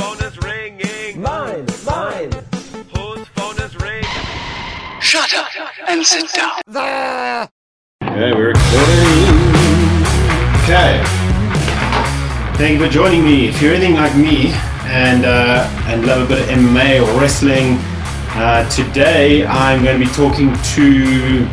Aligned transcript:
phone 0.00 0.20
is 0.24 0.36
ringing? 0.38 1.20
Mine, 1.20 1.66
mine. 1.84 2.32
Whose 2.94 3.28
phone 3.36 3.58
is 3.60 3.76
ringing? 3.76 4.26
Shut 5.00 5.32
up 5.34 5.48
and 5.88 6.04
sit 6.04 6.32
down. 6.32 7.48
Okay, 8.02 8.32
we're 8.32 8.48
recording. 8.48 9.60
Okay. 10.64 11.02
Thank 12.56 12.78
you 12.78 12.86
for 12.86 12.92
joining 12.92 13.24
me. 13.24 13.48
If 13.48 13.60
you're 13.60 13.74
anything 13.74 13.94
like 13.94 14.14
me 14.16 14.52
and 14.84 15.24
uh, 15.24 15.68
and 15.86 16.06
love 16.06 16.22
a 16.22 16.28
bit 16.28 16.42
of 16.42 16.48
MMA 16.48 17.06
or 17.06 17.20
wrestling, 17.20 17.78
uh, 18.36 18.68
today 18.70 19.46
I'm 19.46 19.82
going 19.82 19.98
to 19.98 20.06
be 20.06 20.12
talking 20.12 20.52
to 20.74 21.46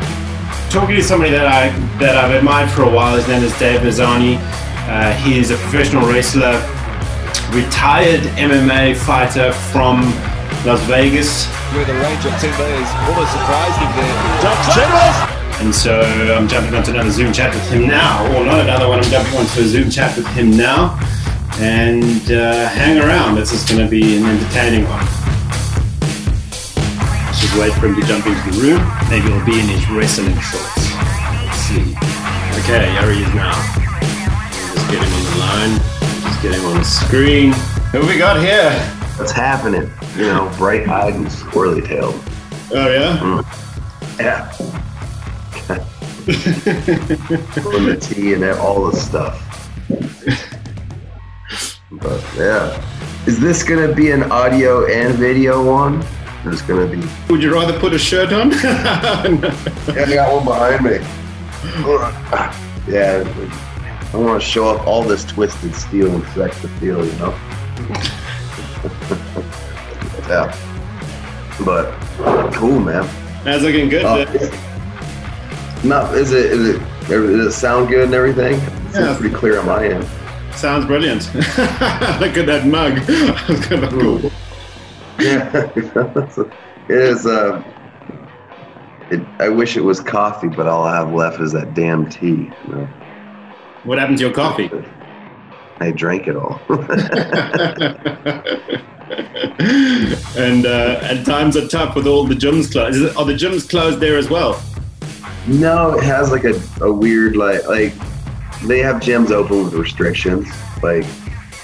talking 0.69 0.95
to 0.95 1.03
somebody 1.03 1.31
that 1.31 1.47
I 1.47 1.69
that 1.99 2.17
I've 2.17 2.31
admired 2.35 2.69
for 2.71 2.83
a 2.83 2.89
while. 2.89 3.15
His 3.15 3.27
name 3.27 3.43
is 3.43 3.57
Dave 3.57 3.81
Mazany. 3.81 4.37
Uh, 4.87 5.13
he 5.23 5.37
is 5.39 5.51
a 5.51 5.57
professional 5.57 6.07
wrestler, 6.07 6.53
retired 7.53 8.21
MMA 8.35 8.95
fighter 8.95 9.51
from 9.71 10.01
Las 10.65 10.81
Vegas. 10.87 11.47
through 11.71 11.85
the 11.85 11.93
range 11.93 12.25
of 12.25 12.33
Timber 12.39 12.67
is 12.75 12.89
almost 13.07 13.31
surprised 13.31 13.77
him 13.79 13.91
there. 13.95 14.15
Generous! 14.75 15.37
And 15.59 15.73
so 15.73 16.01
I'm 16.35 16.47
jumping 16.47 16.75
onto 16.75 16.91
another 16.91 17.09
Zoom 17.09 17.33
chat 17.33 17.53
with 17.53 17.67
him 17.69 17.87
now, 17.87 18.25
or 18.35 18.45
not 18.45 18.59
another 18.59 18.87
one, 18.87 18.99
I'm 18.99 19.09
jumping 19.09 19.33
onto 19.37 19.61
a 19.61 19.63
Zoom 19.63 19.89
chat 19.89 20.15
with 20.15 20.27
him 20.27 20.51
now. 20.51 20.99
And 21.59 22.31
uh, 22.31 22.67
hang 22.69 22.99
around, 22.99 23.35
this 23.35 23.51
is 23.51 23.63
going 23.65 23.83
to 23.83 23.89
be 23.89 24.17
an 24.17 24.25
entertaining 24.25 24.85
one. 24.87 25.05
Just 27.33 27.57
wait 27.57 27.73
for 27.73 27.87
him 27.87 27.95
to 27.95 28.05
jump 28.05 28.27
into 28.27 28.51
the 28.51 28.61
room. 28.61 28.81
Maybe 29.09 29.33
he'll 29.33 29.45
be 29.45 29.59
in 29.59 29.65
his 29.65 29.89
wrestling 29.89 30.37
shorts. 30.37 30.93
Let's 30.93 31.57
see. 31.65 31.97
Okay, 32.61 32.91
here 32.93 33.11
he 33.11 33.23
is 33.23 33.33
now. 33.33 33.57
Just 34.73 34.91
get 34.91 35.01
him 35.01 35.13
on 35.13 35.23
the 35.25 35.37
line, 35.39 35.96
get 36.41 36.53
him 36.53 36.65
on 36.65 36.77
the 36.77 36.83
screen. 36.83 37.53
Who 37.91 38.05
we 38.05 38.17
got 38.17 38.39
here? 38.39 38.71
What's 39.17 39.31
happening? 39.31 39.89
You 40.15 40.27
know, 40.27 40.53
bright 40.57 40.87
eyed 40.87 41.15
and 41.15 41.25
squirrely 41.27 41.85
tailed. 41.85 42.21
Oh, 42.71 42.91
yeah? 42.91 43.17
Mm. 43.17 43.43
Yeah. 44.19 44.51
Pulling 47.61 47.85
the 47.85 47.97
tea 47.97 48.33
and 48.33 48.43
all 48.43 48.89
the 48.89 48.97
stuff. 48.97 49.43
But 51.91 52.23
yeah. 52.35 52.83
Is 53.25 53.39
this 53.39 53.63
gonna 53.63 53.93
be 53.93 54.11
an 54.11 54.31
audio 54.31 54.85
and 54.85 55.15
video 55.15 55.63
one? 55.65 56.03
Or 56.45 56.51
is 56.51 56.61
gonna 56.61 56.85
be 56.85 57.01
Would 57.29 57.41
you 57.41 57.53
rather 57.53 57.79
put 57.79 57.93
a 57.93 57.99
shirt 57.99 58.31
on? 58.33 58.49
No. 58.49 58.57
Yeah, 59.87 60.05
I 60.05 60.13
got 60.13 60.33
one 60.33 60.45
behind 60.45 60.83
me. 60.83 60.99
Yeah. 62.87 63.23
I 64.13 64.17
wanna 64.17 64.39
show 64.39 64.67
off 64.67 64.85
all 64.87 65.03
this 65.03 65.25
twisted 65.25 65.75
steel 65.75 66.13
and 66.13 66.23
sex 66.29 66.63
appeal, 66.63 67.05
you 67.05 67.11
know? 67.13 67.29
yeah. 70.27 70.55
But 71.65 71.91
cool 72.53 72.79
man. 72.79 73.07
That's 73.43 73.63
looking 73.63 73.89
good. 73.89 74.05
Uh. 74.05 74.25
No, 75.83 76.11
is 76.13 76.31
it 76.31 76.51
is 76.51 76.75
it 76.75 76.79
does 77.07 77.47
it 77.47 77.51
sound 77.51 77.89
good 77.89 78.05
and 78.05 78.13
everything? 78.13 78.53
It 78.55 78.95
Yeah. 78.95 79.15
pretty 79.17 79.35
clear 79.35 79.59
on 79.59 79.65
my 79.65 79.87
end. 79.87 80.07
Sounds 80.55 80.85
brilliant. 80.85 81.27
Look 81.35 82.37
at 82.37 82.45
that 82.47 82.65
mug. 82.65 82.99
Cool. 83.91 84.31
Yeah, 85.19 85.71
it 85.75 86.51
is. 86.89 87.25
Uh, 87.25 87.63
it, 89.09 89.21
I 89.39 89.49
wish 89.49 89.77
it 89.77 89.83
was 89.83 89.99
coffee, 89.99 90.47
but 90.47 90.67
all 90.67 90.83
I 90.83 90.95
have 90.95 91.13
left 91.13 91.39
is 91.39 91.51
that 91.53 91.73
damn 91.73 92.09
tea. 92.09 92.51
You 92.67 92.75
know? 92.75 92.87
What 93.87 93.99
happened 93.99 94.17
to 94.17 94.25
your 94.25 94.33
coffee? 94.33 94.69
I 95.79 95.91
drank 95.91 96.27
it 96.27 96.35
all. 96.35 96.59
and 100.37 100.65
uh, 100.65 100.99
and 101.03 101.25
times 101.25 101.55
are 101.55 101.67
tough 101.69 101.95
with 101.95 102.05
all 102.05 102.25
the 102.25 102.35
gyms 102.35 102.69
closed. 102.69 103.15
Are 103.15 103.23
the 103.23 103.33
gyms 103.33 103.69
closed 103.69 104.01
there 104.01 104.17
as 104.17 104.29
well? 104.29 104.61
no, 105.47 105.97
it 105.97 106.03
has 106.03 106.31
like 106.31 106.43
a, 106.43 106.61
a 106.81 106.91
weird 106.91 107.37
like 107.37 107.65
like 107.67 107.93
they 108.65 108.79
have 108.79 108.97
gyms 108.97 109.31
open 109.31 109.63
with 109.63 109.73
restrictions. 109.73 110.49
Like 110.83 111.05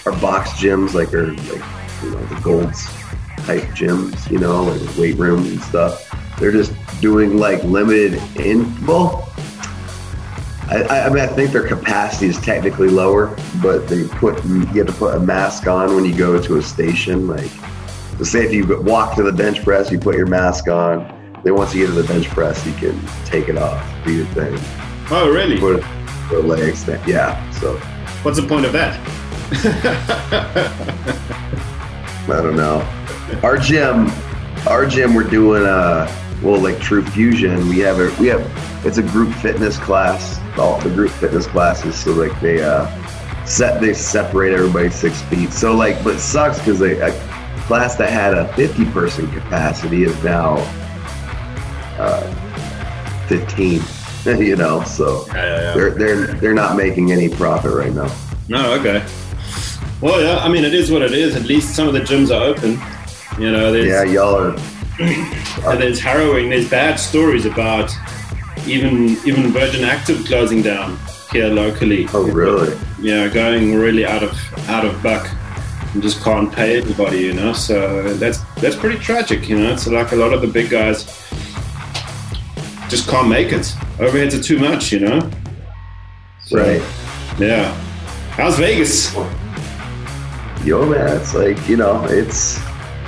our 0.05 0.13
box 0.21 0.51
gyms, 0.51 0.93
like 0.93 1.13
are 1.13 1.33
like 1.33 1.61
you 2.03 2.11
know 2.11 2.25
the 2.27 2.39
golds 2.41 2.85
type 3.45 3.63
gyms, 3.75 4.31
you 4.31 4.39
know, 4.39 4.63
like 4.63 4.97
weight 4.97 5.17
rooms 5.17 5.49
and 5.49 5.61
stuff. 5.61 6.09
They're 6.39 6.53
just 6.53 6.71
doing 7.01 7.37
like 7.37 7.61
limited 7.63 8.13
in 8.37 8.85
well. 8.85 9.29
I, 10.69 11.01
I 11.05 11.09
mean, 11.09 11.19
I 11.19 11.27
think 11.27 11.51
their 11.51 11.67
capacity 11.67 12.27
is 12.27 12.39
technically 12.39 12.87
lower, 12.89 13.35
but 13.61 13.87
they 13.87 14.07
put 14.07 14.43
you 14.45 14.61
have 14.65 14.87
to 14.87 14.93
put 14.93 15.15
a 15.15 15.19
mask 15.19 15.67
on 15.67 15.95
when 15.95 16.05
you 16.05 16.15
go 16.15 16.41
to 16.41 16.57
a 16.57 16.61
station. 16.61 17.27
Like, 17.27 17.49
so 18.17 18.23
say 18.23 18.45
if 18.45 18.53
you 18.53 18.81
walk 18.81 19.15
to 19.17 19.23
the 19.23 19.31
bench 19.33 19.61
press, 19.63 19.91
you 19.91 19.99
put 19.99 20.15
your 20.15 20.25
mask 20.27 20.67
on. 20.69 21.19
Then 21.43 21.55
once 21.55 21.75
you 21.75 21.85
get 21.85 21.93
to 21.93 22.01
the 22.01 22.07
bench 22.07 22.27
press, 22.29 22.65
you 22.65 22.71
can 22.73 22.99
take 23.25 23.49
it 23.49 23.57
off, 23.57 23.85
do 24.05 24.13
your 24.13 24.25
thing, 24.27 24.57
Oh, 25.11 25.29
really? 25.29 25.59
put 25.59 25.83
for 26.29 26.37
a 26.37 26.41
leg 26.41 26.69
extend. 26.69 27.05
Yeah, 27.05 27.49
so 27.51 27.77
What's 28.23 28.39
the 28.39 28.47
point 28.47 28.65
of 28.65 28.71
that? 28.71 28.97
I 32.25 32.41
don't 32.41 32.55
know. 32.55 32.79
Our 33.43 33.57
gym, 33.57 34.09
our 34.67 34.85
gym, 34.85 35.13
we're 35.13 35.23
doing 35.29 35.63
uh 35.65 36.07
well 36.41 36.59
like 36.59 36.75
TruFusion. 36.77 37.67
We 37.69 37.79
have 37.79 37.99
a 37.99 38.13
we 38.19 38.27
have 38.27 38.41
it's 38.85 38.97
a 38.97 39.03
group 39.03 39.33
fitness 39.35 39.77
class. 39.77 40.39
All 40.57 40.79
the 40.81 40.89
group 40.89 41.09
fitness 41.11 41.47
classes. 41.47 41.95
So 41.95 42.11
like 42.11 42.39
they 42.39 42.61
uh 42.63 42.87
set 43.45 43.81
they 43.81 43.93
separate 43.93 44.53
everybody 44.53 44.89
six 44.89 45.21
feet. 45.23 45.51
So 45.51 45.73
like, 45.75 46.03
but 46.03 46.15
it 46.15 46.19
sucks 46.19 46.59
because 46.59 46.81
a 46.81 47.11
class 47.67 47.95
that 47.95 48.11
had 48.11 48.33
a 48.33 48.53
50 48.55 48.85
person 48.91 49.31
capacity 49.31 50.03
is 50.03 50.23
now 50.23 50.57
uh 51.99 52.21
15. 53.27 53.81
You 54.25 54.55
know, 54.55 54.81
so 54.85 55.25
Yeah, 55.27 55.33
yeah, 55.35 55.43
yeah. 55.61 55.73
they're 55.73 55.89
they're 55.89 56.27
they're 56.35 56.53
not 56.53 56.77
making 56.77 57.11
any 57.11 57.27
profit 57.27 57.73
right 57.73 57.91
now. 57.91 58.09
No, 58.47 58.71
okay. 58.79 59.05
Well, 59.99 60.21
yeah. 60.21 60.37
I 60.37 60.47
mean, 60.47 60.63
it 60.63 60.73
is 60.73 60.89
what 60.91 61.01
it 61.01 61.11
is. 61.11 61.35
At 61.35 61.43
least 61.43 61.75
some 61.75 61.89
of 61.89 61.93
the 61.93 61.99
gyms 61.99 62.33
are 62.33 62.41
open. 62.41 62.79
You 63.37 63.51
know, 63.51 63.73
there's 63.73 63.87
Yeah, 63.87 64.03
y'all 64.03 64.35
are 64.37 64.55
and 64.99 65.81
there's 65.81 65.99
harrowing. 65.99 66.49
There's 66.49 66.69
bad 66.69 66.95
stories 66.97 67.45
about 67.45 67.91
even 68.67 69.17
even 69.25 69.51
Virgin 69.51 69.83
Active 69.83 70.25
closing 70.25 70.61
down 70.61 70.97
here 71.31 71.47
locally. 71.47 72.07
oh 72.13 72.29
really? 72.31 72.77
yeah, 72.99 73.27
going 73.27 73.75
really 73.75 74.05
out 74.05 74.23
of 74.23 74.31
out 74.69 74.85
of 74.85 75.01
buck 75.01 75.29
and 75.93 76.01
just 76.01 76.23
can't 76.23 76.51
pay 76.51 76.77
everybody, 76.77 77.19
you 77.19 77.33
know. 77.33 77.53
So 77.53 78.13
that's 78.13 78.39
that's 78.55 78.75
pretty 78.75 78.99
tragic, 78.99 79.47
you 79.49 79.57
know. 79.57 79.73
It's 79.73 79.87
like 79.87 80.11
a 80.11 80.15
lot 80.15 80.33
of 80.33 80.41
the 80.41 80.47
big 80.47 80.69
guys 80.69 81.05
just 82.89 83.09
can't 83.09 83.27
make 83.27 83.51
it. 83.51 83.61
Overheads 83.97 84.39
are 84.39 84.43
too 84.43 84.59
much, 84.59 84.91
you 84.91 84.99
know. 84.99 85.31
So, 86.45 86.57
Right. 86.57 86.81
Yeah. 87.39 87.73
How's 88.31 88.57
Vegas? 88.57 89.13
Yo, 90.63 90.85
man, 90.85 91.17
it's 91.17 91.33
like 91.33 91.67
you 91.67 91.77
know, 91.77 92.05
it's 92.05 92.59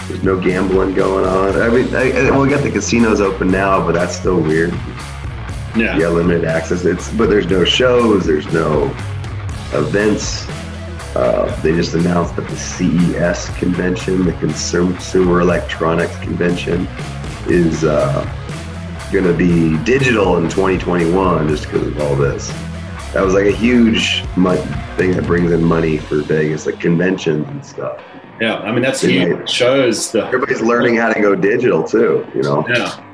there's 0.08 0.24
no 0.24 0.40
gambling 0.40 0.94
going 0.94 1.26
on. 1.26 1.60
I 1.60 1.70
mean, 1.70 1.96
I, 1.96 2.12
I, 2.12 2.32
well, 2.32 2.42
we 2.42 2.50
got 2.50 2.64
the 2.64 2.72
casinos 2.72 3.22
open 3.22 3.50
now, 3.50 3.84
but 3.84 3.94
that's 3.94 4.16
still 4.16 4.40
weird. 4.40 4.74
Yeah. 5.76 5.98
Yeah, 5.98 6.08
limited 6.08 6.46
access. 6.46 6.86
It's 6.86 7.12
but 7.14 7.30
there's 7.30 7.48
no 7.48 7.66
shows, 7.66 8.26
there's 8.26 8.52
no 8.54 8.86
events. 9.74 10.48
Uh, 11.16 11.60
they 11.62 11.72
just 11.72 11.94
announced 11.94 12.36
that 12.36 12.48
the 12.48 12.58
CES 12.58 13.50
convention, 13.58 14.26
the 14.26 14.34
Consumer 14.34 15.42
Electronics 15.42 16.16
Convention, 16.18 16.88
is 17.48 17.84
uh, 17.86 18.24
going 19.12 19.24
to 19.24 19.34
be 19.34 19.82
digital 19.84 20.38
in 20.38 20.50
2021 20.50 21.48
just 21.48 21.66
because 21.66 21.88
of 21.88 22.02
all 22.02 22.16
this. 22.16 22.50
That 23.14 23.24
was 23.24 23.34
like 23.34 23.46
a 23.46 23.52
huge 23.52 24.24
thing 24.98 25.12
that 25.12 25.24
brings 25.26 25.54
in 25.54 25.64
money 25.64 25.98
for 25.98 26.22
Vegas, 26.22 26.66
like 26.66 26.82
conventions 26.82 27.48
and 27.48 27.66
stuff. 27.66 28.02
Yeah. 28.42 28.58
I 28.58 28.74
mean, 28.74 28.82
that's 28.82 29.02
huge. 29.02 29.50
Shows 29.50 30.12
the 30.12 30.26
Everybody's 30.26 30.62
learning 30.62 30.98
how 30.98 31.14
to 31.14 31.22
go 31.22 31.34
digital 31.34 31.82
too, 31.84 32.28
you 32.36 32.42
know? 32.42 32.66
Yeah. 32.68 33.05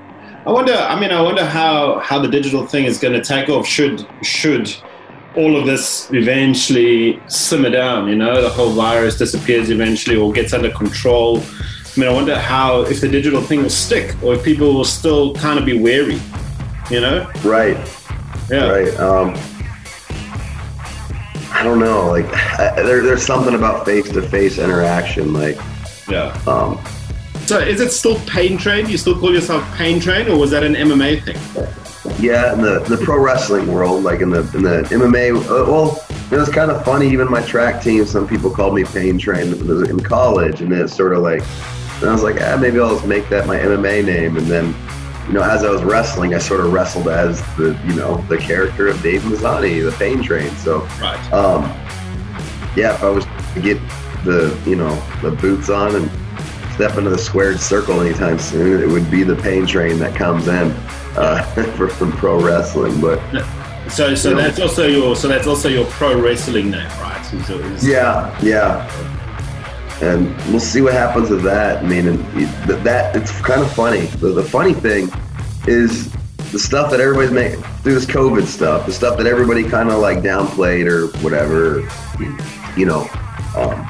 I 0.46 0.52
wonder. 0.52 0.74
I 0.74 1.00
mean, 1.00 1.12
I 1.12 1.22
wonder 1.22 1.46
how 1.46 2.00
how 2.00 2.20
the 2.20 2.28
digital 2.28 2.66
thing 2.66 2.86
is 2.86 2.98
going 2.98 3.14
to 3.14 3.24
take 3.24 3.48
off. 3.50 3.68
Should 3.68 4.08
should 4.24 4.74
all 5.36 5.56
of 5.56 5.66
this 5.66 6.10
eventually 6.12 7.22
simmer 7.28 7.70
down? 7.70 8.08
You 8.10 8.16
know, 8.16 8.42
the 8.42 8.50
whole 8.50 8.72
virus 8.72 9.18
disappears 9.18 9.70
eventually 9.70 10.16
or 10.18 10.32
gets 10.34 10.54
under 10.54 10.72
control. 10.72 11.40
I 11.42 12.00
mean, 12.00 12.10
I 12.10 12.14
wonder 12.14 12.38
how 12.40 12.82
if 12.82 13.02
the 13.02 13.08
digital 13.08 13.42
thing 13.42 13.62
will 13.62 13.70
stick 13.70 14.16
or 14.24 14.34
if 14.36 14.44
people 14.44 14.74
will 14.74 14.86
still 14.86 15.36
kind 15.36 15.60
of 15.60 15.66
be 15.66 15.78
wary. 15.80 16.20
You 16.90 17.02
know? 17.02 17.30
Right. 17.44 17.78
Yeah. 18.50 18.68
Right. 18.70 18.94
Um, 19.00 19.36
I 21.54 21.64
don't 21.64 21.80
know. 21.80 22.08
Like, 22.10 22.26
I, 22.60 22.82
there, 22.82 23.02
there's 23.04 23.26
something 23.26 23.54
about 23.56 23.86
face-to-face 23.86 24.58
interaction. 24.58 25.32
Like, 25.34 25.58
Yeah. 26.10 26.38
um, 26.48 26.80
So, 27.52 27.60
is 27.60 27.82
it 27.82 27.92
still 27.92 28.18
Pain 28.28 28.58
Train? 28.58 28.88
You 28.88 28.98
still 28.98 29.20
call 29.20 29.34
yourself 29.34 29.70
Pain 29.76 30.00
Train, 30.00 30.30
or 30.30 30.38
was 30.38 30.52
that 30.52 30.64
an 30.64 30.74
MMA 30.74 31.22
thing? 31.22 31.36
yeah, 32.18 32.54
in 32.54 32.62
the, 32.62 32.80
the 32.88 32.96
pro 33.04 33.22
wrestling 33.22 33.68
world, 33.68 34.06
like 34.06 34.22
in 34.22 34.30
the 34.30 34.40
in 34.56 34.64
the 34.64 34.84
MMA, 34.90 35.36
uh, 35.36 35.70
well, 35.70 36.02
it 36.32 36.38
was 36.38 36.48
kind 36.48 36.72
of 36.72 36.86
funny. 36.86 37.10
Even 37.10 37.30
my 37.30 37.42
track 37.42 37.84
team, 37.84 38.06
some 38.06 38.26
people 38.26 38.52
called 38.52 38.74
me 38.74 38.86
Pain 38.86 39.18
Train 39.18 39.54
in 39.70 40.00
college, 40.00 40.62
and 40.62 40.72
it's 40.72 40.96
sort 40.96 41.12
of 41.12 41.24
like, 41.24 41.42
and 42.00 42.10
I 42.10 42.14
was 42.14 42.24
like, 42.24 42.38
ah, 42.40 42.56
maybe 42.56 42.80
I'll 42.80 42.96
just 42.96 43.06
make 43.06 43.28
that 43.28 43.46
my 43.48 43.60
MMA 43.60 44.06
name. 44.06 44.38
And 44.38 44.48
then, 44.48 44.74
you 45.28 45.34
know, 45.34 45.44
as 45.44 45.66
I 45.66 45.72
was 45.72 45.84
wrestling, 45.84 46.34
I 46.34 46.38
sort 46.38 46.62
of 46.62 46.72
wrestled 46.72 47.10
as 47.10 47.42
the, 47.58 47.78
you 47.86 47.96
know, 47.96 48.24
the 48.30 48.38
character 48.38 48.88
of 48.88 49.02
Dave 49.02 49.24
Mazany, 49.24 49.84
the 49.84 49.92
Pain 49.98 50.24
Train. 50.24 50.52
So, 50.56 50.88
Right. 51.02 51.34
um, 51.34 51.64
yeah, 52.78 52.94
if 52.94 53.04
I 53.04 53.10
was 53.10 53.26
to 53.56 53.62
get 53.62 53.78
the, 54.24 54.58
you 54.66 54.78
know, 54.78 54.96
the 55.22 55.32
boots 55.32 55.70
on 55.70 55.98
and 55.98 56.10
step 56.74 56.98
into 56.98 57.10
the 57.10 57.18
squared 57.18 57.60
circle 57.60 58.02
anytime 58.02 58.40
soon, 58.40 58.82
it 58.82 58.88
would 58.88 59.10
be 59.12 59.24
the 59.24 59.36
Pain 59.36 59.66
Train 59.66 60.00
that 60.00 60.16
comes 60.16 60.48
in 60.48 60.72
uh, 61.16 61.44
for, 61.78 61.88
from 61.88 62.12
pro 62.14 62.42
wrestling. 62.42 63.00
But 63.02 63.20
So, 63.90 64.16
so 64.16 64.30
You 64.30 64.36
know. 64.36 64.42
that's 64.42 64.60
also 64.60 64.88
your 64.88 65.16
so 65.16 65.28
that's 65.28 65.48
also 65.48 65.68
your 65.68 65.86
pro 65.86 66.20
wrestling 66.20 66.72
name, 66.72 66.88
right? 67.02 67.24
So 67.46 67.60
Yeah, 67.82 68.38
yeah. 68.42 68.90
And 70.02 70.36
we'll 70.48 70.60
see 70.60 70.82
what 70.82 70.94
happens 70.94 71.30
with 71.30 71.44
that. 71.44 71.84
I 71.84 71.88
mean, 71.88 72.08
and 72.08 72.20
that, 72.68 72.84
that 72.84 73.16
it's 73.16 73.40
kind 73.42 73.62
of 73.62 73.72
funny. 73.74 74.06
The, 74.08 74.30
the 74.30 74.44
funny 74.44 74.74
thing 74.74 75.10
is 75.68 76.12
the 76.52 76.60
stuff 76.60 76.90
that 76.92 77.00
everybody's 77.00 77.32
making 77.32 77.62
through 77.84 77.96
this 77.96 78.06
COVID 78.06 78.46
stuff, 78.46 78.86
the 78.86 78.94
stuff 78.94 79.18
that 79.18 79.28
everybody 79.28 79.64
kind 79.64 79.90
of 79.90 80.00
like 80.00 80.20
downplayed 80.20 80.88
or 80.88 81.08
whatever. 81.22 81.82
You 82.78 82.86
know, 82.86 83.02
um, 83.56 83.88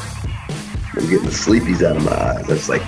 I'm 0.96 1.10
getting 1.10 1.24
the 1.24 1.32
sleepies 1.32 1.82
out 1.88 1.96
of 1.98 2.04
my 2.04 2.12
eyes. 2.12 2.48
That's 2.48 2.68
like 2.70 2.82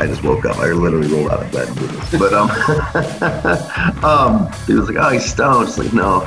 I 0.00 0.06
just 0.06 0.22
woke 0.24 0.44
up. 0.44 0.56
I 0.56 0.72
literally 0.72 1.08
rolled 1.08 1.30
out 1.30 1.42
of 1.44 1.52
bed 1.52 1.68
and 1.68 1.78
did 1.78 1.90
this. 1.90 2.18
But 2.18 2.32
um, 2.32 2.50
um, 4.04 4.52
he 4.66 4.74
was 4.74 4.88
like, 4.88 4.96
"Oh, 4.98 5.10
he's 5.10 5.24
stoned." 5.30 5.68
It's 5.68 5.78
like, 5.78 5.92
no, 5.92 6.26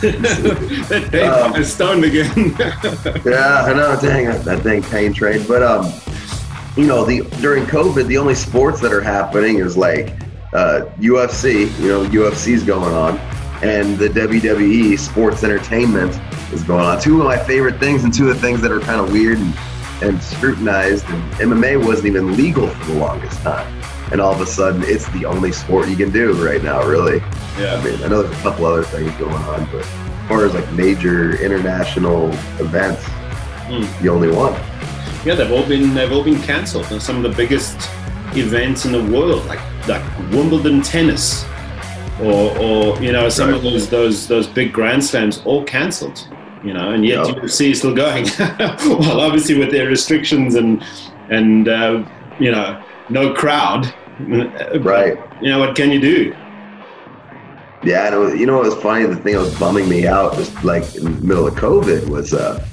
Dave 1.10 1.32
Um, 1.32 1.54
is 1.56 1.72
stoned 1.72 2.04
again. 2.04 2.54
Yeah, 3.24 3.64
I 3.66 3.72
know. 3.74 3.98
Dang 4.00 4.26
it, 4.26 4.42
that 4.44 4.62
dang 4.62 4.82
pain 4.84 5.12
trade. 5.12 5.46
But 5.48 5.62
um, 5.62 5.92
you 6.76 6.86
know, 6.86 7.04
the 7.04 7.22
during 7.40 7.64
COVID, 7.64 8.06
the 8.06 8.18
only 8.18 8.34
sports 8.34 8.80
that 8.80 8.92
are 8.92 9.00
happening 9.00 9.58
is 9.58 9.76
like 9.76 10.10
uh, 10.52 10.86
UFC. 10.98 11.68
You 11.80 11.88
know, 11.88 12.04
UFC's 12.06 12.62
going 12.64 12.92
on, 12.94 13.18
and 13.62 13.96
the 13.98 14.08
WWE 14.08 14.98
Sports 14.98 15.42
Entertainment 15.44 16.18
is 16.52 16.62
going 16.62 16.84
on. 16.84 17.00
Two 17.00 17.20
of 17.20 17.24
my 17.26 17.38
favorite 17.38 17.78
things, 17.80 18.04
and 18.04 18.12
two 18.12 18.28
of 18.28 18.34
the 18.34 18.40
things 18.40 18.60
that 18.60 18.70
are 18.72 18.80
kind 18.80 19.00
of 19.00 19.12
weird 19.12 19.38
and, 19.38 19.54
and 20.02 20.22
scrutinized. 20.22 21.04
And 21.08 21.32
MMA 21.34 21.84
wasn't 21.84 22.06
even 22.08 22.36
legal 22.36 22.68
for 22.68 22.84
the 22.92 22.98
longest 22.98 23.40
time, 23.42 23.82
and 24.12 24.20
all 24.20 24.32
of 24.32 24.40
a 24.40 24.46
sudden, 24.46 24.82
it's 24.84 25.08
the 25.10 25.24
only 25.24 25.52
sport 25.52 25.88
you 25.88 25.96
can 25.96 26.10
do 26.10 26.32
right 26.44 26.62
now. 26.62 26.84
Really. 26.86 27.18
yeah. 27.58 27.76
I 27.76 27.84
mean, 27.84 28.02
I 28.02 28.08
know 28.08 28.22
there's 28.22 28.38
a 28.38 28.42
couple 28.42 28.66
other 28.66 28.84
things 28.84 29.10
going 29.16 29.32
on, 29.34 29.64
but 29.66 29.82
as 29.84 30.28
far 30.28 30.44
as 30.44 30.54
like 30.54 30.70
major 30.72 31.36
international 31.42 32.28
events, 32.60 33.04
Mm. 33.64 34.02
the 34.02 34.10
only 34.10 34.28
one. 34.28 34.52
Yeah, 35.24 35.36
they've 35.36 35.50
all 35.50 35.66
been 35.66 35.94
they've 35.94 36.12
all 36.12 36.22
been 36.22 36.38
cancelled. 36.42 36.84
And 36.92 37.00
some 37.02 37.16
of 37.16 37.22
the 37.22 37.34
biggest 37.34 37.74
events 38.36 38.84
in 38.84 38.92
the 38.92 39.02
world, 39.10 39.46
like 39.46 39.58
like 39.88 40.02
Wimbledon 40.30 40.82
tennis, 40.82 41.46
or 42.22 42.56
or 42.58 43.02
you 43.02 43.12
know 43.12 43.28
some 43.28 43.52
of 43.52 43.62
those 43.62 43.88
those 43.88 44.28
those 44.28 44.46
big 44.46 44.72
Grand 44.72 45.04
Slams, 45.04 45.42
all 45.44 45.64
cancelled. 45.64 46.28
You 46.62 46.72
know, 46.72 46.92
and 46.92 47.04
yet 47.04 47.26
Yeah. 47.26 47.34
UFC 47.34 47.72
is 47.72 47.78
still 47.78 47.94
going. 47.94 48.24
well, 48.38 49.20
obviously 49.20 49.58
with 49.58 49.70
their 49.70 49.86
restrictions 49.86 50.54
and 50.54 50.82
and 51.28 51.68
uh, 51.68 52.04
you 52.38 52.50
know 52.50 52.82
no 53.10 53.34
crowd. 53.34 53.92
Right. 54.20 55.18
You 55.42 55.50
know 55.50 55.58
what 55.58 55.76
can 55.76 55.90
you 55.90 56.00
do? 56.00 56.34
Yeah, 57.82 58.06
and 58.06 58.18
was, 58.18 58.34
you 58.34 58.46
know 58.46 58.56
what 58.56 58.64
was 58.64 58.82
funny? 58.82 59.04
The 59.04 59.16
thing 59.16 59.34
that 59.34 59.40
was 59.40 59.58
bumming 59.58 59.88
me 59.90 60.06
out, 60.06 60.36
just 60.36 60.64
like 60.64 60.94
in 60.96 61.04
the 61.04 61.10
middle 61.10 61.46
of 61.46 61.54
COVID, 61.54 62.08
was 62.08 62.32
uh, 62.32 62.66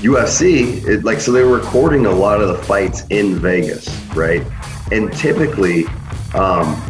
UFC. 0.00 0.82
It, 0.86 1.04
like, 1.04 1.20
so 1.20 1.32
they 1.32 1.42
were 1.42 1.58
recording 1.58 2.06
a 2.06 2.10
lot 2.10 2.40
of 2.40 2.48
the 2.48 2.62
fights 2.62 3.04
in 3.10 3.34
Vegas, 3.40 3.88
right? 4.14 4.42
And 4.90 5.12
typically, 5.12 5.84
um, 6.34 6.80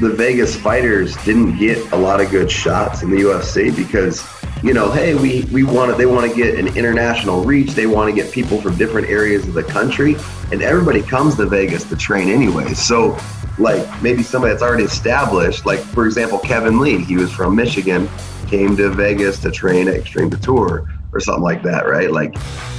the 0.00 0.08
Vegas 0.08 0.56
fighters 0.56 1.14
didn't 1.24 1.58
get 1.58 1.92
a 1.92 1.96
lot 1.96 2.22
of 2.22 2.30
good 2.30 2.50
shots 2.50 3.02
in 3.02 3.10
the 3.10 3.18
UFC 3.18 3.74
because, 3.76 4.26
you 4.62 4.72
know, 4.72 4.90
hey, 4.90 5.14
we 5.14 5.44
we 5.52 5.62
want 5.62 5.90
to 5.90 5.96
they 5.96 6.06
want 6.06 6.28
to 6.28 6.34
get 6.34 6.58
an 6.58 6.74
international 6.74 7.44
reach. 7.44 7.72
They 7.72 7.86
want 7.86 8.08
to 8.08 8.14
get 8.14 8.32
people 8.32 8.60
from 8.62 8.78
different 8.78 9.08
areas 9.08 9.46
of 9.46 9.52
the 9.52 9.62
country, 9.62 10.16
and 10.52 10.62
everybody 10.62 11.02
comes 11.02 11.36
to 11.36 11.46
Vegas 11.46 11.84
to 11.84 11.96
train 11.96 12.30
anyway. 12.30 12.72
So, 12.72 13.18
like 13.58 14.02
maybe 14.02 14.22
somebody 14.22 14.54
that's 14.54 14.62
already 14.62 14.84
established, 14.84 15.66
like 15.66 15.80
for 15.80 16.06
example, 16.06 16.38
Kevin 16.38 16.80
Lee, 16.80 17.04
he 17.04 17.16
was 17.16 17.30
from 17.30 17.54
Michigan, 17.54 18.08
came 18.48 18.78
to 18.78 18.88
Vegas 18.88 19.38
to 19.40 19.50
train 19.50 19.86
at 19.86 19.94
Extreme 19.94 20.30
Couture 20.30 20.88
or 21.12 21.20
something 21.20 21.42
like 21.42 21.62
that, 21.62 21.86
right? 21.86 22.10
Like, 22.10 22.34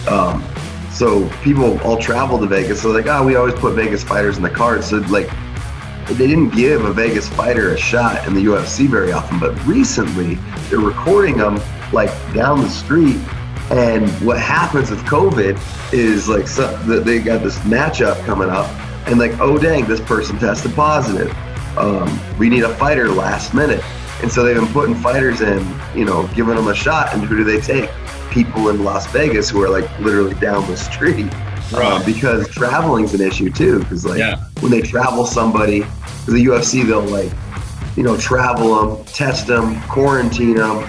um, 0.07 0.43
so 0.91 1.29
people 1.43 1.79
all 1.81 1.97
travel 1.97 2.39
to 2.39 2.47
Vegas. 2.47 2.81
So 2.81 2.89
like, 2.89 3.05
oh, 3.05 3.23
we 3.23 3.35
always 3.35 3.53
put 3.55 3.75
Vegas 3.75 4.03
fighters 4.03 4.37
in 4.37 4.43
the 4.43 4.49
card. 4.49 4.83
So 4.83 4.97
like, 4.97 5.29
they 6.13 6.27
didn't 6.27 6.49
give 6.49 6.83
a 6.85 6.93
Vegas 6.93 7.27
fighter 7.29 7.73
a 7.73 7.77
shot 7.77 8.27
in 8.27 8.33
the 8.33 8.43
UFC 8.43 8.87
very 8.87 9.11
often, 9.11 9.39
but 9.39 9.53
recently 9.65 10.35
they're 10.69 10.79
recording 10.79 11.37
them 11.37 11.59
like 11.91 12.09
down 12.33 12.61
the 12.61 12.69
street. 12.69 13.17
And 13.69 14.09
what 14.25 14.39
happens 14.39 14.89
with 14.89 14.99
COVID 15.05 15.93
is 15.93 16.27
like 16.27 16.47
so, 16.47 16.75
they 16.77 17.19
got 17.19 17.41
this 17.43 17.57
matchup 17.59 18.23
coming 18.25 18.49
up, 18.49 18.67
and 19.07 19.17
like, 19.17 19.39
oh 19.39 19.57
dang, 19.57 19.85
this 19.85 20.01
person 20.01 20.37
tested 20.39 20.73
positive. 20.73 21.35
Um, 21.77 22.19
we 22.37 22.49
need 22.49 22.63
a 22.63 22.75
fighter 22.75 23.07
last 23.07 23.53
minute, 23.53 23.83
and 24.21 24.31
so 24.31 24.43
they've 24.43 24.55
been 24.55 24.67
putting 24.73 24.95
fighters 24.95 25.41
in, 25.41 25.65
you 25.95 26.03
know, 26.03 26.27
giving 26.35 26.55
them 26.55 26.67
a 26.67 26.75
shot. 26.75 27.13
And 27.13 27.23
who 27.23 27.37
do 27.37 27.43
they 27.43 27.61
take? 27.61 27.89
People 28.29 28.69
in 28.69 28.83
Las 28.83 29.07
Vegas 29.11 29.49
who 29.49 29.61
are 29.63 29.69
like 29.69 29.87
literally 29.99 30.35
down 30.35 30.67
the 30.69 30.77
street, 30.91 31.31
uh, 31.73 31.77
Right. 31.79 32.05
because 32.05 32.47
traveling's 32.49 33.13
an 33.13 33.21
issue 33.21 33.49
too. 33.49 33.79
Because 33.79 34.05
like 34.05 34.19
Yeah. 34.19 34.37
when 34.59 34.71
they 34.71 34.81
travel 34.81 35.25
somebody 35.25 35.85
to 36.25 36.31
the 36.31 36.43
UFC, 36.45 36.83
they'll 36.85 37.01
like, 37.01 37.31
you 37.95 38.03
know, 38.03 38.17
travel 38.17 38.95
them, 38.95 39.05
test 39.05 39.47
them, 39.47 39.79
quarantine 39.83 40.55
them, 40.55 40.83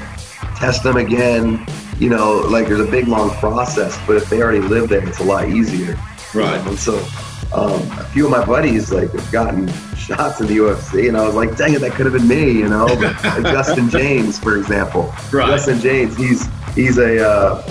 test 0.56 0.82
them 0.82 0.96
again. 0.96 1.64
You 1.98 2.10
know, 2.10 2.38
like 2.48 2.68
there's 2.68 2.80
a 2.80 2.90
big 2.90 3.06
long 3.08 3.30
process. 3.36 3.98
But 4.06 4.16
if 4.16 4.28
they 4.30 4.42
already 4.42 4.60
live 4.60 4.88
there, 4.88 5.06
it's 5.06 5.20
a 5.20 5.24
lot 5.24 5.48
easier. 5.48 5.98
Right. 6.34 6.60
And 6.66 6.78
so, 6.78 6.98
um, 7.54 7.74
a 7.98 8.04
few 8.12 8.24
of 8.24 8.30
my 8.30 8.44
buddies 8.44 8.90
like 8.90 9.12
have 9.12 9.30
gotten 9.30 9.70
shots 9.96 10.40
in 10.40 10.46
the 10.46 10.56
UFC, 10.56 11.06
and 11.08 11.16
I 11.16 11.24
was 11.26 11.34
like, 11.34 11.54
dang 11.56 11.74
it, 11.74 11.80
that 11.82 11.92
could 11.92 12.06
have 12.06 12.14
been 12.14 12.26
me. 12.26 12.50
You 12.50 12.68
know, 12.68 12.88
Justin 13.42 13.90
James, 13.90 14.38
for 14.38 14.56
example. 14.56 15.12
Right. 15.30 15.48
Justin 15.48 15.78
James, 15.80 16.16
he's 16.16 16.48
he's 16.74 16.96
a 16.98 17.28
uh, 17.28 17.62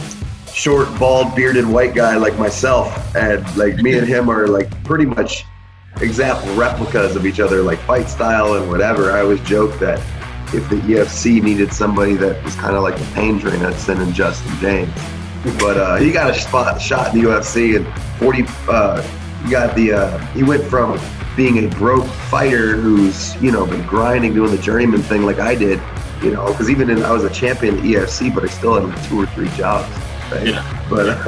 short, 0.53 0.87
bald, 0.99 1.35
bearded 1.35 1.67
white 1.67 1.95
guy 1.95 2.15
like 2.17 2.37
myself, 2.37 3.15
and 3.15 3.45
like 3.57 3.75
me 3.77 3.97
and 3.97 4.07
him 4.07 4.29
are 4.29 4.47
like 4.47 4.69
pretty 4.83 5.05
much 5.05 5.45
example 6.01 6.53
replicas 6.55 7.15
of 7.15 7.25
each 7.25 7.39
other, 7.39 7.61
like 7.61 7.79
fight 7.79 8.07
style 8.07 8.55
and 8.55 8.69
whatever. 8.69 9.11
I 9.11 9.21
always 9.21 9.41
joke 9.41 9.77
that 9.79 9.99
if 10.53 10.69
the 10.69 10.77
EFC 10.77 11.41
needed 11.41 11.73
somebody 11.73 12.15
that 12.15 12.43
was 12.43 12.55
kind 12.55 12.75
of 12.75 12.83
like 12.83 12.99
a 12.99 13.05
pain 13.13 13.39
train, 13.39 13.63
I'd 13.63 13.75
send 13.75 14.01
in 14.01 14.13
Justin 14.13 14.53
James. 14.59 14.93
But 15.59 15.77
uh, 15.77 15.95
he 15.95 16.11
got 16.11 16.29
a 16.29 16.33
spot 16.33 16.79
shot 16.81 17.13
in 17.13 17.21
the 17.21 17.29
UFC, 17.29 17.75
and 17.75 17.87
40. 18.19 18.43
Uh, 18.67 19.01
he 19.43 19.51
got 19.51 19.75
the. 19.75 19.93
Uh, 19.93 20.17
he 20.27 20.43
went 20.43 20.63
from 20.63 20.99
being 21.35 21.65
a 21.65 21.67
broke 21.75 22.05
fighter 22.05 22.75
who's 22.75 23.41
you 23.41 23.51
know 23.51 23.65
been 23.65 23.85
grinding, 23.87 24.33
doing 24.33 24.51
the 24.51 24.61
journeyman 24.61 25.01
thing 25.01 25.23
like 25.23 25.39
I 25.39 25.55
did. 25.55 25.81
You 26.21 26.31
know, 26.31 26.45
because 26.51 26.69
even 26.69 26.91
in, 26.91 27.01
I 27.03 27.11
was 27.11 27.23
a 27.23 27.31
champion 27.31 27.79
in 27.79 27.83
EFC, 27.83 28.33
but 28.33 28.43
I 28.43 28.47
still 28.47 28.75
had 28.75 28.83
like 28.83 29.09
two 29.09 29.19
or 29.19 29.25
three 29.27 29.49
jobs. 29.49 29.89
Right? 30.31 30.47
Yeah. 30.47 30.87
But 30.89 31.23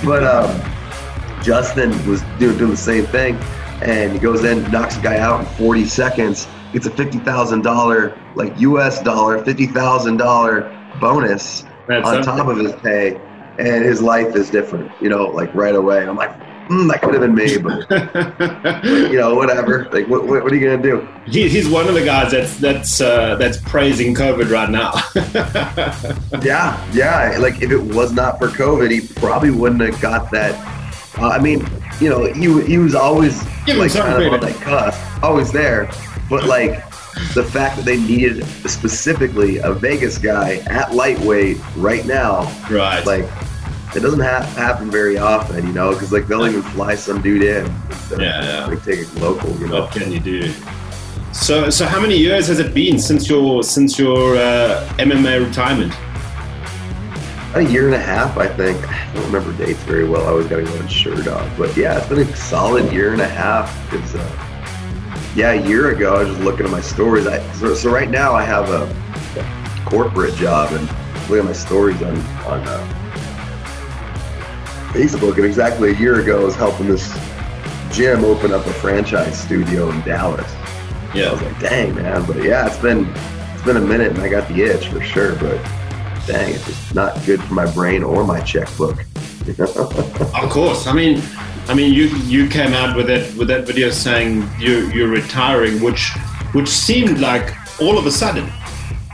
but 0.04 0.24
um, 0.24 1.42
Justin 1.42 1.90
was 2.08 2.22
doing, 2.38 2.56
doing 2.58 2.70
the 2.70 2.76
same 2.76 3.06
thing, 3.06 3.36
and 3.82 4.12
he 4.12 4.18
goes 4.18 4.44
in, 4.44 4.68
knocks 4.70 4.96
a 4.98 5.02
guy 5.02 5.18
out 5.18 5.40
in 5.40 5.46
40 5.56 5.84
seconds, 5.84 6.48
gets 6.72 6.86
a 6.86 6.90
fifty 6.90 7.18
thousand 7.18 7.62
dollar 7.62 8.18
like 8.34 8.58
U.S. 8.60 9.02
dollar, 9.02 9.44
fifty 9.44 9.66
thousand 9.66 10.16
dollar 10.16 10.72
bonus 11.00 11.64
That's 11.86 12.06
on 12.06 12.22
something. 12.24 12.44
top 12.44 12.48
of 12.48 12.58
his 12.58 12.72
pay, 12.82 13.16
and 13.58 13.84
his 13.84 14.02
life 14.02 14.34
is 14.34 14.50
different. 14.50 14.90
You 15.00 15.08
know, 15.08 15.26
like 15.26 15.54
right 15.54 15.74
away. 15.74 16.06
I'm 16.06 16.16
like, 16.16 16.34
mm, 16.68 16.90
that 16.90 17.02
could 17.02 17.14
have 17.14 17.22
been 17.22 17.34
me, 17.34 17.56
but 17.58 18.84
you 19.10 19.18
know, 19.18 19.34
whatever. 19.34 19.88
Like, 19.92 20.08
what, 20.08 20.26
what, 20.26 20.42
what 20.42 20.52
are 20.52 20.54
you 20.54 20.66
gonna 20.66 20.82
do? 20.82 21.06
he, 21.26 21.48
he's 21.48 21.68
one 21.68 21.88
of 21.88 21.94
the 21.94 22.04
guys 22.04 22.32
that's 22.32 22.56
that's 22.58 23.00
uh, 23.00 23.36
that's 23.36 23.58
praising 23.58 24.14
COVID 24.14 24.50
right 24.50 24.70
now. 24.70 24.92
Yeah, 26.42 26.92
yeah. 26.92 27.36
Like 27.38 27.62
if 27.62 27.70
it 27.70 27.80
was 27.80 28.12
not 28.12 28.38
for 28.38 28.48
COVID, 28.48 28.90
he 28.90 29.00
probably 29.20 29.50
wouldn't 29.50 29.80
have 29.80 30.00
got 30.00 30.30
that. 30.32 30.54
Uh, 31.18 31.28
I 31.28 31.38
mean, 31.38 31.66
you 32.00 32.10
know, 32.10 32.24
he 32.32 32.62
he 32.66 32.78
was 32.78 32.94
always 32.94 33.42
Give 33.64 33.78
like 33.78 33.92
kind 33.92 34.22
of 34.22 34.32
on 34.32 34.40
that 34.40 34.54
cusp, 34.60 35.22
always 35.24 35.50
there. 35.50 35.90
But 36.28 36.44
like 36.44 36.84
the 37.34 37.44
fact 37.44 37.76
that 37.76 37.84
they 37.84 37.96
needed 37.96 38.44
specifically 38.68 39.58
a 39.58 39.72
Vegas 39.72 40.18
guy 40.18 40.56
at 40.66 40.94
lightweight 40.94 41.58
right 41.76 42.04
now, 42.04 42.42
right. 42.70 43.04
like 43.06 43.24
it 43.96 44.00
doesn't 44.00 44.20
ha- 44.20 44.44
happen 44.56 44.90
very 44.90 45.16
often, 45.18 45.66
you 45.66 45.72
know, 45.72 45.92
because 45.92 46.12
like 46.12 46.26
they'll 46.26 46.46
even 46.46 46.62
fly 46.62 46.94
some 46.94 47.22
dude 47.22 47.42
in 47.42 47.66
instead 47.90 48.20
Yeah, 48.20 48.38
of 48.40 48.44
yeah. 48.44 48.66
like 48.66 48.84
take 48.84 49.00
a 49.00 49.18
local, 49.18 49.50
you 49.58 49.68
know. 49.68 49.80
what 49.82 49.92
can 49.92 50.12
you 50.12 50.20
do? 50.20 50.52
So 51.32 51.70
so 51.70 51.84
how 51.86 52.00
many 52.00 52.16
years 52.16 52.46
has 52.48 52.58
it 52.60 52.72
been 52.74 52.98
since 52.98 53.28
your 53.28 53.62
since 53.62 53.98
your 53.98 54.36
uh, 54.36 54.86
MMA 54.98 55.46
retirement? 55.46 55.92
a 57.54 57.62
year 57.62 57.86
and 57.86 57.94
a 57.94 57.98
half, 57.98 58.36
I 58.36 58.48
think. 58.48 58.76
I 58.86 59.10
don't 59.14 59.24
remember 59.32 59.50
dates 59.64 59.82
very 59.84 60.06
well. 60.06 60.26
I 60.26 60.28
always 60.28 60.46
got 60.46 60.56
to 60.56 60.64
go 60.64 60.72
on 60.72 60.88
Sherdog, 60.88 61.56
but 61.56 61.74
yeah, 61.74 61.96
it's 61.96 62.06
been 62.06 62.18
a 62.18 62.36
solid 62.36 62.92
year 62.92 63.12
and 63.14 63.22
a 63.22 63.26
half. 63.28 63.66
It's 63.94 64.14
uh, 64.14 65.32
yeah, 65.34 65.52
a 65.52 65.66
year 65.66 65.90
ago 65.90 66.16
I 66.16 66.18
was 66.24 66.28
just 66.28 66.40
looking 66.42 66.66
at 66.66 66.72
my 66.72 66.82
stories. 66.82 67.26
I 67.26 67.40
so, 67.54 67.74
so 67.74 67.90
right 67.90 68.10
now 68.10 68.34
I 68.34 68.42
have 68.44 68.68
a 68.68 68.86
corporate 69.86 70.34
job 70.34 70.72
and 70.74 70.82
look 71.30 71.38
at 71.38 71.44
my 71.46 71.52
stories 71.54 72.02
on 72.02 72.14
on 72.44 72.60
uh, 72.68 73.05
Facebook. 74.96 75.36
And 75.36 75.44
exactly 75.44 75.90
a 75.90 75.94
year 75.94 76.20
ago, 76.20 76.40
I 76.40 76.44
was 76.44 76.54
helping 76.56 76.88
this 76.88 77.06
gym 77.92 78.24
open 78.24 78.52
up 78.52 78.66
a 78.66 78.72
franchise 78.74 79.38
studio 79.38 79.90
in 79.90 80.00
Dallas. 80.02 80.50
Yeah. 81.14 81.28
I 81.28 81.32
was 81.32 81.42
like, 81.42 81.60
dang 81.60 81.94
man, 81.94 82.24
but 82.26 82.42
yeah, 82.42 82.66
it's 82.66 82.78
been 82.78 83.06
it's 83.54 83.62
been 83.64 83.76
a 83.76 83.80
minute, 83.80 84.10
and 84.12 84.20
I 84.20 84.28
got 84.28 84.48
the 84.48 84.62
itch 84.62 84.88
for 84.88 85.00
sure. 85.02 85.34
But 85.36 85.58
dang, 86.26 86.54
it's 86.54 86.66
just 86.66 86.94
not 86.94 87.24
good 87.26 87.42
for 87.42 87.54
my 87.54 87.70
brain 87.72 88.02
or 88.02 88.24
my 88.24 88.40
checkbook. 88.40 88.98
Of 89.58 90.50
course. 90.50 90.86
I 90.88 90.92
mean, 90.92 91.22
I 91.68 91.74
mean, 91.74 91.94
you 91.94 92.04
you 92.26 92.48
came 92.48 92.72
out 92.74 92.96
with 92.96 93.06
that 93.06 93.32
with 93.36 93.48
that 93.48 93.66
video 93.66 93.90
saying 93.90 94.48
you 94.58 94.88
you're 94.88 95.08
retiring, 95.08 95.80
which 95.80 96.10
which 96.52 96.68
seemed 96.68 97.20
like 97.20 97.54
all 97.80 97.96
of 97.98 98.06
a 98.06 98.10
sudden. 98.10 98.50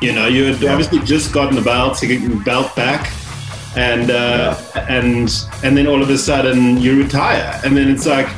You 0.01 0.13
know, 0.13 0.27
you 0.27 0.45
had 0.47 0.61
Yeah. 0.61 0.73
obviously 0.73 0.99
just 1.01 1.33
gotten 1.33 1.55
the 1.55 1.63
belt, 1.63 1.99
to 1.99 2.07
get 2.07 2.21
your 2.21 2.37
belt 2.45 2.75
back, 2.75 3.13
and 3.77 4.11
uh, 4.11 4.57
and 4.89 5.31
and 5.63 5.77
then 5.77 5.87
all 5.87 6.03
of 6.03 6.11
a 6.11 6.19
sudden 6.19 6.79
you 6.81 6.99
retire, 7.03 7.61
and 7.65 7.77
then 7.77 7.89
it's 7.91 8.07
like. 8.07 8.29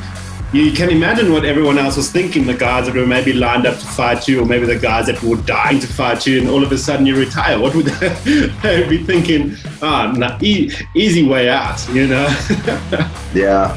You 0.53 0.71
can 0.71 0.89
imagine 0.89 1.33
what 1.33 1.43
everyone 1.43 1.77
else 1.77 1.97
was 1.97 2.09
thinking. 2.09 2.45
The 2.45 2.53
guys 2.53 2.85
that 2.85 2.95
were 2.95 3.05
maybe 3.05 3.33
lined 3.33 3.65
up 3.65 3.77
to 3.77 3.85
fight 3.85 4.25
you, 4.25 4.41
or 4.41 4.45
maybe 4.45 4.65
the 4.65 4.77
guys 4.79 5.07
that 5.07 5.21
were 5.21 5.35
dying 5.37 5.79
to 5.79 5.87
fight 5.87 6.25
you, 6.25 6.39
and 6.39 6.47
all 6.47 6.63
of 6.63 6.71
a 6.71 6.77
sudden 6.77 7.05
you 7.05 7.17
retire. 7.17 7.59
What 7.59 7.75
would 7.75 7.85
they 7.87 8.87
be 8.87 9.03
thinking? 9.03 9.57
Ah, 9.81 10.13
nah, 10.15 10.37
e- 10.41 10.71
easy 10.93 11.27
way 11.27 11.49
out, 11.49 11.85
you 11.89 12.07
know? 12.07 12.25
Yeah. 13.33 13.75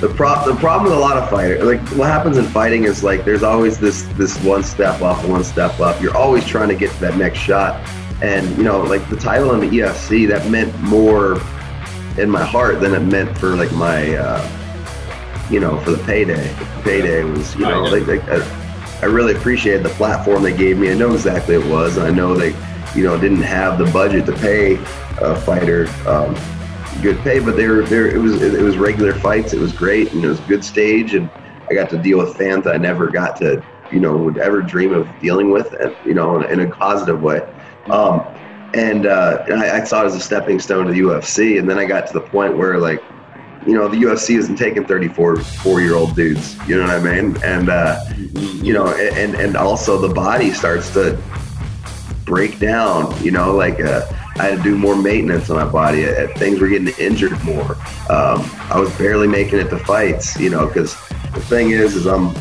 The, 0.00 0.08
pro- 0.08 0.44
the 0.44 0.56
problem 0.56 0.90
with 0.90 0.98
a 0.98 1.00
lot 1.00 1.16
of 1.16 1.30
fighters, 1.30 1.62
like 1.62 1.80
what 1.96 2.08
happens 2.08 2.38
in 2.38 2.46
fighting 2.46 2.84
is 2.84 3.04
like 3.04 3.24
there's 3.24 3.44
always 3.44 3.78
this 3.78 4.02
this 4.14 4.36
one 4.42 4.64
step 4.64 5.02
up, 5.02 5.24
one 5.28 5.44
step 5.44 5.78
up. 5.78 6.02
You're 6.02 6.16
always 6.16 6.44
trying 6.44 6.70
to 6.70 6.74
get 6.74 6.90
to 6.92 7.00
that 7.02 7.16
next 7.16 7.38
shot. 7.38 7.80
And 8.22 8.56
you 8.56 8.64
know, 8.64 8.82
like 8.82 9.08
the 9.08 9.16
title 9.16 9.52
in 9.52 9.60
the 9.60 9.78
EFC, 9.78 10.28
that 10.28 10.50
meant 10.50 10.78
more 10.80 11.40
in 12.18 12.30
my 12.30 12.44
heart 12.44 12.80
than 12.80 12.94
it 12.94 13.00
meant 13.00 13.36
for 13.38 13.56
like 13.56 13.72
my, 13.72 14.14
uh, 14.14 15.48
you 15.50 15.60
know, 15.60 15.78
for 15.80 15.92
the 15.92 16.02
payday. 16.04 16.48
The 16.48 16.82
payday 16.82 17.24
was, 17.24 17.54
you 17.54 17.62
know, 17.62 17.82
like, 17.82 18.06
like 18.06 18.22
I, 18.28 19.00
I 19.02 19.06
really 19.06 19.34
appreciated 19.34 19.82
the 19.82 19.90
platform 19.90 20.42
they 20.42 20.56
gave 20.56 20.78
me. 20.78 20.90
I 20.90 20.94
know 20.94 21.12
exactly 21.12 21.54
it 21.56 21.66
was. 21.66 21.98
I 21.98 22.10
know 22.10 22.34
they, 22.34 22.54
you 22.94 23.04
know, 23.04 23.20
didn't 23.20 23.42
have 23.42 23.78
the 23.78 23.84
budget 23.92 24.24
to 24.26 24.32
pay 24.32 24.76
a 25.20 25.36
fighter 25.36 25.88
um, 26.06 26.34
good 27.02 27.18
pay, 27.18 27.38
but 27.38 27.56
they 27.56 27.68
were 27.68 27.82
there. 27.82 28.08
It 28.08 28.18
was 28.18 28.40
it 28.42 28.62
was 28.62 28.76
regular 28.76 29.14
fights. 29.14 29.52
It 29.52 29.60
was 29.60 29.72
great, 29.72 30.12
and 30.12 30.24
it 30.24 30.28
was 30.28 30.40
a 30.40 30.44
good 30.44 30.64
stage, 30.64 31.14
and 31.14 31.30
I 31.70 31.74
got 31.74 31.90
to 31.90 31.98
deal 31.98 32.18
with 32.18 32.36
fans 32.36 32.66
I 32.66 32.76
never 32.76 33.08
got 33.08 33.36
to, 33.36 33.62
you 33.92 34.00
know, 34.00 34.16
would 34.16 34.38
ever 34.38 34.62
dream 34.62 34.92
of 34.92 35.08
dealing 35.20 35.50
with, 35.50 35.72
and 35.74 35.94
you 36.04 36.14
know, 36.14 36.40
in, 36.40 36.60
in 36.60 36.66
a 36.66 36.74
positive 36.74 37.22
way. 37.22 37.46
Um, 37.90 38.20
and 38.74 39.06
uh, 39.06 39.44
I, 39.48 39.80
I 39.80 39.84
saw 39.84 40.02
it 40.02 40.06
as 40.06 40.14
a 40.14 40.20
stepping 40.20 40.58
stone 40.60 40.86
to 40.86 40.92
the 40.92 41.00
UFC, 41.00 41.58
and 41.58 41.68
then 41.68 41.78
I 41.78 41.86
got 41.86 42.06
to 42.08 42.12
the 42.12 42.20
point 42.20 42.56
where 42.56 42.78
like, 42.78 43.02
you 43.66 43.74
know, 43.74 43.88
the 43.88 43.96
UFC 43.96 44.36
isn't 44.38 44.56
taking 44.56 44.84
34 44.84 45.36
four 45.38 45.80
year 45.80 45.94
old 45.94 46.14
dudes. 46.14 46.56
You 46.68 46.76
know 46.76 46.82
what 46.82 46.90
I 46.90 47.00
mean? 47.00 47.36
And 47.42 47.68
uh, 47.68 48.00
you 48.62 48.72
know, 48.72 48.88
and 48.88 49.34
and 49.34 49.56
also 49.56 49.98
the 49.98 50.12
body 50.12 50.52
starts 50.52 50.92
to 50.92 51.20
break 52.24 52.58
down. 52.58 53.12
You 53.24 53.32
know, 53.32 53.54
like 53.54 53.80
uh, 53.80 54.06
I 54.36 54.44
had 54.44 54.58
to 54.58 54.62
do 54.62 54.76
more 54.76 54.96
maintenance 54.96 55.50
on 55.50 55.56
my 55.56 55.70
body. 55.70 56.06
Uh, 56.06 56.28
things 56.36 56.60
were 56.60 56.68
getting 56.68 56.88
injured 56.98 57.42
more. 57.44 57.76
Um, 58.10 58.48
I 58.70 58.78
was 58.78 58.96
barely 58.98 59.26
making 59.26 59.58
it 59.58 59.70
to 59.70 59.78
fights. 59.78 60.38
You 60.38 60.50
know, 60.50 60.66
because 60.66 60.94
the 61.32 61.40
thing 61.40 61.70
is, 61.70 61.96
is 61.96 62.06
I'm, 62.06 62.34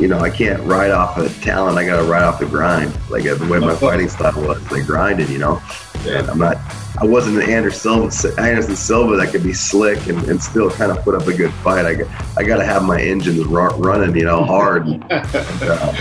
you 0.00 0.08
know, 0.08 0.18
I 0.18 0.30
can't 0.30 0.62
ride 0.62 0.90
off 0.90 1.18
of 1.18 1.42
talent. 1.42 1.78
I 1.78 1.84
got 1.84 1.96
to 1.96 2.04
ride 2.04 2.22
off 2.22 2.40
the 2.40 2.46
grind. 2.46 2.96
Like 3.10 3.26
uh, 3.26 3.34
the 3.34 3.46
way 3.46 3.58
my 3.58 3.74
fighting 3.74 4.08
style 4.08 4.40
was, 4.42 4.66
they 4.68 4.82
grinded. 4.82 5.28
You 5.28 5.38
know, 5.38 5.62
and 6.06 6.28
I'm 6.30 6.38
not. 6.38 6.56
I 6.98 7.04
wasn't 7.04 7.42
an 7.42 7.50
Anderson 7.50 8.10
Silva, 8.10 8.40
Anderson 8.42 8.76
Silva 8.76 9.16
that 9.16 9.30
could 9.30 9.42
be 9.42 9.54
slick 9.54 10.06
and, 10.08 10.22
and 10.28 10.42
still 10.42 10.70
kind 10.70 10.90
of 10.90 11.02
put 11.02 11.14
up 11.14 11.26
a 11.26 11.32
good 11.32 11.52
fight. 11.54 11.86
I 11.86 11.94
got, 11.94 12.36
I 12.36 12.42
got 12.42 12.58
to 12.58 12.64
have 12.64 12.82
my 12.82 13.00
engines 13.00 13.44
ru- 13.46 13.68
running, 13.70 14.14
you 14.16 14.24
know, 14.24 14.44
hard. 14.44 14.86
And, 15.10 15.62
uh, 15.62 15.94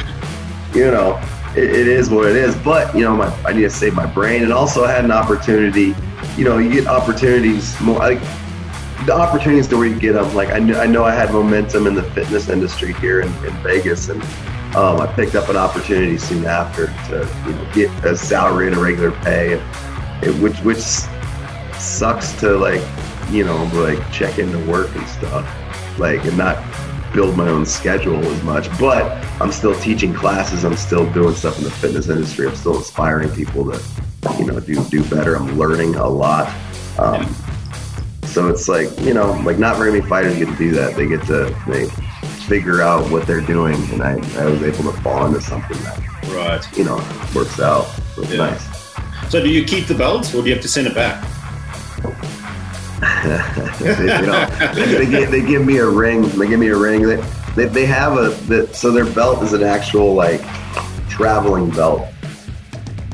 you 0.74 0.92
know, 0.92 1.20
it, 1.56 1.64
it 1.64 1.88
is 1.88 2.10
what 2.10 2.28
it 2.28 2.36
is. 2.36 2.56
But 2.56 2.94
you 2.96 3.02
know, 3.02 3.16
my 3.16 3.28
I 3.44 3.54
need 3.54 3.62
to 3.62 3.70
save 3.70 3.94
my 3.94 4.06
brain, 4.06 4.44
and 4.44 4.54
also 4.54 4.86
I 4.86 4.92
had 4.92 5.04
an 5.04 5.12
opportunity. 5.12 5.96
You 6.38 6.46
know, 6.46 6.58
you 6.58 6.72
get 6.72 6.88
opportunities 6.88 7.80
more 7.82 7.98
like 8.00 8.22
the 9.06 9.14
opportunities 9.14 9.68
to 9.70 9.78
where 9.78 9.88
you 9.88 10.00
get 10.00 10.14
them. 10.14 10.34
Like 10.36 10.50
I 10.50 10.58
I 10.58 10.86
know 10.86 11.04
I 11.04 11.14
had 11.14 11.32
momentum 11.32 11.88
in 11.88 11.96
the 11.96 12.04
fitness 12.04 12.50
industry 12.50 12.94
here 12.94 13.22
in, 13.22 13.28
in 13.46 13.54
Vegas, 13.64 14.10
and 14.10 14.22
um, 14.76 15.02
I 15.02 15.08
picked 15.08 15.36
up 15.36 15.50
an 15.50 15.58
opportunity 15.58 16.18
soon 16.18 16.46
after 16.46 16.88
to 16.88 17.44
you 17.46 17.54
know, 17.54 17.72
get 17.74 18.06
a 18.06 18.16
salary 18.16 18.68
and 18.68 18.76
a 18.76 18.80
regular 18.80 19.12
pay, 19.22 19.54
it, 20.22 20.42
which 20.42 20.58
which 20.60 20.80
sucks 21.80 22.34
to 22.40 22.58
like 22.58 22.82
you 23.32 23.44
know 23.46 23.64
like 23.74 24.12
check 24.12 24.38
into 24.38 24.60
work 24.70 24.94
and 24.96 25.08
stuff, 25.08 26.00
like 26.00 26.24
and 26.26 26.38
not 26.38 26.64
build 27.14 27.36
my 27.36 27.48
own 27.48 27.66
schedule 27.66 28.24
as 28.24 28.44
much. 28.44 28.70
But 28.78 29.06
I'm 29.42 29.52
still 29.52 29.80
teaching 29.80 30.14
classes. 30.14 30.66
I'm 30.66 30.78
still 30.78 31.12
doing 31.14 31.34
stuff 31.36 31.58
in 31.58 31.64
the 31.64 31.72
fitness 31.72 32.10
industry. 32.10 32.48
I'm 32.48 32.56
still 32.56 32.78
inspiring 32.78 33.30
people 33.32 33.72
to 33.72 33.82
you 34.38 34.46
know 34.46 34.60
do 34.60 34.84
do 34.86 35.04
better. 35.10 35.36
I'm 35.36 35.58
learning 35.58 35.96
a 35.96 36.08
lot. 36.08 36.54
Um, 37.00 37.34
so 38.30 38.48
it's 38.48 38.68
like 38.68 38.90
you 39.02 39.14
know, 39.14 39.32
like 39.46 39.58
not 39.58 39.78
very 39.78 39.92
many 39.92 40.06
fighters 40.08 40.38
get 40.38 40.48
to 40.48 40.56
do 40.56 40.72
that. 40.72 40.96
They 40.96 41.08
get 41.08 41.24
to 41.28 41.56
they 41.68 41.88
figure 42.48 42.82
out 42.82 43.10
what 43.12 43.28
they're 43.28 43.42
doing, 43.42 43.76
and 43.92 44.02
I, 44.02 44.14
I 44.42 44.46
was 44.46 44.62
able 44.64 44.92
to 44.92 45.02
fall 45.02 45.26
into 45.26 45.42
something 45.42 45.78
that 45.84 46.00
right. 46.30 46.78
you 46.78 46.84
know 46.84 46.98
works 47.36 47.60
out. 47.60 47.84
So 48.16 48.24
Yeah. 48.24 48.38
nice. 48.38 48.80
So 49.30 49.42
do 49.42 49.50
you 49.50 49.64
keep 49.64 49.86
the 49.86 49.94
belt 49.96 50.28
or 50.34 50.42
do 50.42 50.48
you 50.48 50.54
have 50.54 50.62
to 50.64 50.68
send 50.68 50.88
it 50.88 50.96
back? 50.96 51.24
They- 53.80 53.80
you 53.80 54.26
know, 54.26 54.46
they, 54.74 55.06
give, 55.10 55.32
they 55.32 55.42
give 55.42 55.66
me 55.66 55.78
a 55.78 55.86
ring. 55.88 56.24
They 56.38 56.48
give 56.48 56.60
me 56.60 56.68
a 56.68 56.78
ring. 56.78 57.04
They 57.04 57.16
they, 57.56 57.66
they 57.66 57.86
have 57.86 58.18
a 58.18 58.30
the, 58.48 58.68
so 58.74 58.92
their 58.92 59.06
belt 59.06 59.44
is 59.44 59.54
an 59.54 59.64
actual 59.64 60.14
like 60.14 60.42
traveling 61.10 61.70
belt, 61.70 62.08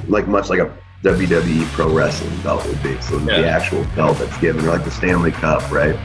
like 0.08 0.28
much 0.28 0.50
like 0.50 0.60
a 0.60 0.76
WWE 1.06 1.66
pro 1.74 1.88
wrestling 1.94 2.36
belt 2.42 2.66
would 2.68 2.82
be. 2.82 3.00
So 3.02 3.18
Yeah. 3.20 3.42
the 3.42 3.48
actual 3.48 3.84
belt 3.96 4.18
that's 4.18 4.38
given, 4.40 4.66
like 4.66 4.84
the 4.84 4.92
Stanley 4.92 5.32
Cup, 5.32 5.70
right? 5.72 5.96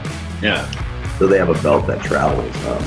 Yeah. 0.41 0.69
So 1.17 1.27
they 1.27 1.37
have 1.37 1.49
a 1.49 1.61
belt 1.63 1.87
that 1.87 2.03
travels. 2.03 2.55
Um, 2.67 2.83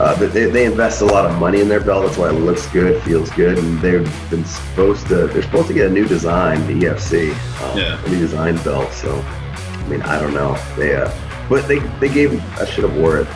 uh, 0.00 0.18
but 0.18 0.32
they, 0.32 0.46
they 0.46 0.64
invest 0.64 1.02
a 1.02 1.04
lot 1.04 1.26
of 1.30 1.38
money 1.38 1.60
in 1.60 1.68
their 1.68 1.80
belt. 1.80 2.04
That's 2.06 2.16
why 2.18 2.28
it 2.30 2.32
looks 2.32 2.66
good, 2.68 3.00
feels 3.02 3.30
good, 3.30 3.58
and 3.58 3.78
they've 3.80 4.10
been 4.30 4.44
supposed 4.44 5.06
to. 5.08 5.26
They're 5.26 5.42
supposed 5.42 5.68
to 5.68 5.74
get 5.74 5.86
a 5.88 5.90
new 5.90 6.06
design, 6.06 6.66
the 6.66 6.86
EFC, 6.86 7.30
um, 7.62 7.78
Yeah. 7.78 8.02
a 8.04 8.08
new 8.08 8.18
design 8.18 8.56
belt. 8.58 8.90
So, 8.92 9.12
I 9.14 9.88
mean, 9.88 10.02
I 10.02 10.18
don't 10.20 10.34
know. 10.34 10.56
They, 10.76 10.94
uh, 10.96 11.10
but 11.48 11.68
they 11.68 11.78
they 12.00 12.08
gave. 12.08 12.32
I 12.58 12.64
should 12.64 12.84
have 12.84 12.96
wore 12.96 13.18
it. 13.18 13.26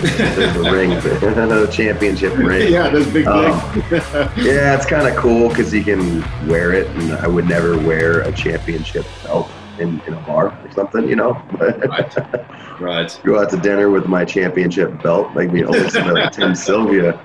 There's 0.00 0.54
the 0.54 0.70
ring, 0.70 0.90
the 0.90 1.68
championship 1.72 2.34
ring. 2.38 2.72
yeah, 2.72 2.88
there's 2.90 3.10
big 3.12 3.26
Um. 3.26 3.58
Yeah, 4.36 4.74
it's 4.76 4.86
kind 4.86 5.06
of 5.08 5.16
cool 5.16 5.48
because 5.48 5.72
you 5.72 5.82
can 5.82 6.20
wear 6.48 6.72
it, 6.72 6.86
and 6.88 7.12
I 7.14 7.26
would 7.26 7.48
never 7.48 7.76
wear 7.78 8.20
a 8.20 8.32
championship 8.32 9.06
belt 9.24 9.50
in, 9.78 10.00
in 10.06 10.14
a 10.14 10.20
bar 10.26 10.48
or 10.48 10.72
something, 10.72 11.08
you 11.08 11.16
know. 11.16 11.42
Right. 11.58 12.80
Right. 12.80 13.20
go 13.24 13.40
out 13.40 13.48
to 13.50 13.56
dinner 13.56 13.88
with 13.90 14.06
my 14.06 14.24
championship 14.24 15.02
belt, 15.02 15.34
like 15.34 15.50
me, 15.50 15.64
almost 15.64 15.94
like 15.96 16.32
Tim 16.32 16.54
Sylvia. 16.54 17.18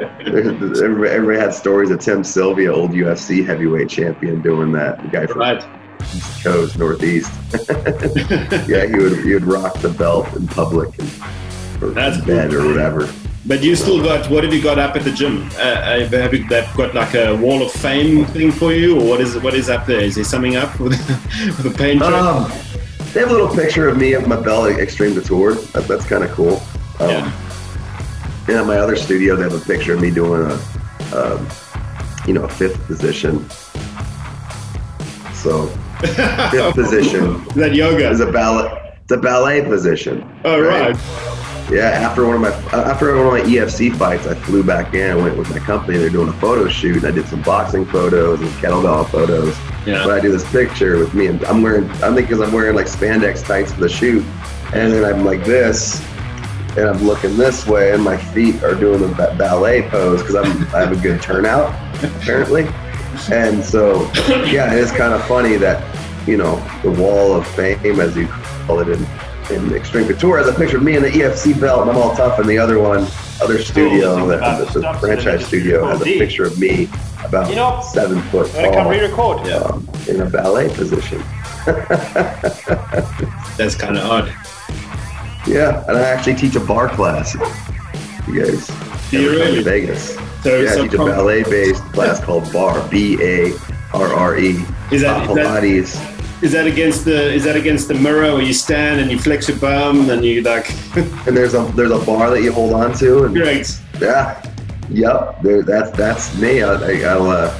everybody, 0.00 1.10
everybody 1.10 1.38
had 1.38 1.54
stories 1.54 1.90
of 1.90 2.00
Tim 2.00 2.24
Sylvia, 2.24 2.72
old 2.72 2.90
UFC 2.90 3.46
heavyweight 3.46 3.88
champion, 3.88 4.42
doing 4.42 4.72
that. 4.72 5.00
The 5.02 5.08
guy 5.08 5.26
from 5.26 5.38
Right. 5.40 5.64
East 6.14 6.42
Coast, 6.42 6.78
Northeast. 6.78 7.32
yeah, 8.68 8.86
he 8.86 8.96
would 8.96 9.18
he 9.24 9.34
would 9.34 9.44
rock 9.44 9.78
the 9.80 9.88
belt 9.88 10.32
in 10.36 10.46
public 10.46 10.98
and 10.98 11.10
or 11.82 11.90
That's 11.90 12.18
bed 12.24 12.50
cool. 12.50 12.62
or 12.64 12.68
whatever. 12.68 13.12
But 13.44 13.62
you 13.62 13.76
still 13.76 14.02
got 14.02 14.28
what 14.30 14.42
have 14.44 14.52
you 14.52 14.62
got 14.62 14.78
up 14.78 14.96
at 14.96 15.04
the 15.04 15.12
gym? 15.12 15.48
Uh, 15.58 16.06
have 16.08 16.34
you 16.34 16.48
that 16.48 16.74
got 16.76 16.94
like 16.94 17.14
a 17.14 17.34
wall 17.36 17.62
of 17.62 17.70
fame 17.72 18.24
thing 18.26 18.50
for 18.50 18.72
you, 18.72 19.00
or 19.00 19.08
what 19.08 19.20
is 19.20 19.36
what 19.38 19.54
is 19.54 19.68
up 19.68 19.86
there? 19.86 20.00
Is 20.00 20.14
there 20.16 20.24
something 20.24 20.56
up 20.56 20.78
with, 20.80 20.98
with 21.58 21.66
a 21.66 21.76
paint 21.76 22.00
job? 22.00 22.50
Um, 22.50 22.58
they 23.12 23.20
have 23.20 23.30
a 23.30 23.32
little 23.32 23.54
picture 23.54 23.88
of 23.88 23.96
me 23.96 24.14
at 24.14 24.26
my 24.26 24.36
belt 24.40 24.78
Extreme 24.78 25.14
Couture. 25.14 25.54
That, 25.72 25.86
that's 25.88 26.04
kind 26.04 26.24
of 26.24 26.30
cool. 26.32 26.60
Um, 27.00 27.10
Yeah. 27.10 27.42
And 28.48 28.56
at 28.58 28.66
my 28.66 28.76
other 28.78 28.94
studio, 28.94 29.34
they 29.36 29.42
have 29.42 29.54
a 29.54 29.64
picture 29.64 29.94
of 29.94 30.00
me 30.00 30.10
doing 30.10 30.42
a, 30.42 30.54
um, 31.16 31.48
you 32.26 32.32
know, 32.32 32.44
a 32.44 32.48
fifth 32.48 32.78
position. 32.86 33.48
So 35.34 35.66
fifth 36.06 36.74
position 36.74 37.34
Is 37.48 37.54
that 37.54 37.74
yoga? 37.74 38.08
is 38.10 38.20
a 38.20 38.30
ballet. 38.30 38.94
It's 39.02 39.12
a 39.12 39.16
ballet 39.16 39.62
position. 39.62 40.24
oh 40.44 40.60
right. 40.60 40.96
Yeah. 41.70 41.90
After 41.90 42.24
one 42.24 42.36
of 42.36 42.40
my 42.40 42.50
after 42.80 43.16
one 43.16 43.26
of 43.38 43.44
my 43.44 43.50
EFC 43.50 43.94
fights, 43.96 44.26
I 44.26 44.34
flew 44.34 44.62
back 44.62 44.94
in. 44.94 45.10
I 45.10 45.16
went 45.16 45.36
with 45.36 45.50
my 45.50 45.58
company. 45.58 45.98
They're 45.98 46.10
doing 46.10 46.28
a 46.28 46.32
photo 46.34 46.68
shoot. 46.68 46.98
And 46.98 47.06
I 47.06 47.10
did 47.10 47.26
some 47.26 47.42
boxing 47.42 47.84
photos 47.86 48.40
and 48.40 48.48
kettlebell 48.52 49.08
photos. 49.10 49.56
Yeah. 49.84 50.04
But 50.04 50.12
I 50.12 50.20
do 50.20 50.30
this 50.30 50.48
picture 50.52 50.98
with 50.98 51.12
me, 51.14 51.26
and 51.26 51.44
I'm 51.46 51.62
wearing. 51.62 51.88
I 51.90 52.14
think 52.14 52.28
because 52.28 52.40
I'm 52.40 52.52
wearing 52.52 52.74
like 52.76 52.86
spandex 52.86 53.44
tights 53.44 53.72
for 53.72 53.80
the 53.80 53.88
shoot, 53.88 54.24
and 54.74 54.92
then 54.92 55.04
I'm 55.04 55.24
like 55.24 55.44
this, 55.44 56.00
and 56.76 56.88
I'm 56.88 57.02
looking 57.04 57.36
this 57.36 57.66
way, 57.66 57.92
and 57.92 58.02
my 58.02 58.16
feet 58.16 58.62
are 58.62 58.74
doing 58.76 59.00
the 59.00 59.08
ba- 59.08 59.34
ballet 59.38 59.82
pose 59.88 60.22
because 60.22 60.36
I'm 60.36 60.62
I 60.74 60.80
have 60.80 60.92
a 60.92 61.00
good 61.00 61.20
turnout 61.22 61.74
apparently, 62.04 62.64
and 63.30 63.64
so 63.64 64.02
yeah, 64.46 64.72
it's 64.74 64.92
kind 64.92 65.12
of 65.14 65.24
funny 65.26 65.56
that 65.56 65.82
you 66.26 66.36
know 66.36 66.56
the 66.82 66.90
wall 66.90 67.34
of 67.34 67.46
fame, 67.48 68.00
as 68.00 68.16
you 68.16 68.26
call 68.66 68.80
it 68.80 68.88
in 68.88 69.06
in 69.50 69.72
extreme 69.74 70.06
couture, 70.08 70.38
has 70.38 70.48
a 70.48 70.52
picture 70.54 70.76
of 70.78 70.82
me 70.82 70.96
in 70.96 71.02
the 71.02 71.08
EFC 71.10 71.58
belt, 71.60 71.82
and 71.82 71.90
I'm 71.90 71.96
all 71.96 72.16
tough, 72.16 72.38
and 72.40 72.48
the 72.48 72.58
other 72.58 72.80
one, 72.80 73.06
other 73.40 73.58
studio, 73.62 74.16
Cool. 74.16 74.26
the, 74.26 74.36
the, 74.72 74.80
the 74.80 74.92
franchise 74.98 75.46
studio, 75.46 75.86
has 75.86 76.00
a 76.00 76.04
picture 76.04 76.44
of 76.44 76.58
me 76.58 76.88
about 77.24 77.48
You 77.48 77.54
know, 77.54 77.80
seven 77.92 78.20
foot 78.22 78.52
I 78.56 78.62
can 78.64 78.72
tall 78.72 78.90
re-record. 78.90 79.46
Yeah. 79.46 79.58
um, 79.58 79.88
in 80.08 80.20
a 80.20 80.26
ballet 80.28 80.68
position. 80.74 81.22
That's 83.56 83.74
kind 83.76 83.96
of 83.96 84.04
odd. 84.04 84.28
Yeah, 85.46 85.84
and 85.88 85.96
I 85.96 86.02
actually 86.02 86.34
teach 86.34 86.56
a 86.56 86.60
barre 86.60 86.88
class. 86.88 87.34
You 88.26 88.44
guys 88.44 88.66
Do 89.10 89.20
you 89.22 89.28
ever 89.30 89.38
come 89.38 89.46
to 89.46 89.52
really? 89.52 89.62
Vegas? 89.62 90.16
So, 90.42 90.60
yeah, 90.60 90.70
I 90.70 90.74
so 90.74 90.82
teach 90.84 90.94
a 90.94 90.98
ballet-based 90.98 91.82
class 91.92 92.20
called 92.22 92.50
Barre, 92.52 92.88
B 92.88 93.18
A 93.20 93.52
R 93.92 94.12
R 94.14 94.38
E. 94.38 94.62
Is 94.92 95.02
that- 95.02 95.28
Uh, 95.28 95.30
is 95.30 95.34
that- 95.36 95.62
Pilates. 95.62 96.42
is 96.42 96.52
that 96.52 96.66
against 96.66 97.04
the 97.06 97.32
is 97.32 97.44
that 97.44 97.56
against 97.56 97.88
the 97.88 97.94
mirror 97.94 98.32
where 98.34 98.42
you 98.42 98.52
stand 98.52 99.00
and 99.00 99.10
you 99.10 99.18
flex 99.18 99.48
your 99.48 99.58
bum 99.58 100.10
and 100.10 100.22
you 100.24 100.42
like 100.42 100.70
And 101.26 101.34
there's 101.36 101.54
a 101.54 101.62
there's 101.74 101.90
a 101.90 101.98
bar 102.04 102.30
that 102.30 102.42
you 102.42 102.52
hold 102.52 102.72
on 102.74 102.92
to, 102.98 103.24
and 103.24 103.34
great. 103.34 103.66
yeah, 104.00 104.40
yep, 104.90 105.40
there, 105.42 105.62
that's 105.62 105.90
that's 105.92 106.36
me. 106.38 106.62
I, 106.62 106.74
I, 106.74 106.92
I'll, 107.12 107.30
uh, 107.30 107.50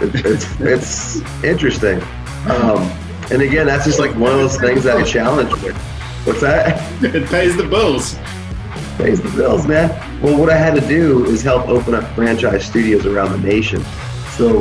it, 0.00 0.10
it's 0.26 0.46
it's 0.60 1.22
interesting. 1.44 2.02
Um, 2.50 2.80
and 3.30 3.40
again, 3.42 3.66
that's 3.66 3.84
just 3.84 3.98
like 4.00 4.14
one 4.16 4.32
of 4.32 4.38
those 4.38 4.56
things 4.58 4.82
that 4.84 4.96
I 4.96 5.02
challenge 5.04 5.52
with. 5.62 5.76
What's 6.26 6.40
that? 6.40 6.82
It 7.02 7.26
pays 7.26 7.56
the 7.56 7.64
bills. 7.64 8.16
pays 8.98 9.20
the 9.22 9.30
bills, 9.30 9.66
man. 9.66 9.90
Well, 10.22 10.36
what 10.36 10.50
I 10.50 10.56
had 10.56 10.74
to 10.74 10.86
do 10.88 11.24
is 11.26 11.42
help 11.42 11.68
open 11.68 11.94
up 11.94 12.02
franchise 12.14 12.66
studios 12.66 13.06
around 13.06 13.30
the 13.30 13.48
nation. 13.48 13.84
So, 14.36 14.60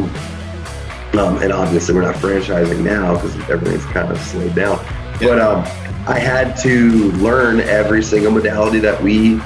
um, 1.13 1.41
and 1.41 1.51
obviously 1.51 1.95
we're 1.95 2.03
not 2.03 2.15
franchising 2.15 2.83
now 2.83 3.15
because 3.15 3.35
everything's 3.49 3.85
kind 3.85 4.11
of 4.11 4.19
slowed 4.19 4.53
down. 4.53 4.77
But 5.19 5.39
um, 5.39 5.63
I 6.07 6.19
had 6.19 6.55
to 6.57 7.11
learn 7.13 7.59
every 7.61 8.03
single 8.03 8.31
modality 8.31 8.77
that 8.79 9.01
we 9.01 9.41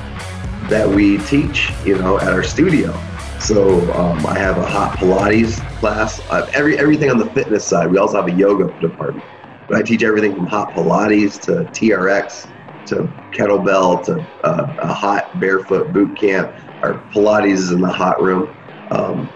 that 0.68 0.88
we 0.88 1.18
teach, 1.20 1.72
you 1.86 1.98
know, 1.98 2.20
at 2.20 2.28
our 2.28 2.44
studio. 2.44 2.92
So 3.40 3.92
um, 3.94 4.26
I 4.26 4.38
have 4.38 4.58
a 4.58 4.66
hot 4.66 4.98
Pilates 4.98 5.60
class. 5.80 6.20
Every 6.54 6.78
everything 6.78 7.10
on 7.10 7.20
the 7.20 7.30
fitness 7.32 7.66
side. 7.66 7.90
We 7.90 7.98
also 8.00 8.18
have 8.18 8.28
a 8.28 8.38
yoga 8.38 8.66
department. 8.82 9.26
But 9.70 9.78
I 9.78 9.82
teach 9.82 10.04
everything 10.04 10.36
from 10.36 10.46
hot 10.46 10.72
Pilates 10.72 11.40
to 11.44 11.64
TRX 11.72 12.50
to 12.88 13.04
kettlebell 13.32 14.04
to 14.06 14.22
uh, 14.44 14.76
a 14.80 14.94
hot 14.94 15.40
barefoot 15.40 15.94
boot 15.94 16.18
camp. 16.18 16.54
Our 16.84 16.96
Pilates 17.12 17.54
is 17.54 17.72
in 17.72 17.82
the 17.82 17.92
hot 17.92 18.22
room. 18.22 18.56
Um, 18.90 19.30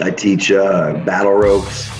I 0.00 0.10
teach 0.10 0.50
uh, 0.50 1.04
battle 1.04 1.32
ropes, 1.32 1.90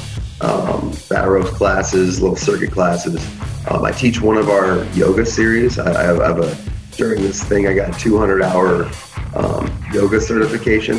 um, 0.40 0.92
battle 1.08 1.32
ropes 1.32 1.50
classes, 1.50 2.20
little 2.20 2.36
circuit 2.36 2.72
classes. 2.72 3.24
Um, 3.68 3.84
I 3.84 3.92
teach 3.92 4.20
one 4.20 4.36
of 4.36 4.48
our 4.48 4.84
yoga 4.92 5.24
series. 5.24 5.78
I, 5.78 6.00
I, 6.00 6.02
have, 6.02 6.20
I 6.20 6.26
have 6.26 6.40
a 6.40 6.56
during 6.96 7.22
this 7.22 7.42
thing 7.42 7.66
I 7.66 7.74
got 7.74 7.96
a 7.96 7.98
200 7.98 8.42
hour 8.42 8.90
um, 9.34 9.84
yoga 9.92 10.20
certification. 10.20 10.98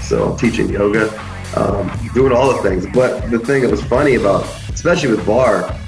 So 0.00 0.32
I'm 0.32 0.38
teaching 0.38 0.68
yoga, 0.68 1.08
um, 1.56 1.90
doing 2.14 2.32
all 2.32 2.54
the 2.54 2.62
things. 2.62 2.86
But 2.92 3.30
the 3.30 3.38
thing 3.38 3.62
that 3.62 3.70
was 3.70 3.82
funny 3.82 4.14
about, 4.14 4.44
especially 4.70 5.10
with 5.10 5.26
barre, 5.26 5.78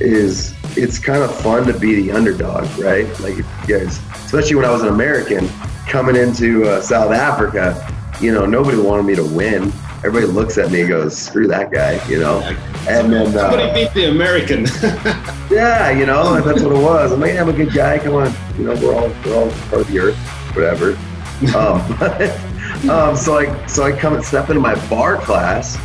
is 0.00 0.54
it's 0.76 0.98
kind 0.98 1.22
of 1.22 1.34
fun 1.40 1.66
to 1.66 1.78
be 1.78 2.02
the 2.02 2.12
underdog, 2.12 2.64
right? 2.78 3.08
Like 3.20 3.36
guys, 3.66 3.98
especially 4.24 4.56
when 4.56 4.64
I 4.64 4.70
was 4.70 4.82
an 4.82 4.88
American 4.88 5.48
coming 5.88 6.16
into 6.16 6.64
uh, 6.64 6.80
South 6.80 7.12
Africa, 7.12 7.92
you 8.20 8.32
know, 8.32 8.46
nobody 8.46 8.78
wanted 8.78 9.04
me 9.04 9.14
to 9.16 9.24
win. 9.24 9.72
Everybody 10.04 10.26
looks 10.26 10.58
at 10.58 10.70
me 10.70 10.80
and 10.80 10.88
goes, 10.88 11.16
"Screw 11.16 11.48
that 11.48 11.70
guy," 11.70 12.04
you 12.08 12.20
know. 12.20 12.40
And 12.88 13.12
then, 13.12 13.32
Somebody 13.32 13.62
uh, 13.64 13.74
beat 13.74 13.92
the 13.94 14.10
American. 14.10 14.64
yeah, 15.50 15.90
you 15.90 16.06
know, 16.06 16.40
that's 16.40 16.62
what 16.62 16.72
it 16.72 16.82
was. 16.82 17.12
I'm 17.12 17.20
like, 17.20 17.36
I'm 17.36 17.48
a 17.48 17.52
good 17.52 17.72
guy. 17.72 17.98
Come 17.98 18.14
on, 18.14 18.32
you 18.58 18.64
know, 18.64 18.74
we're 18.74 18.94
all 18.94 19.08
we're 19.24 19.36
all 19.36 19.50
part 19.68 19.80
of 19.80 19.88
the 19.88 19.98
earth, 19.98 20.16
whatever. 20.54 20.96
Um, 21.56 22.90
um, 22.90 23.16
so 23.16 23.38
I 23.38 23.66
so 23.66 23.82
I 23.84 23.92
come 23.92 24.14
and 24.14 24.24
step 24.24 24.48
into 24.50 24.60
my 24.60 24.74
barre 24.88 25.18
class. 25.18 25.76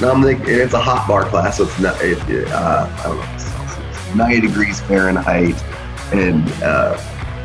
Now 0.00 0.12
I'm 0.12 0.22
like, 0.22 0.38
and 0.38 0.48
it's 0.48 0.74
a 0.74 0.80
hot 0.80 1.08
barre 1.08 1.24
class, 1.24 1.56
so 1.56 1.64
it's 1.64 1.78
not, 1.80 2.00
it, 2.00 2.18
uh, 2.50 2.88
I 2.98 3.02
don't 3.02 3.16
know, 3.16 3.37
90 4.14 4.40
degrees 4.40 4.80
Fahrenheit 4.80 5.60
and 6.12 6.48
uh, 6.62 6.96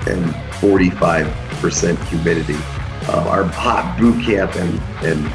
and 0.08 0.36
45 0.56 1.28
percent 1.60 2.00
humidity. 2.06 2.56
Um, 3.10 3.28
our 3.28 3.44
hot 3.44 3.98
boot 4.00 4.24
camp 4.24 4.56
and 4.56 4.80
and 5.04 5.26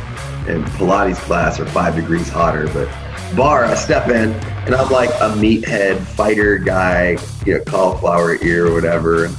and 0.49 0.64
Pilates 0.73 1.17
class 1.17 1.61
are 1.61 1.67
five 1.67 1.95
degrees 1.95 2.29
hotter, 2.29 2.67
but 2.69 2.88
barre, 3.37 3.67
I 3.67 3.75
step 3.75 4.09
in 4.09 4.33
and 4.67 4.75
I'm 4.75 4.91
like 4.91 5.11
a 5.11 5.31
meathead 5.37 5.99
fighter 6.01 6.59
guy, 6.59 7.19
you 7.45 7.55
know, 7.55 7.64
cauliflower 7.64 8.37
ear 8.43 8.67
or 8.69 8.75
whatever. 8.75 9.27
And 9.27 9.35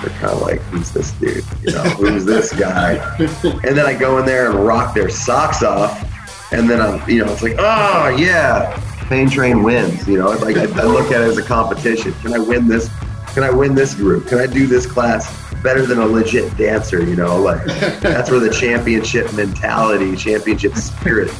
they're 0.00 0.10
kind 0.18 0.32
of 0.32 0.42
like, 0.42 0.60
who's 0.62 0.90
this 0.92 1.12
dude? 1.12 1.44
You 1.62 1.72
know, 1.72 1.82
who's 1.82 2.24
this 2.24 2.52
guy? 2.52 2.94
And 3.18 3.76
then 3.76 3.86
I 3.86 3.94
go 3.94 4.18
in 4.18 4.26
there 4.26 4.50
and 4.50 4.64
rock 4.64 4.94
their 4.94 5.08
socks 5.08 5.62
off. 5.62 6.04
And 6.52 6.68
then 6.68 6.80
I'm, 6.80 7.08
you 7.08 7.24
know, 7.24 7.32
it's 7.32 7.42
like, 7.42 7.56
oh 7.58 8.08
yeah, 8.16 8.80
Pain 9.08 9.30
Train 9.30 9.62
wins. 9.62 10.06
You 10.06 10.18
know, 10.18 10.30
like 10.30 10.56
I, 10.56 10.64
I 10.64 10.84
look 10.84 11.10
at 11.10 11.22
it 11.22 11.28
as 11.28 11.38
a 11.38 11.42
competition. 11.42 12.12
Can 12.14 12.34
I 12.34 12.38
win 12.38 12.68
this? 12.68 12.90
Can 13.28 13.42
I 13.42 13.50
win 13.50 13.74
this 13.74 13.94
group? 13.94 14.28
Can 14.28 14.38
I 14.38 14.46
do 14.46 14.66
this 14.66 14.86
class 14.86 15.52
better 15.62 15.86
than 15.86 15.98
a 15.98 16.06
legit 16.06 16.54
dancer? 16.56 17.02
You 17.02 17.16
know, 17.16 17.36
like 17.40 17.64
that's 18.00 18.30
where 18.30 18.40
the 18.40 18.50
championship 18.50 19.32
mentality, 19.32 20.14
championship 20.14 20.74
spirit, 20.74 21.32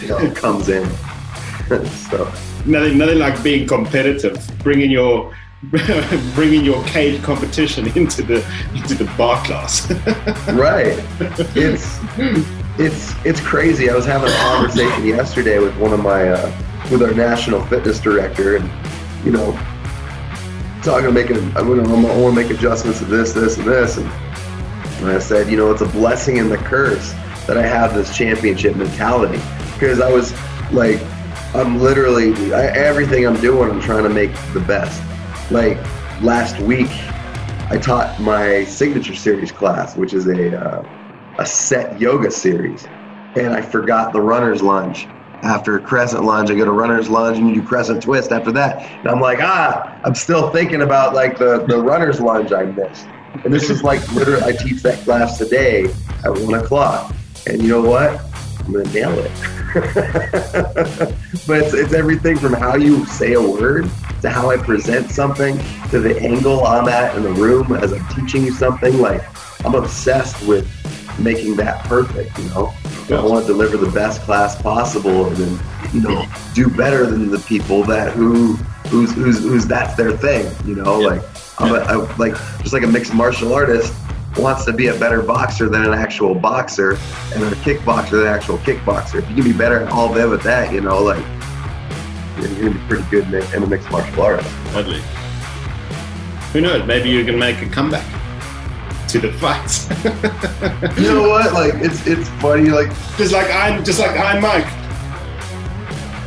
you 0.00 0.08
know, 0.08 0.30
comes 0.34 0.68
in. 0.68 0.88
so 2.10 2.24
nothing, 2.66 2.98
nothing 2.98 3.18
like 3.18 3.42
being 3.42 3.66
competitive. 3.66 4.38
Bringing 4.62 4.90
your 4.90 5.34
bringing 6.34 6.64
your 6.64 6.84
cage 6.84 7.20
competition 7.22 7.86
into 7.96 8.22
the 8.22 8.44
into 8.74 8.94
the 8.94 9.10
barre 9.16 9.42
class. 9.44 9.90
right 10.52 11.02
it's 11.56 11.98
it's 12.78 13.14
it's 13.24 13.40
crazy. 13.40 13.88
I 13.90 13.94
was 13.94 14.04
having 14.04 14.28
a 14.28 14.36
conversation 14.36 15.06
yesterday 15.06 15.58
with 15.58 15.76
one 15.78 15.92
of 15.92 16.00
my 16.02 16.28
uh, 16.28 16.62
with 16.90 17.02
our 17.02 17.12
national 17.14 17.64
fitness 17.66 17.98
director 18.00 18.56
and 18.56 18.70
you 19.24 19.32
know 19.32 19.52
talking 20.82 21.12
making 21.12 21.38
I'm 21.56 21.68
want 21.68 21.82
to 21.82 22.32
make 22.32 22.50
adjustments 22.50 22.98
to 23.00 23.06
this 23.06 23.32
this 23.32 23.56
and 23.56 23.66
this. 23.66 23.96
And, 23.96 24.06
and 25.00 25.08
i 25.08 25.18
said 25.18 25.50
you 25.50 25.56
know 25.56 25.70
it's 25.70 25.82
a 25.82 25.88
blessing 25.88 26.38
and 26.38 26.50
the 26.50 26.56
curse 26.56 27.12
that 27.46 27.58
i 27.58 27.62
have 27.62 27.94
this 27.94 28.16
championship 28.16 28.76
mentality. 28.76 29.42
Because 29.74 30.00
i 30.00 30.10
was 30.10 30.32
like 30.72 31.00
i'm 31.54 31.80
literally 31.80 32.52
I, 32.52 32.66
everything 32.66 33.26
i'm 33.26 33.40
doing 33.40 33.70
i'm 33.70 33.80
trying 33.80 34.04
to 34.04 34.10
make 34.10 34.32
the 34.52 34.60
best. 34.60 35.02
Like 35.50 35.78
last 36.22 36.60
week 36.60 36.90
I 37.68 37.78
taught 37.78 38.20
my 38.20 38.64
signature 38.64 39.14
series 39.14 39.50
class, 39.50 39.96
which 39.96 40.14
is 40.14 40.28
a 40.28 40.56
uh, 40.56 40.95
a 41.38 41.46
set 41.46 42.00
yoga 42.00 42.30
series, 42.30 42.86
and 43.36 43.48
I 43.48 43.60
forgot 43.60 44.12
the 44.12 44.20
runner's 44.20 44.62
lunge. 44.62 45.06
After 45.42 45.78
crescent 45.78 46.24
lunge, 46.24 46.50
I 46.50 46.54
go 46.54 46.64
to 46.64 46.72
runner's 46.72 47.10
lunge 47.10 47.38
and 47.38 47.48
you 47.48 47.56
do 47.56 47.62
crescent 47.62 48.02
twist 48.02 48.32
after 48.32 48.50
that. 48.52 48.90
And 49.00 49.08
I'm 49.08 49.20
like, 49.20 49.38
ah, 49.40 50.00
I'm 50.02 50.14
still 50.14 50.50
thinking 50.50 50.80
about 50.82 51.14
like 51.14 51.38
the, 51.38 51.64
the 51.66 51.78
runner's 51.78 52.20
lunge 52.20 52.52
I 52.52 52.64
missed. 52.64 53.06
And 53.44 53.52
this 53.52 53.68
is 53.68 53.84
like 53.84 54.00
literally, 54.12 54.42
I 54.42 54.52
teach 54.52 54.82
that 54.82 54.98
class 55.04 55.36
today 55.36 55.84
at 56.24 56.30
one 56.30 56.54
o'clock. 56.54 57.14
And 57.46 57.62
you 57.62 57.68
know 57.68 57.82
what? 57.82 58.18
I'm 58.60 58.72
gonna 58.72 58.92
nail 58.92 59.12
it. 59.18 59.30
but 61.46 61.58
it's, 61.58 61.74
it's 61.74 61.92
everything 61.92 62.38
from 62.38 62.54
how 62.54 62.76
you 62.76 63.04
say 63.04 63.34
a 63.34 63.40
word 63.40 63.90
to 64.22 64.30
how 64.30 64.50
I 64.50 64.56
present 64.56 65.10
something 65.10 65.58
to 65.90 66.00
the 66.00 66.18
angle 66.18 66.66
I'm 66.66 66.88
at 66.88 67.14
in 67.14 67.22
the 67.22 67.32
room 67.32 67.72
as 67.74 67.92
I'm 67.92 68.06
teaching 68.08 68.42
you 68.42 68.52
something. 68.52 68.98
Like 68.98 69.22
I'm 69.64 69.74
obsessed 69.74 70.44
with 70.46 70.66
making 71.18 71.56
that 71.56 71.84
perfect. 71.84 72.38
You 72.38 72.48
know, 72.50 72.74
I 73.10 73.24
want 73.24 73.46
to 73.46 73.52
deliver 73.52 73.76
the 73.76 73.90
best 73.90 74.22
class 74.22 74.60
possible, 74.60 75.26
and 75.26 75.36
then 75.36 75.58
you 75.92 76.00
know 76.00 76.26
do 76.54 76.68
better 76.68 77.06
than 77.06 77.30
the 77.30 77.38
people 77.40 77.82
that 77.84 78.12
who 78.12 78.54
who's 78.88 79.12
who's, 79.14 79.42
who's 79.42 79.66
that's 79.66 79.94
their 79.94 80.16
thing. 80.16 80.50
You 80.66 80.76
know, 80.76 80.98
like 80.98 81.22
I'm 81.58 81.74
a, 81.74 81.78
I, 81.78 82.16
like 82.16 82.34
just 82.60 82.72
like 82.72 82.82
a 82.82 82.88
mixed 82.88 83.14
martial 83.14 83.54
artist 83.54 83.94
wants 84.36 84.66
to 84.66 84.72
be 84.72 84.88
a 84.88 84.98
better 84.98 85.22
boxer 85.22 85.68
than 85.68 85.84
an 85.84 85.94
actual 85.94 86.34
boxer 86.34 86.92
and 87.34 87.42
a 87.42 87.50
kickboxer 87.56 88.10
than 88.10 88.20
an 88.22 88.26
actual 88.26 88.58
kickboxer. 88.58 89.22
If 89.22 89.28
you 89.30 89.36
can 89.36 89.44
be 89.44 89.52
better 89.52 89.80
at 89.80 89.90
all 89.90 90.10
of 90.10 90.14
them 90.14 90.32
at 90.34 90.42
that, 90.42 90.72
you 90.72 90.80
know, 90.82 91.02
like 91.02 91.24
you're 92.38 92.70
gonna 92.70 92.70
be 92.70 92.86
pretty 92.86 93.04
good 93.10 93.24
in 93.24 93.34
a, 93.34 93.56
in 93.56 93.62
a 93.62 93.66
mixed 93.66 93.90
martial 93.90 94.22
artist. 94.22 94.54
Totally. 94.72 95.00
Who 96.52 96.60
knows? 96.60 96.86
Maybe 96.86 97.10
you 97.10 97.24
can 97.24 97.38
make 97.38 97.60
a 97.62 97.68
comeback 97.68 98.04
to 99.20 99.28
the 99.28 99.32
fights. 99.34 99.88
You 101.00 101.14
know 101.14 101.28
what? 101.28 101.52
Like 101.52 101.74
it's 101.76 102.06
it's 102.06 102.28
funny. 102.40 102.70
Like 102.70 102.88
just 103.16 103.32
like 103.32 103.50
I'm, 103.50 103.84
just 103.84 103.98
like 103.98 104.18
I'm 104.18 104.42
Mike. 104.42 104.66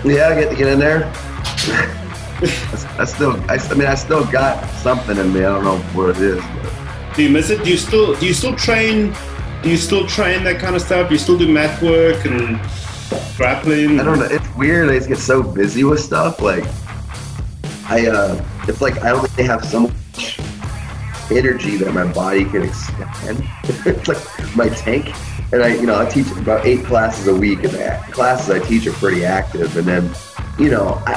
Yeah, 0.06 0.30
I 0.30 0.40
get 0.40 0.50
to 0.52 0.56
get 0.56 0.68
in 0.68 0.80
there. 0.80 1.12
I, 2.42 2.96
I 3.00 3.06
still, 3.06 3.36
I, 3.50 3.56
I 3.56 3.74
mean, 3.74 3.88
I 3.88 3.96
still 3.96 4.26
got 4.26 4.66
something 4.76 5.18
in 5.18 5.34
me. 5.34 5.40
I 5.40 5.54
don't 5.54 5.64
know 5.64 5.78
what 5.94 6.12
it 6.12 6.22
is. 6.22 6.44
But 6.44 7.16
Do 7.16 7.24
you 7.24 7.30
miss 7.30 7.50
it? 7.50 7.64
Do 7.64 7.70
you 7.70 7.78
still 7.78 8.16
do 8.16 8.26
you 8.26 8.34
still 8.34 8.56
train? 8.56 9.14
Do 9.62 9.70
you 9.70 9.78
still 9.78 10.08
train 10.08 10.44
that 10.46 10.60
kind 10.60 10.76
of 10.76 10.82
stuff? 10.82 11.10
Do 11.10 11.16
you 11.16 11.20
still 11.20 11.38
do 11.38 11.52
math 11.52 11.82
work 11.82 12.26
and 12.26 12.60
grappling? 13.36 14.00
I 14.00 14.04
don't 14.04 14.20
know. 14.20 14.26
It's 14.26 14.56
weird. 14.56 14.90
I 14.90 14.96
just 14.96 15.10
get 15.10 15.18
so 15.18 15.44
busy 15.44 15.84
with 15.84 16.00
stuff. 16.00 16.42
Like, 16.42 16.64
I, 17.90 18.08
uh, 18.08 18.46
it's 18.68 18.82
like 18.82 19.00
I 19.00 19.12
only 19.12 19.30
have 19.44 19.66
so 19.66 19.82
much 19.82 20.40
energy 21.32 21.78
that 21.78 21.94
my 21.94 22.12
body 22.12 22.46
can 22.46 22.64
expend. 22.64 23.44
it's 23.86 24.08
like 24.08 24.56
my 24.56 24.70
tank. 24.70 25.14
And 25.52 25.64
I, 25.64 25.76
you 25.76 25.86
know, 25.86 26.00
I 26.00 26.08
teach 26.08 26.30
about 26.32 26.66
eight 26.66 26.86
classes 26.86 27.28
a 27.28 27.36
week, 27.36 27.64
and 27.64 27.74
the 27.74 28.00
classes 28.12 28.50
I 28.50 28.60
teach 28.60 28.86
are 28.88 28.94
pretty 28.94 29.26
active. 29.26 29.76
And 29.78 29.88
then, 29.88 30.14
you 30.60 30.70
know, 30.70 31.02
I, 31.08 31.14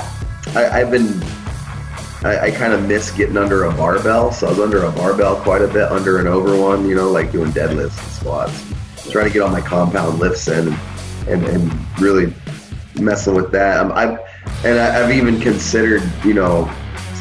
I 0.55 0.81
I've 0.81 0.91
been, 0.91 1.23
I, 2.25 2.47
I 2.47 2.51
kind 2.51 2.73
of 2.73 2.87
miss 2.87 3.11
getting 3.11 3.37
under 3.37 3.65
a 3.65 3.73
barbell. 3.73 4.33
So 4.33 4.47
I 4.47 4.51
was 4.51 4.61
under 4.61 4.85
a 4.85 4.93
barbell 4.93 5.37
quite 5.37 5.63
a 5.63 5.69
bit, 5.69 5.91
under 5.91 6.19
and 6.19 6.29
over 6.29 6.59
one. 6.59 6.89
You 6.89 6.95
know, 6.95 7.11
like 7.11 7.33
doing 7.33 7.51
deadlifts 7.51 8.03
and 8.03 8.13
squats, 8.13 9.11
trying 9.11 9.27
to 9.27 9.33
get 9.33 9.43
all 9.43 9.51
my 9.51 9.61
compound 9.61 10.19
lifts 10.19 10.49
in, 10.49 10.69
and 10.69 10.79
and, 11.29 11.45
and 11.45 12.01
really 12.01 12.33
messing 13.01 13.35
with 13.35 13.53
that. 13.53 13.79
I'm, 13.79 13.93
I've 13.93 14.19
and 14.65 14.79
I, 14.79 15.03
I've 15.03 15.11
even 15.13 15.41
considered, 15.41 16.03
you 16.25 16.35
know, 16.35 16.73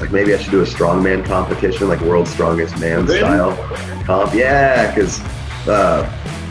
like 0.01 0.11
maybe 0.11 0.33
I 0.33 0.37
should 0.37 0.51
do 0.51 0.61
a 0.61 0.65
strongman 0.65 1.25
competition, 1.25 1.87
like 1.87 2.01
World's 2.01 2.31
Strongest 2.31 2.77
Man 2.79 3.05
Really? 3.05 3.19
style 3.19 3.55
comp. 4.03 4.33
Yeah, 4.33 4.93
because 4.93 5.19
uh, 5.67 6.03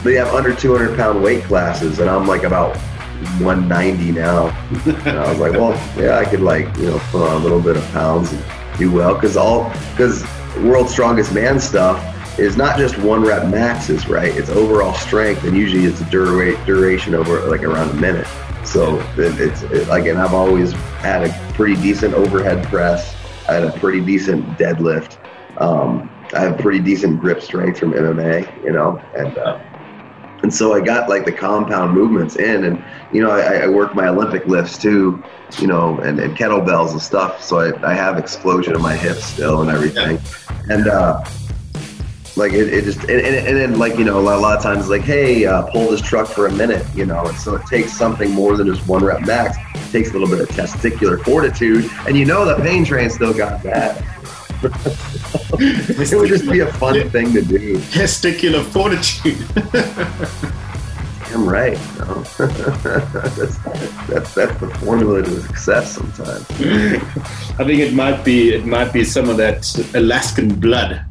they 0.05 0.15
have 0.15 0.29
under 0.35 0.55
200 0.55 0.97
pound 0.97 1.23
weight 1.23 1.45
classes, 1.45 1.99
and 1.99 2.09
I'm 2.09 2.27
like 2.27 2.45
about 2.45 2.77
190 3.41 4.13
now. 4.13 4.49
and 4.87 5.19
I 5.19 5.29
was 5.29 5.39
like, 5.39 5.53
well, 5.53 5.73
yeah, 5.99 6.19
I 6.19 6.25
could 6.25 6.41
like 6.41 6.75
you 6.79 6.87
know 6.87 6.99
put 7.11 7.23
on 7.29 7.41
a 7.41 7.45
little 7.45 7.61
bit 7.61 7.77
of 7.77 7.85
pounds 7.93 8.33
and 8.33 8.43
do 8.79 8.91
well 8.91 9.15
because 9.15 9.37
all 9.37 9.69
because 9.91 10.25
World's 10.59 10.93
Strongest 10.93 11.35
Man 11.35 11.61
stuff 11.61 12.07
is 12.39 12.57
not 12.57 12.79
just 12.79 12.97
one 12.99 13.23
rep 13.23 13.49
maxes, 13.49 14.09
right? 14.09 14.35
It's 14.37 14.49
overall 14.49 14.95
strength, 14.95 15.45
and 15.45 15.57
usually 15.57 15.85
it's 15.85 16.01
a 16.01 16.05
dura- 16.05 16.65
duration 16.65 17.15
over 17.15 17.41
like 17.51 17.63
around 17.63 17.91
a 17.91 17.95
minute. 17.95 18.27
So 18.65 19.01
it, 19.19 19.39
it's 19.41 19.63
it, 19.65 19.89
like, 19.89 20.07
and 20.07 20.19
I've 20.19 20.33
always 20.35 20.73
had 21.03 21.25
a 21.27 21.53
pretty 21.55 21.75
decent 21.83 22.15
overhead 22.15 22.65
press. 22.69 23.17
I 23.51 23.55
had 23.55 23.65
a 23.65 23.73
pretty 23.81 24.01
decent 24.01 24.47
deadlift. 24.59 25.17
Um, 25.61 26.09
I 26.33 26.41
have 26.41 26.59
pretty 26.59 26.79
decent 26.79 27.19
grip 27.19 27.43
strength 27.43 27.81
from 27.81 27.93
MMA, 27.93 28.65
you 28.65 28.71
know, 28.71 29.03
and 29.17 29.37
uh, 29.39 29.59
and 30.45 30.55
so 30.55 30.73
I 30.73 30.81
got 30.81 31.09
like 31.09 31.25
the 31.25 31.33
compound 31.33 31.93
movements 31.93 32.37
in, 32.37 32.65
and 32.65 32.83
you 33.13 33.21
know, 33.21 33.33
I, 33.33 33.65
I 33.65 33.67
work 33.67 33.97
my 33.97 34.07
Olympic 34.07 34.47
lifts 34.47 34.79
too, 34.79 35.23
you 35.59 35.67
know, 35.67 35.99
and, 35.99 36.21
and 36.21 36.37
kettlebells 36.37 36.93
and 36.93 37.03
stuff. 37.03 37.43
So 37.43 37.59
I, 37.59 37.91
I 37.91 37.93
have 37.93 38.19
explosion 38.19 38.77
in 38.77 38.81
my 38.81 38.95
hips 38.95 39.25
still 39.25 39.63
and 39.63 39.71
everything, 39.71 40.21
and 40.71 40.87
uh, 40.87 41.25
like 42.37 42.53
it, 42.53 42.73
it 42.73 42.85
just 42.85 43.01
and, 43.01 43.11
and, 43.11 43.47
and 43.47 43.57
then 43.57 43.79
like 43.79 43.99
you 43.99 44.05
know 44.05 44.19
a 44.19 44.23
lot, 44.23 44.39
a 44.39 44.41
lot 44.41 44.57
of 44.57 44.63
times 44.63 44.89
like 44.89 45.03
hey 45.03 45.45
uh, 45.45 45.63
pull 45.63 45.91
this 45.91 46.01
truck 46.01 46.29
for 46.29 46.47
a 46.47 46.53
minute 46.53 46.87
you 46.95 47.07
know? 47.07 47.27
And 47.27 47.37
so 47.37 47.55
it 47.55 47.67
takes 47.67 47.93
something 47.93 48.31
more 48.31 48.57
than 48.57 48.67
just 48.67 48.87
one 48.87 49.05
rep 49.05 49.23
max. 49.23 49.57
It 49.75 49.93
takes 49.93 50.11
a 50.11 50.13
little 50.13 50.29
bit 50.29 50.41
of 50.41 50.49
testicular 50.49 51.23
fortitude. 51.25 51.91
And 52.07 52.17
you 52.17 52.25
know 52.25 52.45
the 52.45 52.63
pain 52.63 52.85
train 52.85 53.11
still 53.11 53.35
got 53.35 53.63
that 53.63 54.05
it 55.59 56.15
would 56.15 56.29
just 56.29 56.51
be 56.51 56.61
a 56.61 56.71
fun 56.75 57.09
thing 57.09 57.33
to 57.33 57.41
do. 57.41 57.79
Testicular 57.79 58.63
fortitude. 58.63 59.47
i'm 61.33 61.49
right 61.49 61.79
know? 61.97 62.23
that's, 62.37 63.57
that's 64.09 64.35
that's 64.35 64.61
the 64.61 64.79
formula 64.81 65.23
to 65.23 65.41
success 65.43 65.95
sometimes. 65.95 66.45
I 67.59 67.65
think 67.65 67.81
it 67.81 67.95
might 67.95 68.23
be 68.23 68.53
it 68.53 68.67
might 68.67 68.93
be 68.93 69.03
some 69.05 69.31
of 69.31 69.39
that 69.39 69.65
Alaskan 69.95 70.61
blood 70.61 71.05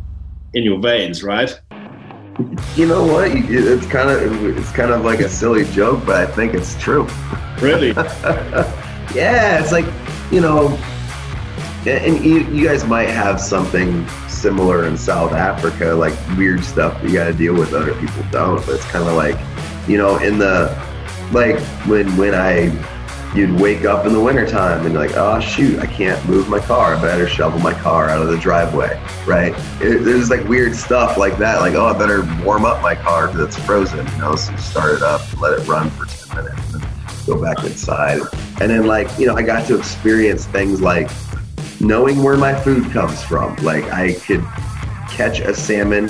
in 0.54 0.64
your 0.64 0.80
veins, 0.80 1.24
right? 1.24 1.60
you 2.74 2.88
know 2.88 3.06
what 3.06 3.30
it's 3.30 3.86
kind 3.88 4.10
of 4.10 4.58
it's 4.58 4.72
kind 4.72 4.94
of 4.94 5.04
like 5.04 5.20
a 5.20 5.28
silly 5.28 5.66
joke 5.74 6.02
but 6.06 6.16
i 6.16 6.26
think 6.26 6.54
it's 6.54 6.82
true 6.82 7.06
Really? 7.62 7.92
Yeah, 9.16 9.60
it's 9.60 9.72
like, 9.72 9.88
you 10.32 10.40
know, 10.40 10.68
and 11.88 12.24
you, 12.24 12.42
you 12.52 12.68
guys 12.68 12.86
might 12.86 13.10
have 13.10 13.42
something 13.42 14.08
similar 14.28 14.86
in 14.86 14.96
South 14.96 15.34
Africa, 15.34 15.88
like 15.88 16.14
weird 16.38 16.64
stuff 16.64 17.02
that 17.02 17.10
you 17.10 17.16
got 17.16 17.26
to 17.26 17.34
deal 17.34 17.56
with 17.56 17.74
other 17.74 17.96
people 17.96 18.24
don't. 18.32 18.64
But 18.68 18.76
it's 18.76 18.86
kind 18.86 19.10
of 19.10 19.16
like, 19.16 19.36
you 19.88 19.98
know, 19.98 20.18
in 20.18 20.38
the, 20.38 20.78
like 21.32 21.60
when, 21.88 22.16
when 22.18 22.36
I, 22.36 22.70
you'd 23.36 23.60
wake 23.60 23.86
up 23.86 24.06
in 24.06 24.14
the 24.14 24.20
wintertime 24.20 24.86
and 24.86 24.96
like, 24.96 25.16
oh 25.16 25.40
shoot, 25.40 25.80
I 25.80 25.86
can't 25.86 26.24
move 26.28 26.50
my 26.50 26.60
car. 26.60 26.96
I 26.96 27.02
better 27.02 27.28
shovel 27.28 27.60
my 27.60 27.74
car 27.74 28.10
out 28.10 28.22
of 28.22 28.28
the 28.30 28.38
driveway, 28.38 29.00
right? 29.26 29.54
It, 29.82 30.04
there's 30.04 30.30
like 30.30 30.48
weird 30.48 30.76
stuff 30.76 31.18
like 31.18 31.38
that. 31.38 31.60
Like, 31.60 31.76
oh, 31.76 31.86
I 31.86 31.98
better 31.98 32.24
warm 32.44 32.66
up 32.66 32.82
my 32.82 32.96
car 32.96 33.28
because 33.28 33.42
it's 33.42 33.66
frozen, 33.66 34.06
you 34.08 34.18
know, 34.18 34.36
so 34.36 34.56
start 34.58 34.96
it 34.96 35.02
up 35.04 35.22
let 35.40 35.60
it 35.60 35.68
run 35.68 35.90
for 35.92 36.06
10 36.06 36.44
minutes 36.44 36.74
and 36.74 36.88
go 37.26 37.42
back 37.42 37.64
inside. 37.64 38.22
And 38.62 38.72
then 38.72 38.88
like, 38.88 39.08
you 39.20 39.28
know, 39.28 39.36
I 39.36 39.44
got 39.44 39.68
to 39.68 39.78
experience 39.78 40.46
things 40.46 40.82
like 40.82 41.10
knowing 41.80 42.24
where 42.24 42.38
my 42.38 42.60
food 42.60 42.92
comes 42.92 43.24
from. 43.24 43.56
Like 43.58 43.86
I 43.86 44.14
could 44.14 44.44
catch 45.10 45.40
a 45.40 45.54
salmon, 45.54 46.10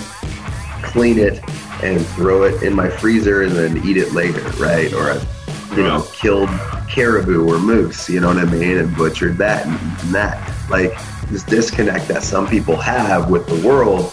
clean 0.81 1.19
it, 1.19 1.41
and 1.83 2.05
throw 2.07 2.43
it 2.43 2.63
in 2.63 2.75
my 2.75 2.89
freezer 2.89 3.43
and 3.43 3.51
then 3.51 3.85
eat 3.85 3.97
it 3.97 4.13
later, 4.13 4.41
right? 4.51 4.91
Or 4.93 5.11
I, 5.11 5.25
you 5.71 5.83
know, 5.83 6.05
killed 6.13 6.49
caribou 6.89 7.47
or 7.47 7.59
moose, 7.59 8.09
you 8.09 8.19
know 8.19 8.27
what 8.27 8.37
I 8.37 8.45
mean, 8.45 8.77
and 8.77 8.95
butchered 8.95 9.37
that 9.37 9.65
and 9.65 9.75
eaten 9.75 10.11
that. 10.13 10.69
Like 10.69 10.93
this 11.29 11.43
disconnect 11.43 12.07
that 12.07 12.23
some 12.23 12.47
people 12.47 12.75
have 12.77 13.29
with 13.29 13.47
the 13.47 13.67
world. 13.67 14.11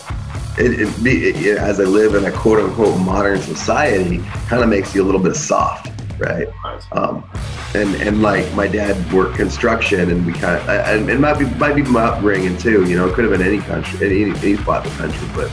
It, 0.59 0.81
it, 0.81 1.05
be- 1.05 1.29
it, 1.29 1.59
as 1.59 1.81
I 1.81 1.85
live 1.85 2.15
in 2.15 2.25
a 2.25 2.33
quote 2.33 2.61
unquote 2.61 2.99
modern 3.01 3.41
society, 3.41 4.19
kind 4.49 4.63
of 4.63 4.69
makes 4.69 4.95
you 4.95 5.03
a 5.03 5.05
little 5.05 5.21
bit 5.21 5.35
soft, 5.37 5.91
right? 6.19 6.49
Um, 6.93 7.25
and 7.75 7.95
and 7.97 8.23
like 8.23 8.51
my 8.55 8.67
dad 8.67 9.13
worked 9.13 9.37
construction, 9.37 10.11
and 10.11 10.25
we 10.25 10.33
kind 10.33 10.57
of 10.57 10.69
and 10.69 11.11
it 11.11 11.21
might 11.21 11.39
be 11.39 11.45
might 11.57 11.75
be 11.75 11.83
my 11.83 12.05
upbringing 12.05 12.57
too. 12.57 12.89
You 12.89 12.97
know, 12.97 13.09
it 13.09 13.15
could 13.15 13.25
have 13.25 13.39
been 13.39 13.47
any 13.47 13.59
country, 13.59 14.07
any 14.07 14.31
any 14.31 14.57
spot 14.57 14.87
in 14.87 14.93
the 14.93 14.99
country, 14.99 15.29
but 15.35 15.51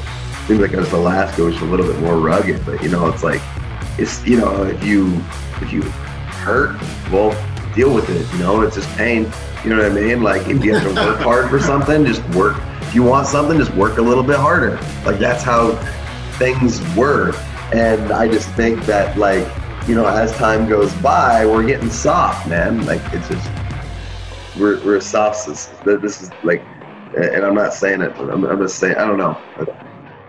seems 0.47 0.59
like 0.59 0.71
it 0.71 0.77
was 0.77 0.91
Alaska, 0.91 1.45
which 1.45 1.55
is 1.55 1.61
a 1.61 1.65
little 1.65 1.85
bit 1.85 1.99
more 1.99 2.17
rugged. 2.17 2.65
But 2.65 2.81
you 2.81 2.89
know, 2.89 3.07
it's 3.07 3.23
like 3.23 3.41
it's 3.97 4.25
you 4.25 4.37
know 4.37 4.63
if 4.63 4.83
you 4.83 5.21
if 5.63 5.73
you 5.73 5.82
hurt, 5.82 6.80
well, 7.12 7.32
deal 7.73 7.93
with 7.93 8.10
it. 8.10 8.32
You 8.34 8.39
know, 8.39 8.62
it's 8.62 8.76
just 8.76 8.89
pain. 8.97 9.32
You 9.63 9.69
know 9.69 9.78
what 9.78 9.91
I 9.91 9.95
mean? 9.95 10.21
Like 10.21 10.47
if 10.47 10.63
you 10.63 10.76
have 10.76 10.84
to 10.84 10.93
work 10.93 11.19
hard 11.21 11.49
for 11.49 11.60
something, 11.60 12.06
just 12.06 12.23
work. 12.36 12.58
If 12.82 12.93
you 12.93 13.04
want 13.04 13.28
something, 13.28 13.58
just 13.58 13.73
work 13.73 13.97
a 13.97 14.02
little 14.02 14.23
bit 14.23 14.36
harder. 14.36 14.76
Like 15.06 15.19
that's 15.19 15.43
how 15.43 15.73
things 16.38 16.82
were. 16.95 17.34
And 17.73 18.12
I 18.12 18.28
just 18.28 18.49
think 18.49 18.86
that 18.86 19.17
like 19.17 19.47
you 19.88 19.95
know, 19.95 20.06
as 20.06 20.32
time 20.34 20.67
goes 20.67 20.93
by, 20.95 21.45
we're 21.45 21.65
getting 21.65 21.89
soft, 21.89 22.47
man. 22.47 22.86
Like 22.86 23.02
it's 23.13 23.28
just 23.28 23.49
we're 24.58 24.84
we're 24.86 25.02
soft. 25.02 25.45
This 25.86 26.21
is 26.21 26.30
like, 26.43 26.62
and 27.17 27.45
I'm 27.45 27.56
not 27.56 27.73
saying 27.73 28.02
it. 28.02 28.13
I'm, 28.17 28.45
I'm 28.45 28.60
just 28.60 28.80
saying 28.80 28.95
I 28.95 29.06
don't 29.06 29.17
know. 29.17 29.38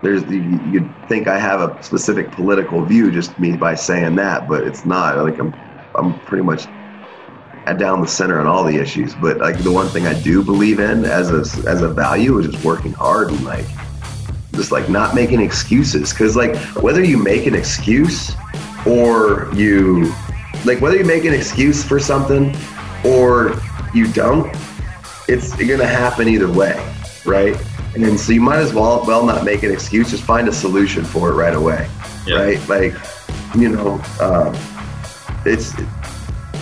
There's 0.05 0.23
you, 0.25 0.59
you'd 0.71 1.07
think 1.09 1.27
I 1.27 1.39
have 1.39 1.61
a 1.61 1.81
specific 1.81 2.29
political 2.31 2.85
view 2.85 3.09
just 3.09 3.39
me 3.39 3.57
by 3.57 3.73
saying 3.73 4.13
that, 4.17 4.47
but 4.47 4.67
it's 4.67 4.85
not. 4.85 5.17
Like 5.17 5.39
I'm 5.39 5.51
I'm 5.95 6.19
pretty 6.19 6.43
much 6.43 6.67
down 7.79 8.01
the 8.01 8.07
center 8.07 8.39
on 8.39 8.45
all 8.45 8.63
the 8.63 8.75
issues. 8.75 9.15
But 9.15 9.39
like 9.39 9.57
the 9.57 9.71
one 9.71 9.87
thing 9.87 10.05
I 10.05 10.13
do 10.21 10.43
believe 10.43 10.79
in 10.79 11.05
as 11.05 11.31
a 11.31 11.67
as 11.67 11.81
a 11.81 11.89
value 11.89 12.37
is 12.37 12.45
just 12.51 12.63
working 12.63 12.93
hard 12.93 13.31
and 13.31 13.43
like 13.43 13.65
just 14.53 14.71
like 14.71 14.89
not 14.89 15.15
making 15.15 15.41
excuses. 15.41 16.13
Because 16.13 16.35
like 16.35 16.55
whether 16.75 17.03
you 17.03 17.17
make 17.17 17.47
an 17.47 17.55
excuse 17.55 18.35
or 18.85 19.49
you 19.55 20.13
like 20.65 20.81
whether 20.81 20.97
you 20.97 21.05
make 21.05 21.25
an 21.25 21.33
excuse 21.33 21.83
for 21.83 21.99
something 21.99 22.55
or 23.03 23.59
you 23.95 24.05
don't, 24.13 24.55
it's 25.27 25.55
gonna 25.55 25.83
happen 25.83 26.27
either 26.27 26.51
way, 26.51 26.75
right? 27.25 27.59
And 27.95 28.19
so 28.19 28.33
you 28.33 28.41
might 28.41 28.59
as 28.59 28.73
well 28.73 29.03
well 29.05 29.25
not 29.25 29.43
make 29.45 29.63
an 29.63 29.71
excuse, 29.71 30.11
just 30.11 30.23
find 30.23 30.47
a 30.47 30.53
solution 30.53 31.03
for 31.03 31.29
it 31.31 31.35
right 31.35 31.55
away, 31.55 31.87
Yeah. 32.25 32.37
right? 32.41 32.69
Like 32.69 32.93
you 33.55 33.69
know, 33.69 34.01
uh, 34.19 34.53
it's 35.45 35.73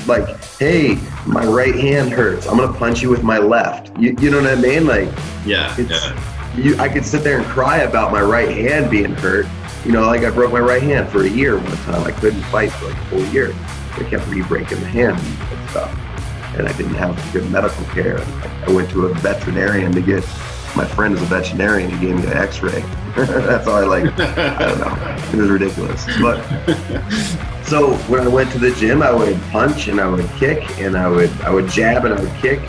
like, 0.08 0.28
hey, 0.60 0.98
my 1.26 1.44
right 1.46 1.74
hand 1.76 2.12
hurts. 2.12 2.46
I'm 2.48 2.58
gonna 2.58 2.74
punch 2.78 3.02
you 3.02 3.10
with 3.10 3.24
my 3.24 3.40
left. 3.40 3.98
You, 3.98 4.16
you 4.20 4.30
know 4.30 4.42
what 4.42 4.52
I 4.52 4.56
mean? 4.56 4.86
Like, 4.86 5.10
Yeah. 5.46 5.74
it's, 5.78 5.90
yeah. 6.06 6.56
you, 6.56 6.78
I 6.78 6.88
could 6.90 7.06
sit 7.06 7.24
there 7.24 7.38
and 7.40 7.46
cry 7.48 7.80
about 7.80 8.12
my 8.12 8.22
right 8.22 8.50
hand 8.50 8.92
being 8.92 9.16
hurt. 9.16 9.48
You 9.86 9.92
know, 9.92 10.06
like 10.06 10.24
I 10.24 10.30
broke 10.30 10.52
my 10.52 10.60
right 10.60 10.84
hand 10.84 11.10
for 11.10 11.24
a 11.24 11.28
year 11.30 11.58
one 11.58 11.78
time. 11.78 12.04
I 12.04 12.12
couldn't 12.12 12.42
fight 12.44 12.72
for 12.74 12.86
like 12.88 12.96
a 12.96 13.04
whole 13.06 13.26
year. 13.28 13.54
I 13.96 14.04
kept 14.10 14.28
re-breaking 14.28 14.80
the 14.80 14.86
hand 14.88 15.18
and 15.20 15.70
stuff, 15.70 15.92
and 16.58 16.68
I 16.68 16.74
didn't 16.74 16.96
have 16.96 17.20
good 17.34 17.50
medical 17.52 17.86
care. 17.88 18.20
I 18.68 18.72
went 18.72 18.90
to 18.92 19.08
a 19.08 19.14
veterinarian 19.16 19.92
to 19.94 20.02
get 20.02 20.24
my 20.76 20.86
friend 20.86 21.14
is 21.14 21.22
a 21.22 21.26
veterinarian. 21.26 21.92
He 21.92 22.08
gave 22.08 22.16
me 22.16 22.26
an 22.26 22.34
X-ray. 22.34 22.82
That's 23.16 23.68
all 23.68 23.76
I 23.76 23.86
like. 23.86 24.20
I 24.20 24.68
don't 24.68 24.80
know. 24.80 25.18
It 25.32 25.36
was 25.36 25.50
ridiculous. 25.50 26.06
But 26.20 26.42
so 27.64 27.94
when 28.08 28.22
I 28.22 28.28
went 28.28 28.52
to 28.54 28.60
the 28.60 28.72
gym, 28.72 29.04
I 29.04 29.12
would 29.12 29.40
punch 29.52 29.88
and 29.88 30.00
I 30.00 30.08
would 30.08 30.28
kick 30.38 30.64
and 30.80 30.98
I 30.98 31.08
would 31.08 31.32
I 31.42 31.52
would 31.52 31.68
jab 31.68 32.06
and 32.06 32.14
I 32.14 32.22
would 32.22 32.34
kick. 32.42 32.60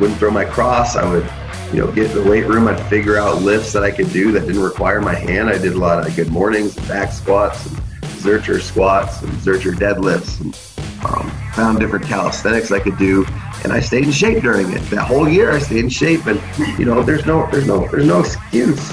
Wouldn't 0.00 0.18
throw 0.18 0.30
my 0.30 0.44
cross. 0.44 0.94
I 0.94 1.10
would 1.10 1.28
you 1.72 1.80
know 1.80 1.90
get 1.92 2.10
in 2.10 2.22
the 2.22 2.30
weight 2.30 2.46
room. 2.46 2.68
I'd 2.68 2.80
figure 2.88 3.18
out 3.18 3.42
lifts 3.42 3.72
that 3.72 3.82
I 3.82 3.90
could 3.90 4.12
do 4.12 4.30
that 4.32 4.46
didn't 4.46 4.62
require 4.62 5.00
my 5.00 5.14
hand. 5.14 5.50
I 5.50 5.58
did 5.58 5.72
a 5.72 5.78
lot 5.78 6.06
of 6.06 6.14
good 6.14 6.30
mornings, 6.30 6.76
back 6.86 7.12
squats, 7.12 7.66
and 7.66 7.76
Zercher 8.18 8.60
squats, 8.60 9.22
and 9.22 9.32
Zercher 9.32 9.74
deadlifts, 9.74 10.40
and 10.40 10.56
um, 11.04 11.30
found 11.52 11.80
different 11.80 12.04
calisthenics 12.06 12.70
I 12.70 12.80
could 12.80 12.98
do. 12.98 13.24
And 13.64 13.72
I 13.72 13.80
stayed 13.80 14.04
in 14.04 14.12
shape 14.12 14.42
during 14.42 14.70
it. 14.72 14.80
That 14.90 15.06
whole 15.06 15.28
year, 15.28 15.50
I 15.52 15.58
stayed 15.58 15.80
in 15.84 15.88
shape, 15.88 16.26
and 16.26 16.40
you 16.78 16.84
know, 16.84 17.02
there's 17.02 17.26
no, 17.26 17.48
there's 17.50 17.66
no, 17.66 17.86
there's 17.88 18.06
no 18.06 18.20
excuse. 18.20 18.90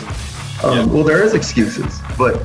Um, 0.63 0.77
Yeah. 0.77 0.85
Well, 0.85 1.03
there 1.03 1.23
is 1.23 1.33
excuses, 1.33 1.99
but 2.17 2.41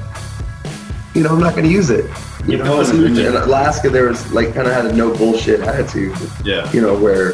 you 1.15 1.23
know, 1.23 1.31
I'm 1.31 1.41
not 1.41 1.55
going 1.55 1.65
to 1.65 1.71
use 1.73 1.91
it. 1.91 2.05
You 2.47 2.57
know, 2.59 2.81
in, 2.81 3.17
Alaska, 3.37 3.91
there 3.91 4.09
was 4.09 4.33
like 4.33 4.55
kind 4.55 4.67
of 4.67 4.73
had 4.73 4.87
a 4.87 4.93
no 4.95 5.15
bullshit 5.17 5.61
attitude. 5.61 6.17
Yeah. 6.45 6.71
You 6.73 6.81
know, 6.81 6.99
where, 6.99 7.33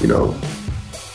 you 0.00 0.06
know, 0.08 0.38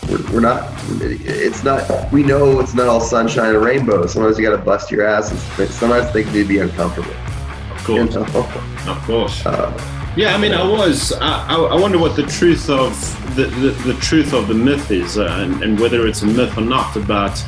we're, 0.09 0.31
we're 0.33 0.39
not. 0.39 0.69
It's 1.01 1.63
not. 1.63 2.11
We 2.11 2.23
know 2.23 2.59
it's 2.59 2.73
not 2.73 2.87
all 2.87 3.01
sunshine 3.01 3.55
and 3.55 3.63
rainbows. 3.63 4.13
Sometimes 4.13 4.37
you 4.37 4.47
got 4.49 4.55
to 4.57 4.61
bust 4.63 4.91
your 4.91 5.05
ass. 5.05 5.31
and 5.59 5.69
Sometimes 5.69 6.13
they 6.13 6.23
can 6.23 6.47
be 6.47 6.59
uncomfortable. 6.59 7.11
Of 7.11 7.89
You 7.89 8.07
course. 8.07 8.15
know? 8.15 8.91
Of 8.91 8.97
course. 9.05 9.45
Uh, 9.45 9.71
Yeah, 10.15 10.35
I 10.35 10.37
mean, 10.37 10.53
I 10.53 10.63
was. 10.63 11.11
I, 11.13 11.55
I 11.55 11.75
wonder 11.75 11.97
what 11.97 12.15
the 12.15 12.27
truth 12.27 12.69
of 12.69 12.93
the, 13.35 13.45
the, 13.45 13.69
the 13.93 13.99
truth 13.99 14.33
of 14.33 14.47
the 14.47 14.53
myth 14.53 14.91
is, 14.91 15.17
uh, 15.17 15.25
and, 15.41 15.63
and 15.63 15.79
whether 15.79 16.05
it's 16.05 16.21
a 16.21 16.27
myth 16.27 16.55
or 16.55 16.61
not 16.61 16.95
about 16.95 17.43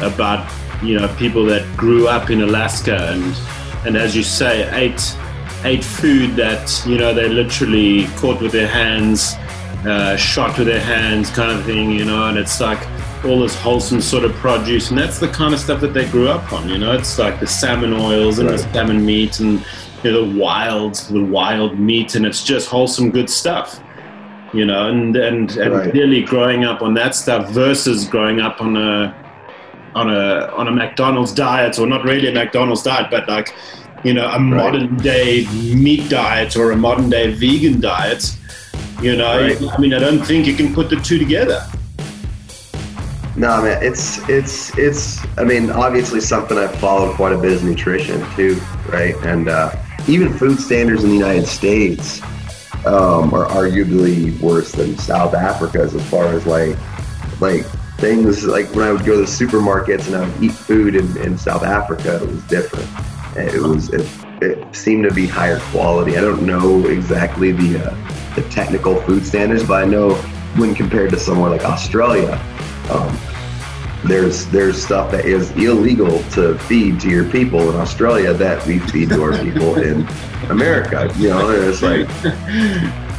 about 0.00 0.50
you 0.82 0.98
know 0.98 1.14
people 1.18 1.44
that 1.44 1.76
grew 1.76 2.08
up 2.08 2.30
in 2.30 2.40
Alaska 2.40 3.10
and 3.12 3.22
and 3.86 3.98
as 3.98 4.16
you 4.16 4.22
say 4.22 4.66
ate 4.74 5.14
ate 5.64 5.84
food 5.84 6.36
that 6.36 6.82
you 6.86 6.96
know 6.96 7.12
they 7.12 7.28
literally 7.28 8.06
caught 8.16 8.40
with 8.40 8.52
their 8.52 8.68
hands, 8.68 9.34
uh, 9.86 10.16
shot 10.16 10.56
with 10.56 10.68
their 10.68 10.80
hands, 10.80 11.28
kind 11.28 11.52
of 11.52 11.66
thing, 11.66 11.90
you 11.90 12.06
know, 12.06 12.28
and 12.28 12.38
it's 12.38 12.62
like 12.62 12.80
all 13.26 13.40
this 13.40 13.54
wholesome 13.56 14.00
sort 14.00 14.24
of 14.24 14.32
produce, 14.36 14.88
and 14.88 14.98
that's 14.98 15.18
the 15.18 15.28
kind 15.28 15.52
of 15.52 15.60
stuff 15.60 15.82
that 15.82 15.92
they 15.92 16.08
grew 16.08 16.28
up 16.28 16.50
on, 16.50 16.66
you 16.66 16.78
know. 16.78 16.92
It's 16.92 17.18
like 17.18 17.40
the 17.40 17.46
salmon 17.46 17.92
oils 17.92 18.38
and 18.38 18.48
the 18.48 18.56
salmon 18.56 19.04
meat 19.04 19.40
and 19.40 19.62
you 20.04 20.12
know, 20.12 20.24
the 20.26 20.38
wild, 20.38 20.94
the 21.10 21.24
wild 21.24 21.78
meat, 21.78 22.14
and 22.14 22.26
it's 22.26 22.42
just 22.44 22.68
wholesome, 22.68 23.10
good 23.10 23.30
stuff. 23.30 23.80
You 24.52 24.64
know, 24.64 24.88
and 24.88 25.16
and 25.16 25.56
and 25.56 25.74
Right. 25.74 25.90
clearly 25.90 26.22
growing 26.22 26.64
up 26.64 26.82
on 26.82 26.94
that 26.94 27.14
stuff 27.14 27.50
versus 27.50 28.04
growing 28.04 28.40
up 28.40 28.60
on 28.60 28.76
a 28.76 29.14
on 29.94 30.10
a 30.10 30.46
on 30.56 30.68
a 30.68 30.70
McDonald's 30.70 31.32
diet, 31.32 31.78
or 31.78 31.86
not 31.86 32.04
really 32.04 32.28
a 32.28 32.32
McDonald's 32.32 32.82
diet, 32.82 33.08
but 33.10 33.28
like 33.28 33.52
you 34.04 34.12
know, 34.12 34.28
a 34.28 34.38
modern 34.38 34.96
day 34.96 35.46
meat 35.74 36.10
diet 36.10 36.56
or 36.56 36.72
a 36.72 36.76
modern 36.76 37.08
day 37.08 37.32
vegan 37.32 37.80
diet. 37.80 38.36
You 39.00 39.16
know, 39.16 39.40
Right. 39.40 39.60
I 39.72 39.78
mean, 39.80 39.94
I 39.94 39.98
don't 39.98 40.22
think 40.24 40.46
you 40.46 40.54
can 40.54 40.72
put 40.74 40.88
the 40.90 40.96
two 40.96 41.18
together. 41.18 41.64
No, 43.36 43.62
man, 43.62 43.82
it's 43.82 44.18
it's 44.28 44.76
it's. 44.78 45.18
I 45.36 45.42
mean, 45.42 45.70
obviously, 45.70 46.20
something 46.20 46.56
I've 46.56 46.74
followed 46.76 47.16
quite 47.16 47.32
a 47.32 47.38
bit 47.38 47.50
is 47.50 47.64
nutrition 47.64 48.24
too, 48.36 48.60
right? 48.88 49.16
And 49.24 49.48
uh, 49.48 49.74
even 50.08 50.32
food 50.36 50.58
standards 50.58 51.02
in 51.04 51.10
the 51.10 51.16
United 51.16 51.46
States 51.46 52.22
um, 52.86 53.32
are 53.32 53.46
arguably 53.46 54.38
worse 54.40 54.72
than 54.72 54.98
South 54.98 55.34
Africa's 55.34 55.94
as 55.94 56.08
far 56.10 56.26
as 56.26 56.46
like 56.46 56.76
like 57.40 57.64
things 57.98 58.44
like 58.44 58.72
when 58.74 58.86
I 58.86 58.92
would 58.92 59.04
go 59.04 59.14
to 59.14 59.20
the 59.20 59.26
supermarkets 59.26 60.06
and 60.06 60.16
I 60.16 60.28
would 60.28 60.42
eat 60.42 60.52
food 60.52 60.94
in, 60.94 61.16
in 61.18 61.38
South 61.38 61.62
Africa, 61.62 62.16
it 62.16 62.28
was 62.28 62.42
different. 62.44 62.88
It 63.36 63.60
was 63.60 63.92
it, 63.92 64.06
it 64.42 64.76
seemed 64.76 65.04
to 65.04 65.14
be 65.14 65.26
higher 65.26 65.58
quality. 65.70 66.16
I 66.16 66.20
don't 66.20 66.44
know 66.44 66.86
exactly 66.86 67.52
the 67.52 67.86
uh, 67.86 68.34
the 68.34 68.42
technical 68.50 69.00
food 69.02 69.24
standards, 69.24 69.64
but 69.64 69.82
I 69.82 69.86
know 69.86 70.14
when 70.56 70.74
compared 70.74 71.10
to 71.10 71.18
somewhere 71.18 71.50
like 71.50 71.64
Australia, 71.64 72.32
um, 72.90 73.18
there's 74.06 74.46
there's 74.46 74.82
stuff 74.82 75.10
that 75.12 75.24
is 75.24 75.50
illegal 75.52 76.22
to 76.32 76.58
feed 76.60 77.00
to 77.00 77.08
your 77.08 77.28
people 77.30 77.70
in 77.70 77.76
Australia 77.76 78.32
that 78.34 78.64
we 78.66 78.78
feed 78.78 79.08
to 79.10 79.22
our 79.22 79.36
people 79.42 79.76
in 79.82 80.06
America. 80.50 81.12
You 81.16 81.28
know, 81.30 81.48
and 81.50 81.64
it's 81.64 81.82
like 81.82 82.08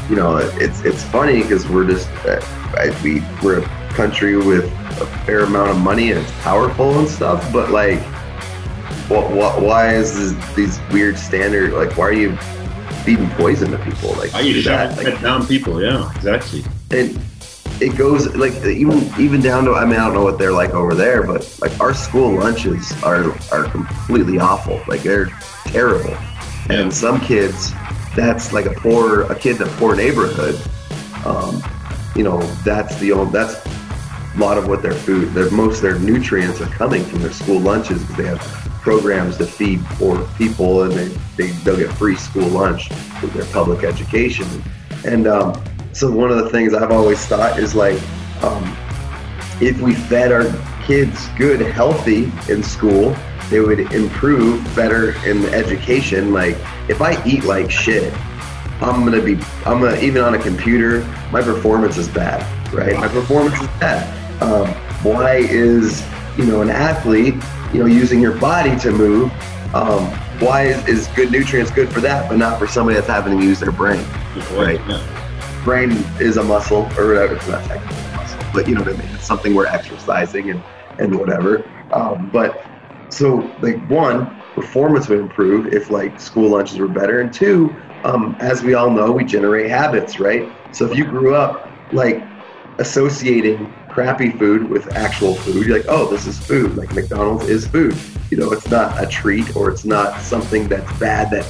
you 0.10 0.16
know, 0.16 0.38
it's 0.56 0.82
it's 0.82 1.04
funny 1.04 1.42
because 1.42 1.68
we're 1.68 1.88
just 1.88 2.08
uh, 2.26 2.40
I- 2.78 2.96
we 3.04 3.22
we're 3.44 3.60
a 3.62 3.68
country 3.96 4.38
with 4.38 4.66
a 5.02 5.06
fair 5.26 5.42
amount 5.44 5.72
of 5.72 5.78
money 5.78 6.12
and 6.12 6.20
it's 6.20 6.32
powerful 6.42 7.00
and 7.00 7.08
stuff, 7.08 7.52
but 7.52 7.72
like, 7.72 8.00
what 9.10 9.32
what 9.32 9.62
why 9.62 9.96
is 9.96 10.14
this, 10.36 10.56
these 10.56 10.80
weird 10.92 11.18
standard 11.18 11.74
like 11.74 11.98
why 11.98 12.06
are 12.06 12.14
you 12.14 12.36
feeding 13.04 13.30
poison 13.32 13.72
to 13.72 13.78
people 13.80 14.12
like 14.14 14.34
Are 14.36 14.42
you 14.42 14.62
that? 14.64 14.98
Like, 14.98 15.22
down 15.22 15.46
people? 15.48 15.82
Yeah, 15.82 16.12
exactly. 16.16 16.64
and 16.92 17.20
it 17.82 17.98
goes 17.98 18.34
like 18.36 18.54
even 18.66 19.10
even 19.20 19.42
down 19.42 19.66
to 19.66 19.74
I 19.74 19.86
mean 19.86 20.00
I 20.00 20.06
don't 20.06 20.14
know 20.14 20.24
what 20.24 20.40
they're 20.40 20.54
like 20.54 20.72
over 20.72 20.94
there, 20.94 21.24
but 21.24 21.58
like 21.62 21.78
our 21.80 21.94
school 21.94 22.34
lunches 22.34 22.92
are 23.04 23.32
are 23.52 23.66
completely 23.66 24.40
awful. 24.40 24.82
Like 24.88 25.04
they're 25.04 25.28
terrible. 25.66 26.16
And 26.70 26.92
some 26.94 27.20
kids, 27.22 27.74
that's 28.16 28.54
like 28.54 28.66
a 28.66 28.74
poor 28.74 29.24
a 29.24 29.36
kid 29.36 29.58
in 29.58 29.68
a 29.68 29.72
poor 29.72 29.96
neighborhood. 29.96 30.60
Um, 31.26 31.62
you 32.16 32.24
know, 32.24 32.42
that's 32.64 32.98
the 33.00 33.12
only 33.12 33.32
that's 33.32 33.56
a 33.66 34.38
lot 34.38 34.58
of 34.58 34.68
what 34.68 34.82
their 34.82 34.94
food, 34.94 35.34
their 35.34 35.50
most 35.52 35.78
of 35.78 35.82
their 35.84 36.00
nutrients 36.00 36.62
are 36.62 36.68
coming 36.68 37.04
from 37.04 37.22
their 37.22 37.32
school 37.32 37.60
lunches 37.60 38.02
because 38.02 38.18
they 38.18 38.26
have 38.26 38.40
programs 38.82 39.38
to 39.38 39.46
feed 39.46 39.84
poor 39.86 40.28
people 40.38 40.84
and 40.84 40.94
they, 40.94 41.08
they 41.38 41.48
they'll 41.64 41.78
get 41.78 41.92
free 41.94 42.16
school 42.16 42.48
lunch 42.48 42.90
with 43.22 43.34
their 43.34 43.46
public 43.46 43.84
education. 43.84 44.48
And 45.06 45.28
um, 45.28 45.62
so 45.96 46.12
one 46.12 46.30
of 46.30 46.36
the 46.36 46.50
things 46.50 46.74
I've 46.74 46.92
always 46.92 47.26
thought 47.26 47.58
is 47.58 47.74
like 47.74 47.98
um, 48.44 48.64
if 49.62 49.80
we 49.80 49.96
fed 49.96 50.34
our 50.34 50.44
kids 50.84 51.30
good, 51.38 51.62
healthy 51.62 52.30
in 52.50 52.62
school, 52.62 53.16
they 53.50 53.62
would 53.62 53.80
improve 53.94 54.64
better 54.76 55.16
in 55.26 55.46
education. 55.46 56.34
Like 56.34 56.58
if 56.90 57.02
I 57.02 57.24
eat 57.26 57.46
like 57.46 57.72
shit, 57.72 58.14
I'm 58.82 59.06
gonna 59.06 59.22
be 59.22 59.36
I'm 59.66 59.80
gonna 59.80 59.98
even 60.02 60.22
on 60.22 60.36
a 60.36 60.40
computer, 60.40 61.00
my 61.32 61.42
performance 61.42 61.96
is 61.96 62.10
bad, 62.10 62.44
right? 62.74 62.96
My 62.98 63.08
performance 63.08 63.56
is 63.62 63.68
bad. 63.80 64.44
Um, 64.44 64.68
why 65.02 65.36
is 65.36 66.06
you 66.38 66.44
know 66.44 66.62
an 66.62 66.70
athlete, 66.70 67.36
you 67.74 67.80
know, 67.80 67.86
using 67.86 68.20
your 68.20 68.38
body 68.38 68.78
to 68.80 68.92
move? 68.92 69.32
Um, 69.74 70.08
why 70.40 70.64
is, 70.64 70.88
is 70.90 71.08
good 71.16 71.32
nutrients 71.32 71.72
good 71.72 71.88
for 71.90 72.02
that, 72.02 72.28
but 72.28 72.38
not 72.38 72.60
for 72.60 72.68
somebody 72.68 72.96
that's 72.96 73.08
having 73.08 73.40
to 73.40 73.46
use 73.46 73.62
their 73.62 73.72
brain? 73.72 74.06
Right. 74.52 74.82
Yeah. 74.90 75.25
Brain 75.66 75.92
is 76.20 76.38
a 76.38 76.44
muscle 76.44 76.88
or 76.98 77.08
whatever. 77.08 77.36
It's 77.36 77.48
not 77.48 77.66
technically 77.66 77.98
a 77.98 78.16
muscle, 78.16 78.40
but 78.54 78.70
you 78.70 78.76
know 78.76 78.82
what 78.82 78.94
I 78.94 78.98
mean. 78.98 79.16
It's 79.16 79.26
something 79.26 79.54
we're 79.54 79.66
exercising 79.66 80.52
and 80.52 80.64
and 81.00 81.20
whatever. 81.20 81.70
Um, 81.92 82.30
but 82.32 82.64
so 83.10 83.52
like 83.62 83.78
one, 83.90 84.42
performance 84.54 85.10
would 85.10 85.20
improve 85.20 85.74
if 85.74 85.90
like 85.90 86.20
school 86.22 86.50
lunches 86.52 86.78
were 86.78 86.88
better, 86.88 87.20
and 87.20 87.34
two, 87.34 87.76
um, 88.06 88.38
as 88.40 88.64
we 88.64 88.76
all 88.76 88.90
know, 88.90 89.12
we 89.12 89.26
generate 89.26 89.70
habits, 89.70 90.20
right? 90.20 90.50
So 90.72 90.90
if 90.90 90.98
you 90.98 91.04
grew 91.04 91.36
up 91.36 91.70
like 91.92 92.24
associating 92.78 93.74
crappy 93.90 94.30
food 94.32 94.70
with 94.70 94.94
actual 94.96 95.36
food, 95.36 95.66
you're 95.66 95.78
like, 95.78 95.88
oh, 95.88 96.10
this 96.10 96.28
is 96.28 96.38
food. 96.38 96.76
Like 96.76 96.94
McDonald's 96.94 97.48
is 97.48 97.66
food. 97.66 97.96
You 98.30 98.38
know, 98.38 98.52
it's 98.52 98.70
not 98.70 99.02
a 99.02 99.08
treat 99.08 99.56
or 99.56 99.70
it's 99.70 99.86
not 99.86 100.22
something 100.22 100.68
that's 100.68 100.92
bad 101.00 101.32
that 101.32 101.46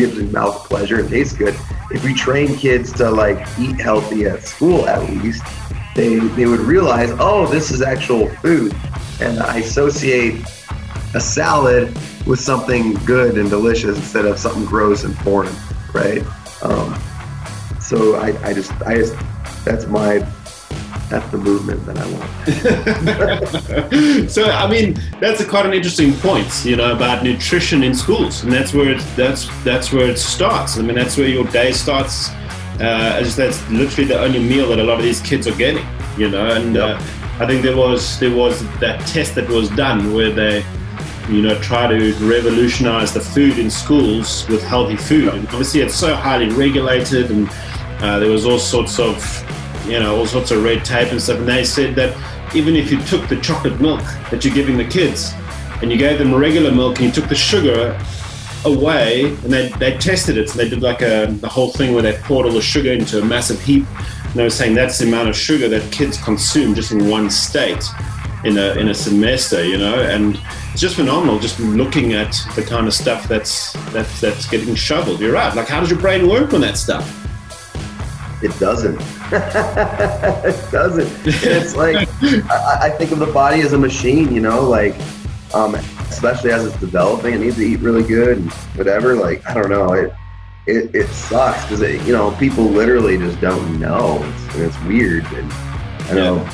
gives 0.00 0.16
your 0.16 0.26
mouth 0.28 0.66
pleasure 0.66 1.00
and 1.00 1.08
tastes 1.10 1.36
good. 1.36 1.54
If 1.90 2.02
we 2.04 2.14
train 2.14 2.56
kids 2.56 2.90
to 2.94 3.10
like 3.10 3.46
eat 3.58 3.78
healthy 3.78 4.24
at 4.24 4.42
school, 4.42 4.88
at 4.88 5.02
least, 5.10 5.42
they 5.94 6.18
they 6.18 6.46
would 6.46 6.60
realize, 6.60 7.10
oh, 7.18 7.46
this 7.46 7.70
is 7.70 7.82
actual 7.82 8.28
food, 8.36 8.74
and 9.20 9.40
I 9.40 9.58
associate 9.58 10.42
a 11.14 11.20
salad 11.20 11.94
with 12.26 12.40
something 12.40 12.94
good 13.04 13.36
and 13.36 13.50
delicious 13.50 13.98
instead 13.98 14.24
of 14.24 14.38
something 14.38 14.64
gross 14.64 15.04
and 15.04 15.16
foreign, 15.18 15.54
right? 15.92 16.24
Um, 16.62 16.98
so 17.80 18.14
I, 18.14 18.28
I 18.42 18.54
just 18.54 18.72
I 18.82 18.94
just 18.94 19.14
that's 19.64 19.86
my 19.86 20.26
that's 21.10 21.28
the 21.32 21.38
movement 21.38 21.84
that 21.86 21.98
I 21.98 22.06
want. 22.12 22.30
so 24.30 24.44
I 24.44 24.70
mean, 24.70 24.98
that's 25.20 25.40
a 25.40 25.44
quite 25.44 25.66
an 25.66 25.74
interesting 25.74 26.14
point, 26.14 26.64
you 26.64 26.76
know, 26.76 26.94
about 26.94 27.24
nutrition 27.24 27.82
in 27.82 27.94
schools, 27.94 28.44
and 28.44 28.52
that's 28.52 28.72
where 28.72 28.92
it, 28.92 29.02
that's 29.16 29.48
that's 29.64 29.92
where 29.92 30.08
it 30.08 30.18
starts. 30.18 30.78
I 30.78 30.82
mean, 30.82 30.94
that's 30.94 31.16
where 31.16 31.28
your 31.28 31.44
day 31.44 31.72
starts. 31.72 32.30
Uh, 32.80 33.18
as 33.20 33.36
that's 33.36 33.68
literally 33.68 34.08
the 34.08 34.18
only 34.18 34.38
meal 34.38 34.66
that 34.70 34.78
a 34.78 34.82
lot 34.82 34.96
of 34.96 35.02
these 35.02 35.20
kids 35.20 35.46
are 35.46 35.54
getting, 35.56 35.84
you 36.16 36.30
know. 36.30 36.46
And 36.46 36.76
Yep. 36.76 36.98
uh, 36.98 37.02
I 37.40 37.46
think 37.46 37.62
there 37.62 37.76
was 37.76 38.18
there 38.20 38.34
was 38.34 38.62
that 38.78 39.06
test 39.06 39.34
that 39.34 39.48
was 39.48 39.68
done 39.70 40.14
where 40.14 40.30
they, 40.30 40.64
you 41.28 41.42
know, 41.42 41.58
try 41.60 41.88
to 41.88 42.14
revolutionize 42.26 43.12
the 43.12 43.20
food 43.20 43.58
in 43.58 43.68
schools 43.68 44.48
with 44.48 44.62
healthy 44.62 44.96
food. 44.96 45.28
And 45.34 45.46
obviously, 45.48 45.80
it's 45.80 45.94
so 45.94 46.14
highly 46.14 46.48
regulated, 46.50 47.30
and 47.30 47.50
uh, 48.00 48.18
there 48.18 48.30
was 48.30 48.46
all 48.46 48.58
sorts 48.58 48.98
of 48.98 49.16
you 49.86 49.98
know, 49.98 50.16
all 50.16 50.26
sorts 50.26 50.50
of 50.50 50.62
red 50.62 50.84
tape 50.84 51.10
and 51.10 51.20
stuff. 51.20 51.38
And 51.38 51.48
they 51.48 51.64
said 51.64 51.94
that 51.96 52.16
even 52.54 52.76
if 52.76 52.90
you 52.90 53.00
took 53.04 53.28
the 53.28 53.40
chocolate 53.40 53.80
milk 53.80 54.02
that 54.30 54.44
you're 54.44 54.54
giving 54.54 54.76
the 54.76 54.84
kids 54.84 55.32
and 55.82 55.90
you 55.90 55.96
gave 55.96 56.18
them 56.18 56.34
regular 56.34 56.72
milk 56.72 56.98
and 56.98 57.06
you 57.06 57.12
took 57.12 57.28
the 57.28 57.34
sugar 57.34 57.98
away 58.64 59.24
and 59.24 59.52
they, 59.52 59.68
they 59.78 59.96
tested 59.96 60.36
it. 60.36 60.50
So 60.50 60.58
they 60.58 60.68
did 60.68 60.82
like 60.82 61.02
a, 61.02 61.26
the 61.26 61.48
whole 61.48 61.70
thing 61.70 61.94
where 61.94 62.02
they 62.02 62.12
poured 62.18 62.46
all 62.46 62.52
the 62.52 62.60
sugar 62.60 62.92
into 62.92 63.20
a 63.20 63.24
massive 63.24 63.60
heap. 63.62 63.86
And 64.24 64.34
they 64.34 64.42
were 64.42 64.50
saying 64.50 64.74
that's 64.74 64.98
the 64.98 65.08
amount 65.08 65.28
of 65.28 65.36
sugar 65.36 65.68
that 65.68 65.90
kids 65.92 66.22
consume 66.22 66.74
just 66.74 66.92
in 66.92 67.08
one 67.08 67.30
state 67.30 67.84
in 68.44 68.58
a, 68.58 68.72
in 68.72 68.88
a 68.88 68.94
semester, 68.94 69.64
you 69.64 69.76
know, 69.76 70.00
and 70.00 70.40
it's 70.72 70.80
just 70.80 70.96
phenomenal 70.96 71.38
just 71.38 71.58
looking 71.60 72.14
at 72.14 72.34
the 72.54 72.62
kind 72.62 72.86
of 72.86 72.94
stuff 72.94 73.28
that's, 73.28 73.72
that's, 73.92 74.20
that's 74.20 74.48
getting 74.48 74.74
shoveled. 74.74 75.20
You're 75.20 75.32
right. 75.32 75.54
Like, 75.54 75.68
how 75.68 75.80
does 75.80 75.90
your 75.90 75.98
brain 75.98 76.28
work 76.28 76.52
on 76.54 76.60
that 76.62 76.76
stuff? 76.76 77.16
It 78.42 78.58
doesn't. 78.58 79.00
it 80.44 80.70
doesn't. 80.72 81.10
It's 81.24 81.76
like 81.76 82.08
I, 82.50 82.78
I 82.82 82.90
think 82.90 83.12
of 83.12 83.18
the 83.18 83.30
body 83.32 83.60
as 83.60 83.72
a 83.72 83.78
machine, 83.78 84.32
you 84.34 84.40
know, 84.40 84.62
like 84.62 84.94
um, 85.54 85.74
especially 85.74 86.50
as 86.52 86.64
it's 86.66 86.76
developing, 86.78 87.34
it 87.34 87.40
needs 87.40 87.56
to 87.56 87.62
eat 87.62 87.80
really 87.80 88.02
good 88.02 88.38
and 88.38 88.50
whatever. 88.76 89.14
Like 89.14 89.46
I 89.48 89.54
don't 89.54 89.70
know, 89.70 89.92
it 89.92 90.12
it, 90.66 90.94
it 90.94 91.08
sucks 91.08 91.62
because 91.64 92.06
you 92.06 92.12
know 92.12 92.30
people 92.38 92.64
literally 92.64 93.18
just 93.18 93.40
don't 93.40 93.80
know, 93.80 94.20
it's, 94.22 94.54
and 94.54 94.64
it's 94.64 94.80
weird. 94.82 95.24
And 95.32 95.52
I 96.10 96.14
know 96.14 96.50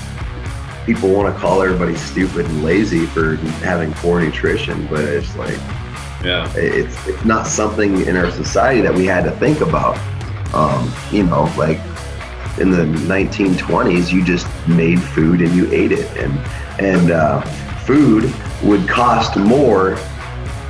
people 0.87 1.11
want 1.13 1.35
to 1.35 1.41
call 1.41 1.63
everybody 1.63 1.95
stupid 1.97 2.47
and 2.47 2.63
lazy 2.63 3.07
for 3.07 3.37
having 3.65 3.93
poor 3.95 4.21
nutrition, 4.21 4.87
but 4.87 5.01
it's 5.05 5.35
like 5.37 5.59
Yeah. 6.25 6.51
it's 6.57 7.07
it's 7.07 7.25
not 7.25 7.47
something 7.47 8.03
in 8.07 8.17
our 8.17 8.31
society 8.31 8.81
that 8.83 8.95
we 8.95 9.07
had 9.07 9.25
to 9.25 9.31
think 9.33 9.61
about. 9.61 9.99
Um, 10.55 10.91
you 11.11 11.25
know, 11.25 11.53
like 11.59 11.79
in 12.59 12.71
the 12.71 12.85
1920s, 13.07 14.13
you 14.13 14.25
just 14.25 14.47
made 14.69 15.01
food 15.01 15.41
and 15.41 15.55
you 15.55 15.71
ate 15.73 15.93
it, 15.93 16.17
and 16.17 16.39
and 16.79 17.11
uh, 17.11 17.41
food 17.85 18.33
would 18.63 18.89
cost 18.89 19.37
more 19.37 19.99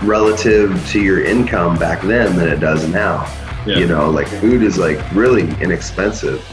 relative 0.03 0.87
to 0.88 1.01
your 1.01 1.25
income 1.25 1.77
back 1.79 2.03
then 2.03 2.37
than 2.37 2.49
it 2.49 2.61
does 2.61 2.88
now. 2.88 3.25
Yeah. 3.66 3.79
You 3.79 3.87
know, 3.87 4.11
like 4.11 4.29
food 4.29 4.62
is 4.62 4.79
like 4.79 5.01
really 5.12 5.49
inexpensive, 5.61 6.44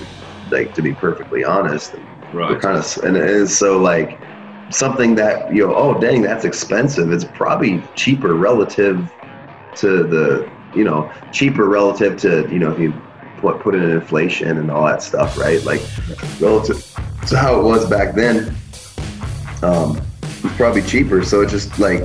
like 0.50 0.74
to 0.74 0.82
be 0.82 0.93
perfectly 0.93 1.43
honest. 1.43 1.96
We're 2.32 2.39
Right. 2.39 2.60
kind 2.60 2.78
of, 2.78 2.98
and, 3.04 3.15
and 3.15 3.48
so 3.48 3.78
like 3.78 4.19
something 4.72 5.13
that 5.15 5.54
you 5.54 5.67
know, 5.67 5.76
oh 5.76 6.00
dang, 6.00 6.24
that's 6.24 6.46
expensive. 6.46 7.12
It's 7.12 7.26
probably 7.26 7.84
cheaper 7.96 8.34
relative 8.34 9.13
to 9.76 10.04
the, 10.04 10.50
you 10.74 10.84
know, 10.84 11.12
cheaper 11.32 11.69
relative 11.69 12.17
to 12.22 12.48
you 12.52 12.58
know 12.58 12.72
if 12.72 12.80
you 12.80 12.93
put 13.43 13.60
put 13.60 13.75
in 13.75 13.84
inflation 13.84 14.58
and 14.58 14.71
all 14.71 14.86
that 14.86 15.03
stuff, 15.03 15.38
right? 15.38 15.62
Like 15.65 15.82
relative 16.39 16.77
to 17.27 17.38
how 17.38 17.60
it 17.60 17.63
was 17.63 17.88
back 17.89 18.15
then. 18.15 18.56
Um, 19.62 20.01
it's 20.23 20.56
probably 20.56 20.82
cheaper. 20.82 21.23
So 21.25 21.41
it's 21.41 21.51
just 21.51 21.77
like, 21.77 22.03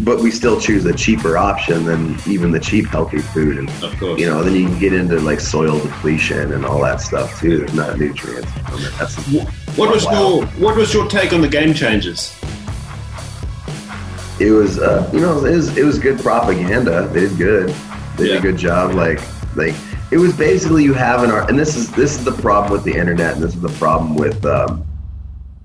but 0.00 0.20
we 0.20 0.30
still 0.30 0.58
choose 0.58 0.86
a 0.86 0.94
cheaper 0.94 1.36
option 1.36 1.84
than 1.84 2.16
even 2.26 2.50
the 2.52 2.60
cheap 2.60 2.86
healthy 2.86 3.18
food. 3.18 3.58
And 3.58 3.68
Of 3.82 3.98
course. 4.00 4.18
you 4.18 4.26
know, 4.26 4.42
then 4.42 4.54
you 4.54 4.66
can 4.66 4.78
get 4.78 4.92
into 4.94 5.20
like 5.20 5.40
soil 5.40 5.78
depletion 5.78 6.52
and 6.54 6.64
all 6.64 6.80
that 6.82 7.00
stuff 7.02 7.38
too. 7.38 7.58
There's 7.58 7.74
not 7.74 7.98
nutrients. 7.98 8.50
That's 8.98 9.16
What 9.76 9.90
was 9.94 10.06
Wow. 10.06 10.12
your 10.38 10.46
What 10.64 10.76
was 10.76 10.94
your 10.94 11.06
take 11.08 11.32
on 11.34 11.42
the 11.42 11.48
game 11.48 11.74
changers? 11.74 12.34
it 14.40 14.52
was 14.52 14.78
uh, 14.78 15.10
you 15.12 15.18
know 15.20 15.44
it 15.44 15.54
was 15.56 15.76
it 15.76 15.84
was 15.84 15.98
good 15.98 16.18
propaganda. 16.20 17.08
They 17.08 17.20
did 17.28 17.36
good. 17.36 17.68
They 18.16 18.28
did 18.28 18.36
a 18.38 18.40
good 18.40 18.56
job. 18.56 18.94
Like 18.94 19.20
like 19.56 19.74
it 20.10 20.18
was 20.18 20.36
basically 20.36 20.84
you 20.84 20.94
have 20.94 21.22
an 21.22 21.30
art, 21.30 21.50
and 21.50 21.58
this 21.58 21.76
is 21.76 21.90
this 21.92 22.18
is 22.18 22.24
the 22.24 22.32
problem 22.32 22.72
with 22.72 22.84
the 22.84 22.94
internet, 22.96 23.34
and 23.34 23.42
this 23.42 23.54
is 23.54 23.60
the 23.60 23.68
problem 23.70 24.14
with 24.14 24.44
um, 24.46 24.86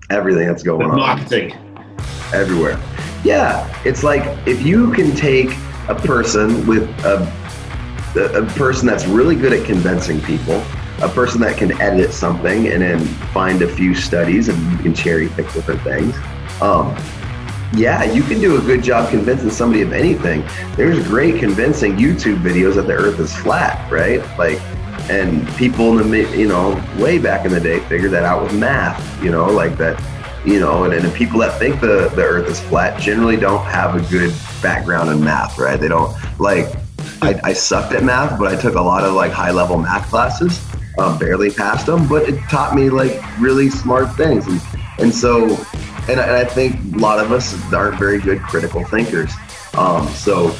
everything 0.10 0.48
that's 0.48 0.64
going 0.64 0.80
The 0.88 0.94
on 0.94 1.00
marketing. 1.00 1.54
everywhere. 2.34 2.80
Yeah, 3.24 3.68
it's 3.86 4.04
like 4.04 4.24
if 4.48 4.62
you 4.62 4.92
can 4.94 5.16
take 5.16 5.52
a 5.88 5.96
person 5.96 6.66
with 6.68 6.84
a 7.06 7.22
a 8.16 8.44
a 8.44 8.46
person 8.54 8.86
that's 8.88 9.06
really 9.06 9.36
good 9.36 9.54
at 9.54 9.66
convincing 9.66 10.22
people, 10.22 10.62
a 11.02 11.10
person 11.10 11.40
that 11.42 11.58
can 11.58 11.72
edit 11.82 12.12
something 12.12 12.68
and 12.68 12.82
then 12.82 13.00
find 13.34 13.62
a 13.62 13.68
few 13.68 13.96
studies 13.96 14.50
and 14.50 14.72
you 14.72 14.78
can 14.80 14.94
cherry 14.94 15.30
pick 15.30 15.52
different 15.54 15.82
things. 15.82 16.16
Um, 16.62 16.96
yeah, 17.76 18.04
you 18.04 18.22
can 18.24 18.40
do 18.40 18.58
a 18.58 18.62
good 18.62 18.84
job 18.84 19.10
convincing 19.10 19.50
somebody 19.50 19.82
of 19.82 19.94
anything. 19.94 20.44
There's 20.76 21.06
great 21.08 21.40
convincing 21.40 21.98
YouTube 21.98 22.42
videos 22.42 22.76
that 22.76 22.84
the 22.84 22.94
Earth 22.94 23.20
is 23.20 23.36
flat, 23.36 23.92
right? 23.92 24.20
Like, 24.38 24.60
and 25.10 25.48
people 25.56 26.00
in 26.00 26.12
the 26.12 26.22
you 26.38 26.48
know 26.48 26.82
way 26.98 27.18
back 27.18 27.46
in 27.46 27.52
the 27.52 27.60
day 27.60 27.80
figured 27.82 28.12
that 28.12 28.24
out 28.24 28.44
with 28.44 28.58
math. 28.58 29.24
You 29.24 29.32
know, 29.32 29.48
like 29.48 29.78
that. 29.78 30.02
You 30.46 30.60
know, 30.60 30.84
and, 30.84 30.94
and 30.94 31.06
the 31.06 31.12
people 31.12 31.40
that 31.40 31.58
think 31.58 31.80
the 31.80 32.12
the 32.16 32.22
Earth 32.22 32.50
is 32.50 32.60
flat 32.60 33.00
generally 33.00 33.38
don't 33.38 33.64
have 33.64 33.96
a 33.96 34.02
good 34.10 34.34
background 34.62 35.10
in 35.10 35.24
math, 35.24 35.58
right? 35.58 35.80
They 35.80 35.88
don't 35.88 36.14
like. 36.40 36.68
I, 37.22 37.40
I 37.44 37.54
sucked 37.54 37.94
at 37.94 38.04
math, 38.04 38.38
but 38.38 38.54
I 38.54 38.60
took 38.60 38.76
a 38.76 38.82
lot 38.82 39.06
of 39.06 39.14
like 39.14 39.32
high 39.32 39.52
level 39.52 39.78
math 39.78 40.10
classes. 40.10 40.62
Um, 40.98 41.18
barely 41.18 41.50
passed 41.50 41.86
them, 41.86 42.08
but 42.08 42.28
it 42.28 42.38
taught 42.50 42.76
me 42.76 42.90
like 42.90 43.20
really 43.40 43.70
smart 43.70 44.14
things, 44.16 44.46
and 44.46 44.62
and 45.00 45.16
so 45.16 45.58
and 46.10 46.20
I, 46.20 46.24
and 46.24 46.36
I 46.36 46.46
think 46.46 46.96
a 46.96 46.98
lot 46.98 47.20
of 47.20 47.32
us 47.32 47.54
aren't 47.74 47.98
very 47.98 48.20
good 48.20 48.42
critical 48.42 48.84
thinkers. 48.84 49.32
Um, 49.76 50.08
so 50.10 50.56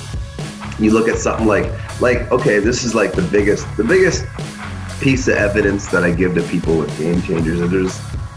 you 0.80 0.92
look 0.92 1.08
at 1.08 1.18
something 1.18 1.48
like 1.48 1.72
like 2.02 2.32
okay, 2.32 2.60
this 2.60 2.84
is 2.84 2.96
like 2.96 3.14
the 3.14 3.22
biggest 3.22 3.66
the 3.78 3.84
biggest 3.84 4.26
piece 5.00 5.28
of 5.28 5.36
evidence 5.36 5.88
that 5.88 6.04
I 6.04 6.12
give 6.12 6.36
to 6.36 6.44
people 6.44 6.78
with 6.78 6.98
game 6.98 7.22
changers 7.22 7.60
is 7.60 7.72
there's 7.72 7.94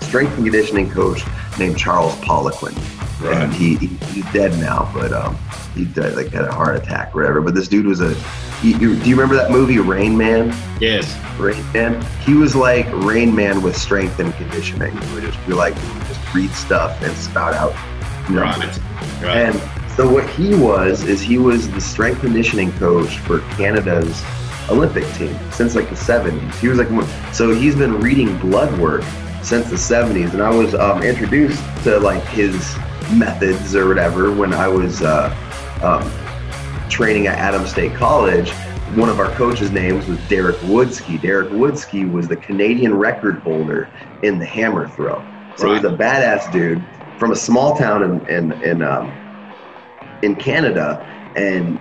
strength 0.06 0.34
and 0.36 0.44
conditioning 0.44 0.90
coach 0.90 1.22
named 1.58 1.78
Charles 1.78 2.14
Poliquin. 2.16 2.95
Right. 3.20 3.44
And 3.44 3.52
he, 3.52 3.76
he 3.76 3.86
he's 3.86 4.32
dead 4.32 4.52
now, 4.60 4.90
but 4.94 5.12
um 5.12 5.38
he 5.74 5.84
died 5.84 6.14
like 6.14 6.28
had 6.28 6.44
a 6.44 6.52
heart 6.52 6.76
attack 6.76 7.14
or 7.14 7.20
whatever. 7.20 7.40
But 7.40 7.54
this 7.54 7.68
dude 7.68 7.86
was 7.86 8.00
a 8.00 8.14
he, 8.60 8.72
you, 8.72 8.96
do 8.96 9.08
you 9.08 9.16
remember 9.16 9.34
that 9.36 9.50
movie 9.50 9.78
Rain 9.78 10.16
Man? 10.16 10.56
Yes. 10.80 11.18
Rain 11.38 11.64
Man. 11.72 12.04
He 12.24 12.34
was 12.34 12.54
like 12.54 12.86
Rain 13.04 13.34
Man 13.34 13.62
with 13.62 13.76
strength 13.76 14.18
and 14.18 14.32
conditioning. 14.34 14.96
He 14.96 15.14
would 15.14 15.22
just 15.22 15.46
be 15.46 15.52
like 15.52 15.74
just 15.74 16.34
read 16.34 16.50
stuff 16.52 17.00
and 17.02 17.16
spout 17.16 17.54
out 17.54 17.74
numbers. 18.30 18.78
Right. 18.78 19.22
Right. 19.22 19.36
And 19.36 19.92
so 19.92 20.10
what 20.10 20.28
he 20.30 20.54
was 20.54 21.04
is 21.04 21.20
he 21.20 21.38
was 21.38 21.70
the 21.70 21.80
strength 21.80 22.20
conditioning 22.20 22.72
coach 22.72 23.18
for 23.20 23.40
Canada's 23.56 24.22
Olympic 24.68 25.04
team 25.14 25.36
since 25.52 25.74
like 25.74 25.88
the 25.88 25.94
70s. 25.94 26.54
He 26.58 26.68
was 26.68 26.78
like 26.78 26.88
so 27.32 27.54
he's 27.54 27.74
been 27.74 28.00
reading 28.00 28.36
blood 28.38 28.78
work 28.78 29.02
since 29.42 29.70
the 29.70 29.76
70s, 29.76 30.32
and 30.32 30.42
I 30.42 30.50
was 30.50 30.74
um, 30.74 31.02
introduced 31.02 31.62
to 31.84 32.00
like 32.00 32.24
his 32.24 32.76
methods 33.12 33.74
or 33.74 33.88
whatever 33.88 34.32
when 34.32 34.52
I 34.52 34.68
was 34.68 35.02
uh, 35.02 35.34
um, 35.82 36.88
training 36.88 37.26
at 37.26 37.38
Adams 37.38 37.70
State 37.70 37.94
College. 37.94 38.50
One 38.94 39.08
of 39.08 39.18
our 39.18 39.30
coaches' 39.32 39.70
names 39.70 40.06
was 40.06 40.18
Derek 40.28 40.56
Woodsky. 40.58 41.20
Derek 41.20 41.50
Woodsky 41.50 42.10
was 42.10 42.28
the 42.28 42.36
Canadian 42.36 42.94
record 42.94 43.40
holder 43.40 43.90
in 44.22 44.38
the 44.38 44.46
hammer 44.46 44.88
throw. 44.88 45.24
So 45.56 45.74
he's 45.74 45.84
a 45.84 45.88
badass 45.88 46.52
dude 46.52 46.82
from 47.18 47.32
a 47.32 47.36
small 47.36 47.76
town 47.76 48.02
in 48.02 48.28
in 48.28 48.52
in, 48.62 48.82
um, 48.82 49.10
in 50.22 50.36
Canada, 50.36 51.04
and 51.34 51.80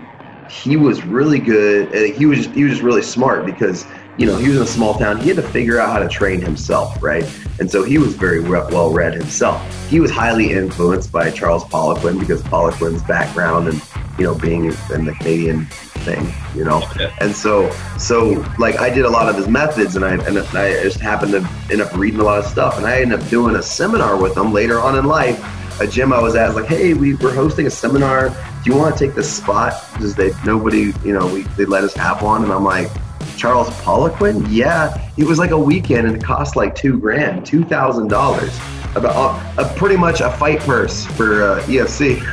he 0.50 0.78
was 0.78 1.04
really 1.04 1.40
good. 1.40 2.16
He 2.16 2.26
was 2.26 2.40
just, 2.40 2.56
he 2.56 2.64
was 2.64 2.74
just 2.74 2.84
really 2.84 3.02
smart 3.02 3.46
because 3.46 3.86
you 4.18 4.26
know 4.26 4.38
he 4.38 4.48
was 4.48 4.58
in 4.58 4.64
a 4.64 4.68
small 4.68 4.94
town. 4.96 5.18
He 5.20 5.28
had 5.28 5.38
to 5.38 5.44
figure 5.44 5.80
out 5.80 5.90
how 5.90 6.00
to 6.00 6.08
train 6.08 6.42
himself, 6.42 7.02
right? 7.02 7.26
And 7.60 7.70
so 7.70 7.84
he 7.84 7.98
was 7.98 8.16
very 8.16 8.40
well 8.40 8.92
read 8.92 9.14
himself. 9.14 9.62
He 9.90 10.00
was 10.00 10.12
highly 10.12 10.52
influenced 10.52 11.12
by 11.12 11.32
Charles 11.32 11.64
Poliquin 11.66 12.20
because 12.20 12.42
Poliquin's 12.44 13.04
background 13.04 13.68
and 13.68 13.82
you 14.18 14.26
know 14.26 14.36
being 14.36 14.66
in 14.66 15.06
the 15.06 15.16
Canadian 15.20 15.66
thing, 16.06 16.32
you 16.56 16.64
know. 16.64 16.88
Yeah. 16.98 17.14
And 17.20 17.36
so 17.36 17.70
so 17.98 18.46
like 18.58 18.80
I 18.80 18.90
did 18.90 19.06
a 19.06 19.10
lot 19.10 19.28
of 19.28 19.36
his 19.36 19.48
methods, 19.48 19.96
and 19.96 20.06
I 20.06 20.16
and 20.26 20.38
I 20.38 20.82
just 20.84 21.00
happened 21.00 21.34
to 21.34 21.50
end 21.72 21.82
up 21.82 21.94
reading 21.96 22.20
a 22.20 22.24
lot 22.24 22.40
of 22.40 22.46
stuff, 22.46 22.78
and 22.78 22.86
I 22.86 23.02
ended 23.02 23.20
up 23.20 23.30
doing 23.30 23.56
a 23.56 23.64
seminar 23.64 24.16
with 24.16 24.38
him 24.38 24.54
later 24.54 24.80
on 24.80 24.98
in 24.98 25.06
life. 25.06 25.44
A 25.82 25.88
gym 25.88 26.14
I 26.14 26.22
was 26.22 26.36
at 26.36 26.56
like, 26.56 26.68
hey, 26.68 26.94
we, 26.94 27.16
we're 27.16 27.34
hosting 27.34 27.68
a 27.68 27.70
seminar. 27.70 28.30
Do 28.30 28.72
you 28.72 28.78
want 28.78 28.98
to 28.98 29.06
take 29.06 29.14
this 29.14 29.30
spot? 29.30 29.74
Because 29.92 30.16
they 30.16 30.32
nobody, 30.46 30.94
you 31.04 31.12
know, 31.12 31.28
we 31.28 31.42
they 31.58 31.66
let 31.66 31.84
us 31.84 31.94
have 31.96 32.22
one, 32.22 32.44
and 32.44 32.54
I'm 32.54 32.64
like, 32.64 32.90
Charles 33.38 33.70
Poliquin? 33.82 34.46
Yeah, 34.50 35.12
it 35.18 35.26
was 35.26 35.40
like 35.40 35.52
a 35.52 35.58
weekend, 35.58 36.08
and 36.08 36.16
it 36.16 36.24
cost 36.24 36.56
like 36.56 36.76
two 36.76 37.00
grand, 37.00 37.46
two 37.46 37.64
thousand 37.64 38.08
dollars. 38.08 38.58
About 38.96 39.16
uh, 39.58 39.64
a, 39.64 39.78
pretty 39.78 39.98
much 39.98 40.22
a 40.22 40.32
fight 40.32 40.60
purse 40.62 41.06
for 41.06 41.44
uh, 41.44 41.62
EFC, 41.64 42.26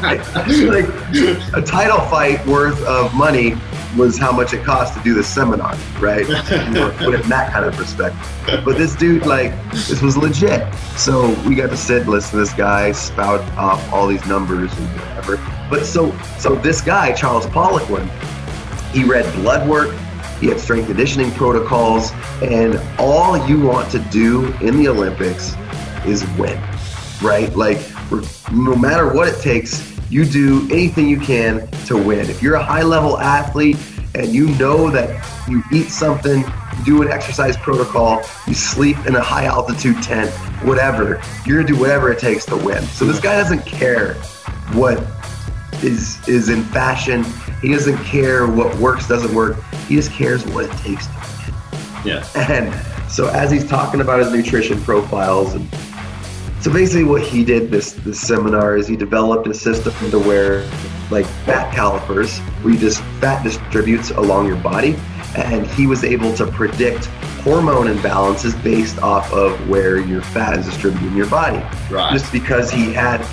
like, 0.00 0.86
like 1.52 1.52
a 1.52 1.66
title 1.66 1.98
fight 2.06 2.46
worth 2.46 2.80
of 2.84 3.12
money 3.12 3.56
was 3.96 4.18
how 4.18 4.30
much 4.30 4.52
it 4.52 4.64
cost 4.64 4.96
to 4.96 5.02
do 5.02 5.14
the 5.14 5.24
seminar, 5.24 5.76
right? 5.98 6.24
Put 6.98 7.14
it 7.14 7.20
in 7.22 7.28
that 7.30 7.52
kind 7.52 7.64
of 7.64 7.74
perspective. 7.74 8.62
But 8.64 8.76
this 8.76 8.94
dude, 8.94 9.26
like, 9.26 9.52
this 9.72 10.02
was 10.02 10.16
legit. 10.16 10.72
So 10.96 11.28
we 11.48 11.54
got 11.54 11.70
to 11.70 11.76
sit 11.76 12.06
listen 12.06 12.32
to 12.32 12.36
this 12.36 12.52
guy 12.52 12.92
spout 12.92 13.40
off 13.56 13.92
all 13.92 14.06
these 14.06 14.24
numbers 14.26 14.72
and 14.78 14.86
whatever. 15.00 15.36
But 15.68 15.84
so, 15.84 16.16
so 16.38 16.54
this 16.54 16.80
guy, 16.80 17.12
Charles 17.12 17.46
Poliquin, 17.46 18.08
he 18.92 19.04
read 19.04 19.32
blood 19.34 19.68
work, 19.68 19.94
He 20.40 20.46
had 20.46 20.60
strength 20.60 20.86
conditioning 20.86 21.32
protocols, 21.32 22.12
and 22.42 22.80
all 22.98 23.36
you 23.48 23.60
want 23.60 23.90
to 23.90 23.98
do 23.98 24.52
in 24.60 24.76
the 24.76 24.88
Olympics 24.88 25.54
is 26.06 26.24
win, 26.38 26.62
right? 27.20 27.54
Like, 27.56 27.80
no 28.52 28.76
matter 28.76 29.12
what 29.12 29.26
it 29.28 29.40
takes, 29.40 29.84
you 30.10 30.24
do 30.24 30.66
anything 30.70 31.08
you 31.08 31.18
can 31.18 31.68
to 31.86 31.96
win. 31.96 32.30
If 32.30 32.40
you're 32.40 32.54
a 32.54 32.62
high 32.62 32.82
level 32.82 33.18
athlete 33.18 33.76
and 34.14 34.28
you 34.28 34.46
know 34.56 34.90
that 34.90 35.26
you 35.48 35.62
eat 35.72 35.88
something, 35.88 36.44
you 36.78 36.84
do 36.84 37.02
an 37.02 37.10
exercise 37.10 37.56
protocol, 37.56 38.22
you 38.46 38.54
sleep 38.54 38.96
in 39.06 39.16
a 39.16 39.20
high 39.20 39.46
altitude 39.46 40.00
tent, 40.02 40.30
whatever, 40.64 41.20
you're 41.44 41.62
gonna 41.62 41.74
do 41.74 41.78
whatever 41.78 42.12
it 42.12 42.18
takes 42.20 42.46
to 42.46 42.56
win. 42.56 42.82
So 42.84 43.04
this 43.04 43.20
guy 43.20 43.36
doesn't 43.36 43.66
care 43.66 44.14
what 44.72 45.04
is 45.82 46.26
is 46.28 46.48
in 46.48 46.62
fashion. 46.64 47.24
He 47.60 47.72
doesn't 47.72 47.98
care 48.04 48.46
what 48.46 48.74
works, 48.78 49.08
doesn't 49.08 49.34
work. 49.34 49.56
He 49.88 49.96
just 49.96 50.12
cares 50.12 50.44
what 50.46 50.64
it 50.66 50.70
takes 50.78 51.06
to 51.06 51.12
win. 51.14 52.04
Yeah. 52.04 52.26
And 52.36 53.10
so 53.10 53.28
as 53.28 53.50
he's 53.50 53.66
talking 53.66 54.00
about 54.00 54.20
his 54.20 54.32
nutrition 54.32 54.80
profiles 54.82 55.54
and 55.54 55.68
so 56.60 56.72
basically 56.72 57.04
what 57.04 57.22
he 57.22 57.44
did 57.44 57.70
this 57.70 57.92
this 57.92 58.20
seminar 58.20 58.76
is 58.76 58.86
he 58.86 58.96
developed 58.96 59.46
a 59.46 59.54
system 59.54 59.92
to 60.10 60.18
where 60.18 60.62
like 61.10 61.24
fat 61.46 61.72
calipers 61.74 62.38
where 62.62 62.74
you 62.74 62.78
just 62.78 63.00
fat 63.20 63.42
distributes 63.42 64.10
along 64.10 64.46
your 64.46 64.56
body 64.56 64.96
and 65.36 65.66
he 65.68 65.86
was 65.86 66.04
able 66.04 66.34
to 66.34 66.46
predict 66.46 67.06
hormone 67.44 67.86
imbalances 67.86 68.60
based 68.62 68.98
off 68.98 69.32
of 69.32 69.68
where 69.68 69.98
your 69.98 70.20
fat 70.20 70.58
is 70.58 70.66
distributed 70.66 71.06
in 71.06 71.16
your 71.16 71.28
body 71.30 71.58
Right. 71.90 72.12
just 72.12 72.30
because 72.32 72.70
he 72.70 72.92
had 72.92 73.24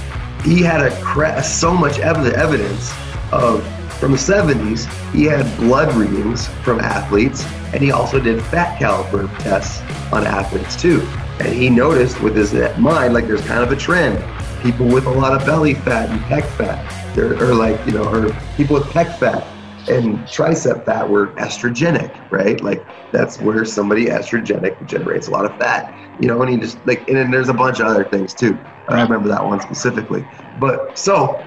he 0.44 0.62
had 0.62 0.82
a 0.82 0.96
cra- 1.02 1.44
so 1.44 1.74
much 1.74 2.00
ev- 2.00 2.26
evidence 2.34 2.92
of 3.32 3.64
from 4.00 4.12
the 4.12 4.18
70s 4.18 4.88
he 5.14 5.24
had 5.24 5.46
blood 5.58 5.96
readings 5.96 6.48
from 6.64 6.80
athletes 6.80 7.46
and 7.74 7.82
he 7.82 7.92
also 7.92 8.20
did 8.20 8.42
fat 8.44 8.80
caliper 8.80 9.30
tests 9.40 9.82
on 10.12 10.26
athletes 10.26 10.76
too. 10.76 11.02
And 11.40 11.50
he 11.50 11.70
noticed 11.70 12.22
with 12.22 12.36
his 12.36 12.54
mind 12.78 13.14
like 13.14 13.28
there's 13.28 13.46
kind 13.46 13.64
of 13.64 13.72
a 13.72 13.76
trend. 13.76 14.24
People 14.62 14.88
with 14.88 15.06
a 15.06 15.12
lot 15.12 15.34
of 15.34 15.46
belly 15.46 15.74
fat 15.74 16.10
and 16.10 16.20
pec 16.22 16.44
fat 16.58 16.92
or 17.18 17.54
like 17.54 17.86
you 17.86 17.94
know 17.94 18.04
or 18.04 18.34
people 18.58 18.76
with 18.76 18.86
pec 18.88 19.18
fat 19.20 19.46
and 19.90 20.20
tricep 20.26 20.86
fat 20.86 21.08
were 21.08 21.28
estrogenic 21.36 22.32
right? 22.32 22.62
Like 22.62 22.86
that's 23.12 23.40
where 23.40 23.64
somebody 23.66 24.06
estrogenic 24.06 24.86
generates 24.86 25.28
a 25.28 25.32
lot 25.32 25.46
of 25.46 25.58
fat 25.58 25.94
you 26.20 26.28
know 26.28 26.42
and 26.42 26.52
he 26.52 26.58
just 26.58 26.86
like 26.86 27.08
and 27.08 27.18
then 27.18 27.32
there's 27.32 27.50
a 27.50 27.54
bunch 27.54 27.80
of 27.80 27.88
other 27.88 28.04
things 28.06 28.34
too. 28.34 28.58
I 28.90 29.02
remember 29.02 29.28
that 29.30 29.44
one 29.44 29.60
specifically. 29.62 30.24
But 30.60 30.98
so 30.98 31.44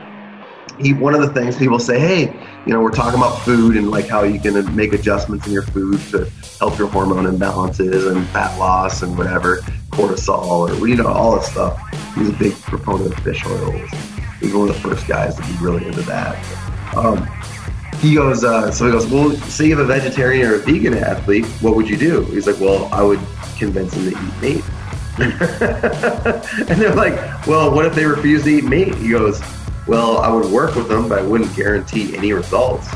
he 0.80 0.92
one 0.92 1.14
of 1.14 1.20
the 1.20 1.28
things 1.28 1.56
people 1.56 1.78
say 1.78 1.98
hey 1.98 2.22
you 2.66 2.72
know 2.72 2.80
we're 2.80 2.90
talking 2.90 3.18
about 3.18 3.38
food 3.42 3.76
and 3.76 3.90
like 3.90 4.06
how 4.06 4.22
you 4.22 4.38
can 4.38 4.74
make 4.74 4.92
adjustments 4.92 5.46
in 5.46 5.52
your 5.52 5.62
food 5.62 6.00
to 6.10 6.30
help 6.58 6.78
your 6.78 6.88
hormone 6.88 7.24
imbalances 7.24 8.10
and 8.10 8.26
fat 8.28 8.56
loss 8.58 9.02
and 9.02 9.16
whatever 9.16 9.58
cortisol 9.90 10.80
or 10.80 10.88
you 10.88 10.96
know 10.96 11.06
all 11.06 11.36
this 11.36 11.50
stuff. 11.50 11.80
He's 12.14 12.28
a 12.28 12.32
big 12.32 12.52
proponent 12.62 13.12
of 13.12 13.24
fish 13.24 13.44
oils. 13.46 13.90
He's 14.40 14.54
one 14.54 14.68
of 14.68 14.74
the 14.74 14.80
first 14.80 15.06
guys 15.06 15.34
to 15.36 15.42
be 15.42 15.52
really 15.60 15.86
into 15.86 16.02
that. 16.02 16.36
Um, 16.96 17.28
he 18.00 18.14
goes 18.14 18.44
uh, 18.44 18.70
so 18.70 18.86
he 18.86 18.92
goes 18.92 19.06
well 19.06 19.30
say 19.32 19.66
you 19.66 19.76
have 19.76 19.84
a 19.84 19.92
vegetarian 19.92 20.48
or 20.48 20.54
a 20.54 20.58
vegan 20.58 20.94
athlete 20.94 21.44
what 21.60 21.74
would 21.74 21.88
you 21.88 21.96
do? 21.96 22.22
He's 22.24 22.46
like 22.46 22.60
well 22.60 22.88
i 22.92 23.02
would 23.02 23.20
convince 23.58 23.94
him 23.94 24.10
to 24.10 24.18
eat 24.18 24.40
meat. 24.40 24.64
And 25.18 26.80
they're 26.80 26.94
like, 26.94 27.46
well, 27.46 27.74
what 27.74 27.84
if 27.86 27.94
they 27.94 28.04
refuse 28.04 28.44
to 28.44 28.50
eat 28.50 28.64
meat? 28.64 28.94
He 28.96 29.10
goes, 29.10 29.40
well, 29.88 30.18
I 30.18 30.30
would 30.30 30.52
work 30.52 30.74
with 30.74 30.88
them, 30.88 31.08
but 31.08 31.18
I 31.18 31.22
wouldn't 31.22 31.54
guarantee 31.56 32.14
any 32.14 32.32
results, 32.34 32.88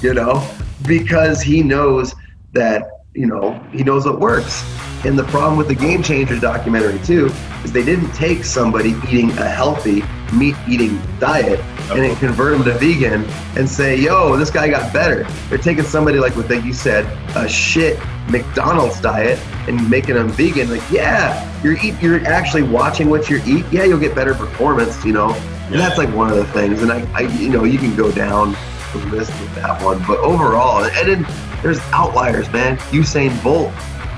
you 0.00 0.14
know, 0.14 0.48
because 0.86 1.42
he 1.42 1.62
knows 1.62 2.14
that, 2.52 2.88
you 3.14 3.26
know, 3.26 3.54
he 3.72 3.82
knows 3.82 4.06
what 4.06 4.20
works. 4.20 4.64
And 5.04 5.18
the 5.18 5.24
problem 5.24 5.56
with 5.56 5.66
the 5.66 5.74
Game 5.74 6.02
Changers 6.02 6.40
documentary, 6.40 6.98
too, 7.00 7.32
is 7.64 7.72
they 7.72 7.84
didn't 7.84 8.12
take 8.12 8.44
somebody 8.44 8.90
eating 9.08 9.30
a 9.38 9.48
healthy 9.48 10.04
meat 10.32 10.54
eating 10.68 11.00
diet 11.18 11.58
and 11.90 11.98
then 11.98 12.14
convert 12.16 12.52
them 12.52 12.64
to 12.64 12.78
vegan 12.78 13.24
and 13.56 13.68
say, 13.68 13.96
yo, 13.96 14.36
this 14.36 14.50
guy 14.50 14.68
got 14.68 14.92
better. 14.92 15.24
They're 15.48 15.58
taking 15.58 15.82
somebody 15.82 16.20
like 16.20 16.36
what 16.36 16.48
like 16.48 16.64
you 16.64 16.72
said, 16.72 17.06
a 17.34 17.48
shit 17.48 17.98
McDonald's 18.28 19.00
diet 19.00 19.40
and 19.66 19.90
making 19.90 20.14
them 20.14 20.28
vegan. 20.28 20.70
Like, 20.70 20.88
yeah, 20.92 21.60
you're 21.62 21.76
eat, 21.78 22.00
you're 22.00 22.24
actually 22.26 22.62
watching 22.62 23.10
what 23.10 23.28
you 23.28 23.42
eat. 23.44 23.64
Yeah, 23.72 23.84
you'll 23.84 23.98
get 23.98 24.14
better 24.14 24.34
performance, 24.34 25.04
you 25.04 25.12
know. 25.12 25.34
And 25.70 25.78
that's 25.78 25.98
like 25.98 26.12
one 26.14 26.30
of 26.30 26.36
the 26.36 26.46
things. 26.46 26.82
And 26.82 26.90
I, 26.90 27.06
I, 27.14 27.20
you 27.20 27.48
know, 27.48 27.64
you 27.64 27.78
can 27.78 27.94
go 27.94 28.10
down 28.10 28.56
the 28.92 28.98
list 29.06 29.30
with 29.40 29.54
that 29.54 29.80
one, 29.82 30.02
but 30.06 30.18
overall, 30.18 30.82
and 30.84 31.08
then 31.08 31.26
there's 31.62 31.78
outliers, 31.92 32.50
man. 32.52 32.76
Usain 32.90 33.40
Bolt, 33.42 33.72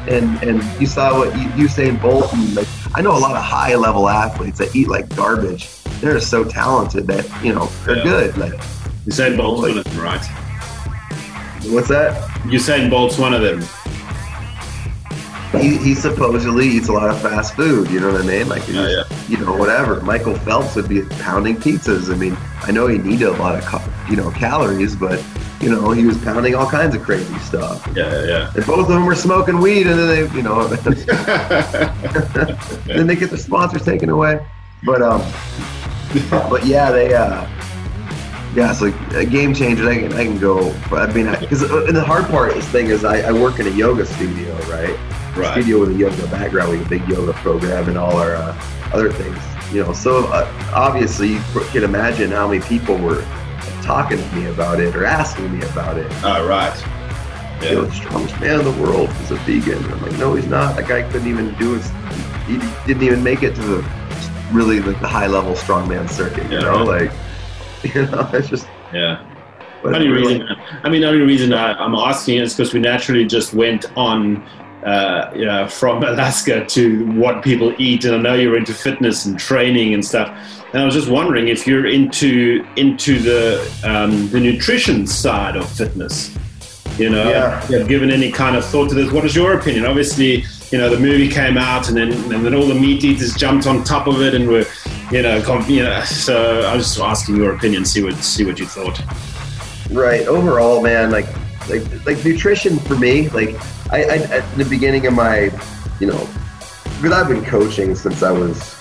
and 0.08 0.42
and 0.42 0.62
you 0.80 0.86
saw 0.86 1.18
what 1.18 1.30
Usain 1.34 2.00
Bolt. 2.00 2.32
And 2.32 2.54
like, 2.56 2.68
I 2.94 3.02
know 3.02 3.12
a 3.16 3.18
lot 3.18 3.36
of 3.36 3.42
high 3.42 3.74
level 3.74 4.08
athletes 4.08 4.58
that 4.58 4.74
eat 4.74 4.88
like 4.88 5.14
garbage. 5.14 5.68
They're 6.00 6.18
so 6.20 6.42
talented 6.42 7.06
that 7.08 7.28
you 7.44 7.52
know 7.54 7.66
they're 7.84 7.98
Yeah. 7.98 8.04
good. 8.04 8.38
Like, 8.38 8.54
Usain 9.06 9.36
Bolt's 9.36 9.60
one 9.62 9.78
of 9.78 9.84
them, 9.84 10.00
right? 10.02 10.24
what's 11.66 11.88
that? 11.88 12.20
Usain 12.46 12.88
Bolt's 12.90 13.18
one 13.18 13.34
of 13.34 13.42
them. 13.42 13.62
He, 15.60 15.76
he 15.76 15.94
supposedly 15.94 16.66
eats 16.66 16.88
a 16.88 16.92
lot 16.92 17.10
of 17.10 17.20
fast 17.20 17.54
food. 17.54 17.90
You 17.90 18.00
know 18.00 18.12
what 18.12 18.22
I 18.22 18.24
mean? 18.24 18.48
Like, 18.48 18.62
he 18.62 18.74
Yeah, 18.74 19.04
you 19.28 19.38
know, 19.38 19.54
whatever. 19.56 20.00
Michael 20.00 20.36
Phelps 20.36 20.74
would 20.76 20.88
be 20.88 21.02
pounding 21.02 21.56
pizzas. 21.56 22.12
I 22.12 22.16
mean, 22.16 22.36
I 22.62 22.70
know 22.70 22.86
he 22.86 22.98
needed 22.98 23.28
a 23.28 23.32
lot 23.32 23.56
of, 23.56 24.10
you 24.10 24.16
know, 24.16 24.30
calories, 24.30 24.96
but 24.96 25.22
you 25.60 25.70
know, 25.70 25.92
he 25.92 26.04
was 26.04 26.18
pounding 26.18 26.54
all 26.54 26.68
kinds 26.68 26.94
of 26.94 27.02
crazy 27.02 27.38
stuff. 27.38 27.86
Yeah, 27.94 28.24
yeah. 28.24 28.52
And 28.54 28.66
both 28.66 28.80
of 28.80 28.88
them 28.88 29.06
were 29.06 29.14
smoking 29.14 29.60
weed, 29.60 29.86
and 29.86 29.98
then 29.98 30.08
they, 30.08 30.36
you 30.36 30.42
know, 30.42 30.66
then 32.86 33.06
they 33.06 33.14
get 33.14 33.30
their 33.30 33.38
sponsors 33.38 33.84
taken 33.84 34.08
away. 34.08 34.44
But 34.84 35.02
um, 35.02 35.22
but 36.30 36.66
yeah, 36.66 36.90
they 36.90 37.14
uh, 37.14 37.46
yeah, 38.56 38.72
it's 38.72 38.80
like 38.80 38.94
a 39.12 39.24
game 39.24 39.54
changer. 39.54 39.88
I 39.88 40.00
can 40.00 40.12
I 40.14 40.24
can 40.24 40.38
go. 40.38 40.72
I 40.90 41.12
mean, 41.12 41.30
because 41.38 41.62
and 41.62 41.96
the 41.96 42.02
hard 42.02 42.26
part 42.26 42.56
is 42.56 42.66
thing 42.68 42.86
is 42.86 43.04
I, 43.04 43.20
I 43.20 43.32
work 43.32 43.60
in 43.60 43.68
a 43.68 43.70
yoga 43.70 44.04
studio, 44.04 44.52
right? 44.68 44.98
Right. 45.36 45.52
studio 45.52 45.80
with 45.80 45.90
a 45.90 45.94
yoga 45.94 46.26
background, 46.28 46.70
with 46.70 46.86
a 46.86 46.88
big 46.88 47.06
yoga 47.08 47.32
program 47.34 47.88
and 47.88 47.96
all 47.98 48.16
our 48.16 48.34
uh, 48.36 48.60
other 48.92 49.10
things. 49.12 49.38
You 49.74 49.82
know, 49.84 49.92
so 49.92 50.26
uh, 50.26 50.70
obviously 50.74 51.34
you 51.34 51.40
can 51.72 51.84
imagine 51.84 52.30
how 52.30 52.48
many 52.48 52.62
people 52.62 52.96
were 52.98 53.24
talking 53.82 54.18
to 54.18 54.34
me 54.36 54.46
about 54.46 54.80
it 54.80 54.94
or 54.94 55.04
asking 55.04 55.56
me 55.58 55.64
about 55.66 55.98
it. 55.98 56.10
Oh, 56.22 56.46
right. 56.46 56.74
You 57.62 57.76
know, 57.76 57.84
the 57.84 57.92
strongest 57.92 58.38
man 58.40 58.58
in 58.60 58.64
the 58.64 58.82
world 58.82 59.08
is 59.22 59.30
a 59.30 59.36
vegan. 59.36 59.82
I'm 59.92 60.02
like, 60.02 60.18
no, 60.18 60.34
he's 60.34 60.46
not. 60.46 60.74
That 60.76 60.88
guy 60.88 61.02
couldn't 61.10 61.28
even 61.28 61.54
do 61.58 61.76
it. 61.76 61.82
He 62.46 62.58
didn't 62.86 63.02
even 63.04 63.22
make 63.22 63.42
it 63.44 63.54
to 63.54 63.62
the 63.62 63.90
really 64.52 64.80
like 64.80 65.00
the 65.00 65.08
high 65.08 65.26
level 65.28 65.54
strongman 65.54 66.10
circuit. 66.10 66.44
You 66.50 66.58
Yeah, 66.58 66.64
know, 66.64 66.86
right. 66.90 67.10
like 67.10 67.12
you 67.94 68.06
know, 68.06 68.28
it's 68.32 68.48
just. 68.48 68.66
Yeah. 68.92 69.24
only 69.84 70.08
reason 70.08 70.46
I 70.82 70.88
mean, 70.90 71.00
the 71.00 71.08
only 71.08 71.24
reason 71.24 71.52
I, 71.52 71.72
I'm 71.74 71.94
asking 71.94 72.38
is 72.38 72.52
because 72.54 72.74
we 72.74 72.80
naturally 72.80 73.24
just 73.24 73.54
went 73.54 73.86
on, 73.96 74.44
uh, 74.84 75.30
you 75.34 75.44
know, 75.44 75.68
from 75.68 76.02
Alaska 76.02 76.64
to 76.66 77.06
what 77.12 77.42
people 77.42 77.74
eat, 77.78 78.04
and 78.04 78.14
I 78.14 78.18
know 78.18 78.34
you're 78.34 78.56
into 78.56 78.74
fitness 78.74 79.26
and 79.26 79.38
training 79.38 79.94
and 79.94 80.04
stuff. 80.04 80.28
And 80.72 80.82
I 80.82 80.84
was 80.84 80.94
just 80.94 81.08
wondering 81.08 81.48
if 81.48 81.66
you're 81.66 81.86
into 81.86 82.66
into 82.76 83.18
the 83.20 83.60
um, 83.84 84.28
the 84.30 84.40
nutrition 84.40 85.06
side 85.06 85.56
of 85.56 85.68
fitness. 85.70 86.36
You 86.98 87.08
know, 87.10 87.28
Yeah. 87.30 87.68
you 87.70 87.78
have 87.78 87.88
given 87.88 88.10
any 88.10 88.30
kind 88.30 88.54
of 88.56 88.64
thought 88.66 88.88
to 88.90 88.94
this. 88.94 89.10
What 89.12 89.24
is 89.24 89.34
your 89.34 89.58
opinion? 89.58 89.86
Obviously, 89.86 90.44
you 90.70 90.78
know, 90.78 90.90
the 90.90 90.98
movie 91.00 91.28
came 91.28 91.56
out, 91.56 91.88
and 91.88 91.96
then 91.96 92.12
and 92.32 92.44
then 92.44 92.54
all 92.54 92.66
the 92.66 92.74
meat 92.74 93.02
eaters 93.04 93.34
jumped 93.34 93.66
on 93.66 93.84
top 93.84 94.06
of 94.06 94.20
it, 94.20 94.34
and 94.34 94.48
were, 94.48 94.64
you 95.10 95.22
know, 95.22 95.40
com- 95.42 95.64
you 95.70 95.82
know. 95.84 96.00
So 96.02 96.62
I 96.62 96.74
was 96.74 96.84
just 96.88 96.98
asking 97.00 97.36
your 97.36 97.54
opinion, 97.54 97.84
see 97.84 98.02
what 98.02 98.14
see 98.16 98.44
what 98.44 98.58
you 98.58 98.66
thought. 98.66 99.00
Right. 99.90 100.26
Overall, 100.26 100.82
man, 100.82 101.10
like 101.10 101.26
like 101.68 102.06
like 102.06 102.24
nutrition 102.24 102.78
for 102.78 102.96
me, 102.96 103.28
like 103.30 103.54
I, 103.90 104.04
I 104.04 104.16
at 104.30 104.56
the 104.56 104.64
beginning 104.64 105.06
of 105.06 105.14
my, 105.14 105.50
you 106.00 106.06
know, 106.06 106.28
because 106.96 107.12
I've 107.12 107.28
been 107.28 107.44
coaching 107.44 107.94
since 107.94 108.22
I 108.22 108.32
was. 108.32 108.78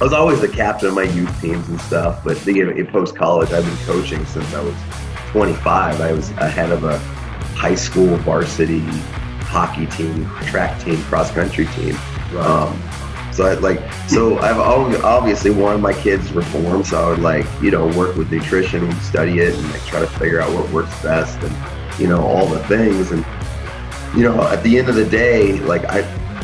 I 0.00 0.04
was 0.04 0.14
always 0.14 0.40
the 0.40 0.48
captain 0.48 0.88
of 0.88 0.94
my 0.94 1.02
youth 1.02 1.40
teams 1.42 1.68
and 1.68 1.78
stuff, 1.78 2.24
but 2.24 2.46
you 2.46 2.64
know, 2.64 2.72
in 2.72 2.86
post 2.86 3.14
college, 3.14 3.52
I've 3.52 3.66
been 3.66 3.86
coaching 3.86 4.24
since 4.24 4.54
I 4.54 4.62
was 4.62 4.74
25. 5.26 6.00
I 6.00 6.12
was 6.12 6.30
ahead 6.30 6.72
of 6.72 6.84
a 6.84 6.96
high 7.54 7.74
school 7.74 8.16
varsity 8.16 8.80
hockey 9.50 9.84
team, 9.88 10.24
track 10.46 10.80
team, 10.80 11.02
cross 11.02 11.30
country 11.32 11.66
team. 11.66 11.94
Um, 12.38 12.80
so 13.32 13.46
I 13.46 13.54
like 13.54 13.80
so 14.08 14.38
I've 14.38 14.58
obviously 14.58 15.50
wanted 15.50 15.78
my 15.78 15.92
kids 15.92 16.28
to 16.28 16.34
reform, 16.34 16.84
so 16.84 17.02
I 17.02 17.08
would 17.10 17.20
like 17.20 17.46
you 17.62 17.70
know 17.70 17.86
work 17.96 18.16
with 18.16 18.30
nutrition 18.30 18.84
and 18.84 19.02
study 19.02 19.40
it 19.40 19.54
and 19.54 19.70
like 19.70 19.84
try 19.86 20.00
to 20.00 20.06
figure 20.06 20.40
out 20.40 20.52
what 20.52 20.68
works 20.70 21.02
best 21.02 21.38
and 21.42 22.00
you 22.00 22.08
know 22.08 22.20
all 22.22 22.46
the 22.46 22.64
things 22.66 23.12
and 23.12 23.24
you 24.16 24.24
know 24.24 24.42
at 24.48 24.62
the 24.62 24.78
end 24.78 24.88
of 24.88 24.94
the 24.94 25.04
day 25.04 25.58
like 25.60 25.84
I 25.84 26.00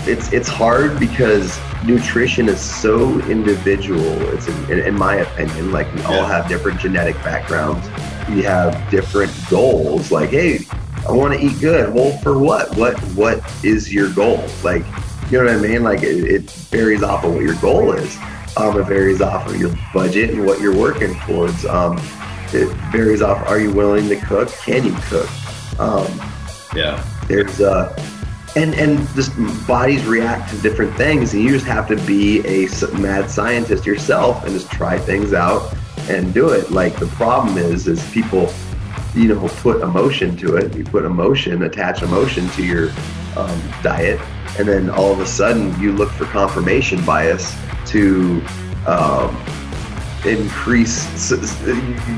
it's 0.07 0.33
it's 0.33 0.49
hard 0.49 1.01
because 1.01 1.59
nutrition 1.85 2.49
is 2.49 2.61
so 2.61 3.21
individual. 3.23 4.07
It's 4.33 4.49
in, 4.49 4.81
in 4.81 4.95
my 4.95 5.17
opinion 5.17 5.73
like 5.73 5.93
we 5.95 6.03
all 6.03 6.25
have 6.25 6.49
different 6.49 6.81
genetic 6.81 7.17
backgrounds. 7.17 7.89
We 8.29 8.43
have 8.43 8.91
different 8.91 9.33
goals. 9.51 10.13
Like 10.13 10.31
hey, 10.31 10.61
I 11.09 11.13
want 11.13 11.39
to 11.39 11.45
eat 11.45 11.61
good. 11.61 11.93
Well, 11.95 12.17
for 12.19 12.39
what? 12.39 12.77
What 12.77 12.99
what 13.15 13.65
is 13.65 13.93
your 13.93 14.13
goal? 14.13 14.45
Like, 14.65 14.85
you 15.31 15.39
know 15.39 15.45
what 15.45 15.55
I 15.55 15.69
mean? 15.69 15.83
Like 15.83 16.03
it, 16.03 16.25
it 16.25 16.51
varies 16.51 17.03
off 17.03 17.25
of 17.25 17.35
what 17.35 17.43
your 17.43 17.57
goal 17.57 17.93
is. 17.93 18.17
Um, 18.57 18.79
it 18.81 18.85
varies 18.85 19.21
off 19.21 19.47
of 19.49 19.57
your 19.61 19.75
budget 19.93 20.31
and 20.31 20.47
what 20.47 20.61
you're 20.61 20.77
working 20.77 21.15
towards. 21.21 21.65
Um, 21.67 21.99
it 22.53 22.69
varies 22.93 23.23
off. 23.23 23.47
Are 23.49 23.59
you 23.59 23.73
willing 23.73 24.09
to 24.09 24.17
cook? 24.17 24.49
Can 24.65 24.85
you 24.85 24.95
cook? 25.03 25.29
Um, 25.81 26.07
Yeah. 26.75 27.03
there's 27.29 27.61
uh 27.61 27.95
and 28.55 28.73
and 28.75 29.07
just 29.15 29.33
bodies 29.67 30.05
react 30.07 30.49
to 30.51 30.59
different 30.63 30.95
things 30.97 31.35
and 31.35 31.43
you 31.43 31.51
just 31.51 31.67
have 31.67 31.87
to 31.89 31.97
be 32.07 32.41
a 32.47 32.69
mad 32.99 33.29
scientist 33.29 33.85
yourself 33.85 34.45
and 34.45 34.53
just 34.53 34.71
try 34.71 34.97
things 34.99 35.35
out 35.35 35.75
and 36.09 36.33
do 36.33 36.51
it 36.51 36.71
like 36.71 36.97
the 36.99 37.07
problem 37.09 37.59
is 37.59 37.87
is 37.89 38.03
people 38.13 38.51
you 39.15 39.29
know 39.29 39.49
put 39.61 39.83
emotion 39.83 40.37
to 40.37 40.57
it 40.57 40.75
you 40.75 40.85
put 40.85 41.05
emotion 41.05 41.65
attach 41.65 42.03
emotion 42.03 42.49
to 42.51 42.65
your 42.65 42.91
um, 43.37 43.63
diet 43.83 44.21
and 44.59 44.67
then 44.69 44.89
all 44.91 45.13
of 45.13 45.21
a 45.21 45.27
sudden 45.27 45.79
you 45.81 45.93
look 45.93 46.11
for 46.11 46.25
confirmation 46.27 47.05
bias 47.05 47.55
to 47.87 48.43
um, 48.87 49.37
increase 50.25 51.31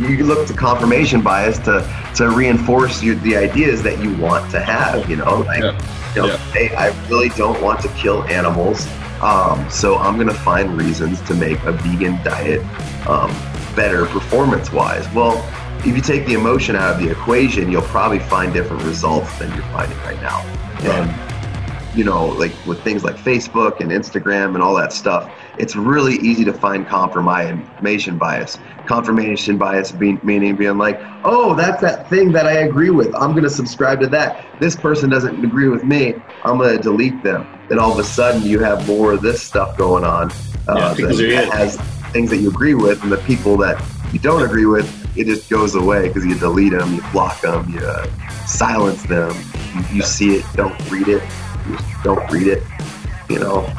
you 0.01 0.25
look 0.25 0.47
to 0.47 0.55
confirmation 0.55 1.21
bias 1.21 1.59
to 1.59 1.87
to 2.15 2.31
reinforce 2.31 3.03
you, 3.03 3.15
the 3.17 3.37
ideas 3.37 3.83
that 3.83 4.03
you 4.03 4.15
want 4.17 4.51
to 4.51 4.61
have 4.61 5.09
you 5.11 5.17
know 5.17 5.41
like 5.41 5.61
Yeah. 5.63 6.13
you 6.15 6.23
know, 6.23 6.29
Yeah. 6.29 6.37
hey 6.53 6.75
i 6.77 7.09
really 7.09 7.29
don't 7.31 7.61
want 7.61 7.81
to 7.83 7.89
kill 7.91 8.23
animals 8.25 8.87
um, 9.21 9.69
so 9.69 9.97
i'm 9.99 10.15
going 10.15 10.29
to 10.29 10.35
find 10.35 10.77
reasons 10.81 11.21
to 11.23 11.35
make 11.35 11.63
a 11.65 11.73
vegan 11.73 12.23
diet 12.25 12.61
um, 13.09 13.31
better 13.77 14.07
performance 14.07 14.73
wise 14.73 15.07
well 15.13 15.37
if 15.81 15.95
you 15.95 16.01
take 16.01 16.27
the 16.27 16.35
emotion 16.35 16.75
out 16.77 16.95
of 16.95 17.01
the 17.01 17.11
equation 17.11 17.71
you'll 17.71 17.83
probably 17.83 18.19
find 18.21 18.53
different 18.53 18.83
results 18.85 19.37
than 19.39 19.53
you're 19.55 19.63
finding 19.67 19.99
right 19.99 20.21
now 20.23 20.41
and 20.81 21.29
you 21.95 22.05
know, 22.05 22.27
like 22.27 22.53
with 22.67 22.81
things 22.83 23.03
like 23.03 23.17
Facebook 23.17 23.81
and 23.81 23.91
Instagram 23.91 24.55
and 24.55 24.63
all 24.63 24.75
that 24.77 24.93
stuff, 24.93 25.31
it's 25.59 25.75
really 25.75 26.15
easy 26.17 26.45
to 26.45 26.53
find 26.53 26.87
confirmation 26.87 28.19
bias. 28.19 28.59
Confirmation 28.87 29.59
bias 29.59 29.91
being, 29.91 30.21
meaning 30.23 30.55
being 30.55 30.79
like, 30.79 31.01
oh, 31.25 31.55
that's 31.55 31.81
that 31.81 32.09
thing 32.09 32.31
that 32.33 32.47
I 32.47 32.59
agree 32.59 32.91
with. 32.91 33.13
I'm 33.17 33.33
going 33.33 33.43
to 33.43 33.51
subscribe 33.51 34.01
to 34.01 34.07
that. 34.09 34.47
This 34.61 34.77
person 34.77 35.11
doesn't 35.11 35.45
agree 35.45 35.69
with 35.69 35.83
me. 35.83 36.15
I'm 36.45 36.59
going 36.59 36.77
to 36.77 36.83
delete 36.83 37.21
them. 37.25 37.47
Then 37.69 37.79
all 37.79 37.91
of 37.91 37.99
a 37.99 38.05
sudden, 38.05 38.43
you 38.43 38.61
have 38.61 38.87
more 38.87 39.13
of 39.13 39.23
this 39.23 39.43
stuff 39.43 39.77
going 39.77 40.05
on 40.05 40.31
uh, 40.69 40.95
because 40.95 41.19
that 41.19 41.25
is. 41.25 41.49
has 41.49 41.77
things 42.13 42.31
that 42.31 42.39
you 42.39 42.49
agree 42.49 42.75
with, 42.75 43.03
and 43.03 43.11
the 43.11 43.19
people 43.19 43.57
that 43.59 43.83
you 44.13 44.19
don't 44.19 44.43
agree 44.43 44.67
with, 44.67 44.89
it 45.19 45.25
just 45.25 45.51
goes 45.51 45.75
away 45.75 46.09
because 46.09 46.25
you 46.25 46.39
delete 46.39 46.73
them, 46.73 46.95
you 46.95 47.03
block 47.13 47.41
them, 47.41 47.69
you 47.69 47.81
uh, 47.81 48.07
silence 48.47 49.03
them. 49.03 49.35
You, 49.93 50.03
see 50.03 50.37
it, 50.37 50.45
don't 50.55 50.79
read 50.91 51.09
it. 51.09 51.23
Don't 52.03 52.31
read 52.31 52.47
it. 52.47 52.63
You 53.29 53.39
know, 53.41 53.73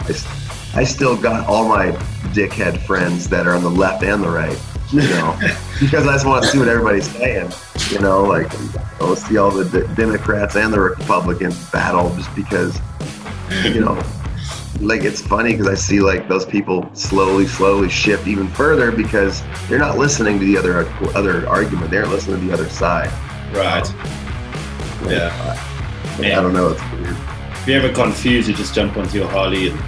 I 0.75 0.83
still 0.83 1.17
got 1.17 1.47
all 1.47 1.67
my 1.67 1.91
dickhead 2.33 2.79
friends 2.85 3.27
that 3.29 3.47
are 3.47 3.55
on 3.55 3.63
the 3.63 3.69
left 3.69 4.03
and 4.03 4.23
the 4.23 4.29
right. 4.29 4.57
You 4.91 5.01
know, 5.01 5.37
because 5.79 6.07
I 6.07 6.13
just 6.13 6.25
want 6.25 6.43
to 6.43 6.49
see 6.49 6.59
what 6.59 6.67
everybody's 6.67 7.09
saying. 7.11 7.51
You 7.91 7.99
know, 7.99 8.23
like 8.23 8.51
I'll 9.01 9.15
see 9.15 9.37
all 9.37 9.51
the 9.51 9.65
D- 9.65 9.93
Democrats 9.95 10.55
and 10.55 10.73
the 10.73 10.79
Republicans 10.79 11.69
battle 11.71 12.15
just 12.15 12.33
because, 12.35 12.79
you 13.63 13.81
know, 13.81 14.01
like 14.79 15.03
it's 15.03 15.21
funny 15.21 15.51
because 15.51 15.67
I 15.67 15.75
see 15.75 15.99
like 15.99 16.27
those 16.27 16.45
people 16.45 16.89
slowly, 16.93 17.47
slowly 17.47 17.89
shift 17.89 18.27
even 18.27 18.47
further 18.47 18.91
because 18.91 19.43
they're 19.67 19.79
not 19.79 19.97
listening 19.97 20.39
to 20.39 20.45
the 20.45 20.57
other 20.57 20.87
other 21.15 21.47
argument. 21.47 21.91
They're 21.91 22.07
listening 22.07 22.39
to 22.41 22.47
the 22.47 22.53
other 22.53 22.69
side. 22.69 23.11
Right. 23.53 23.87
Like, 25.01 25.57
Yeah. 26.21 26.39
I, 26.39 26.41
don't 26.41 26.53
know. 26.53 26.69
It's 26.69 26.91
weird. 26.91 27.15
If 27.51 27.67
you're 27.67 27.81
ever 27.81 27.93
confused, 27.93 28.47
you 28.47 28.53
just 28.53 28.73
jump 28.73 28.97
onto 28.97 29.17
your 29.17 29.27
Harley 29.27 29.69
and 29.69 29.79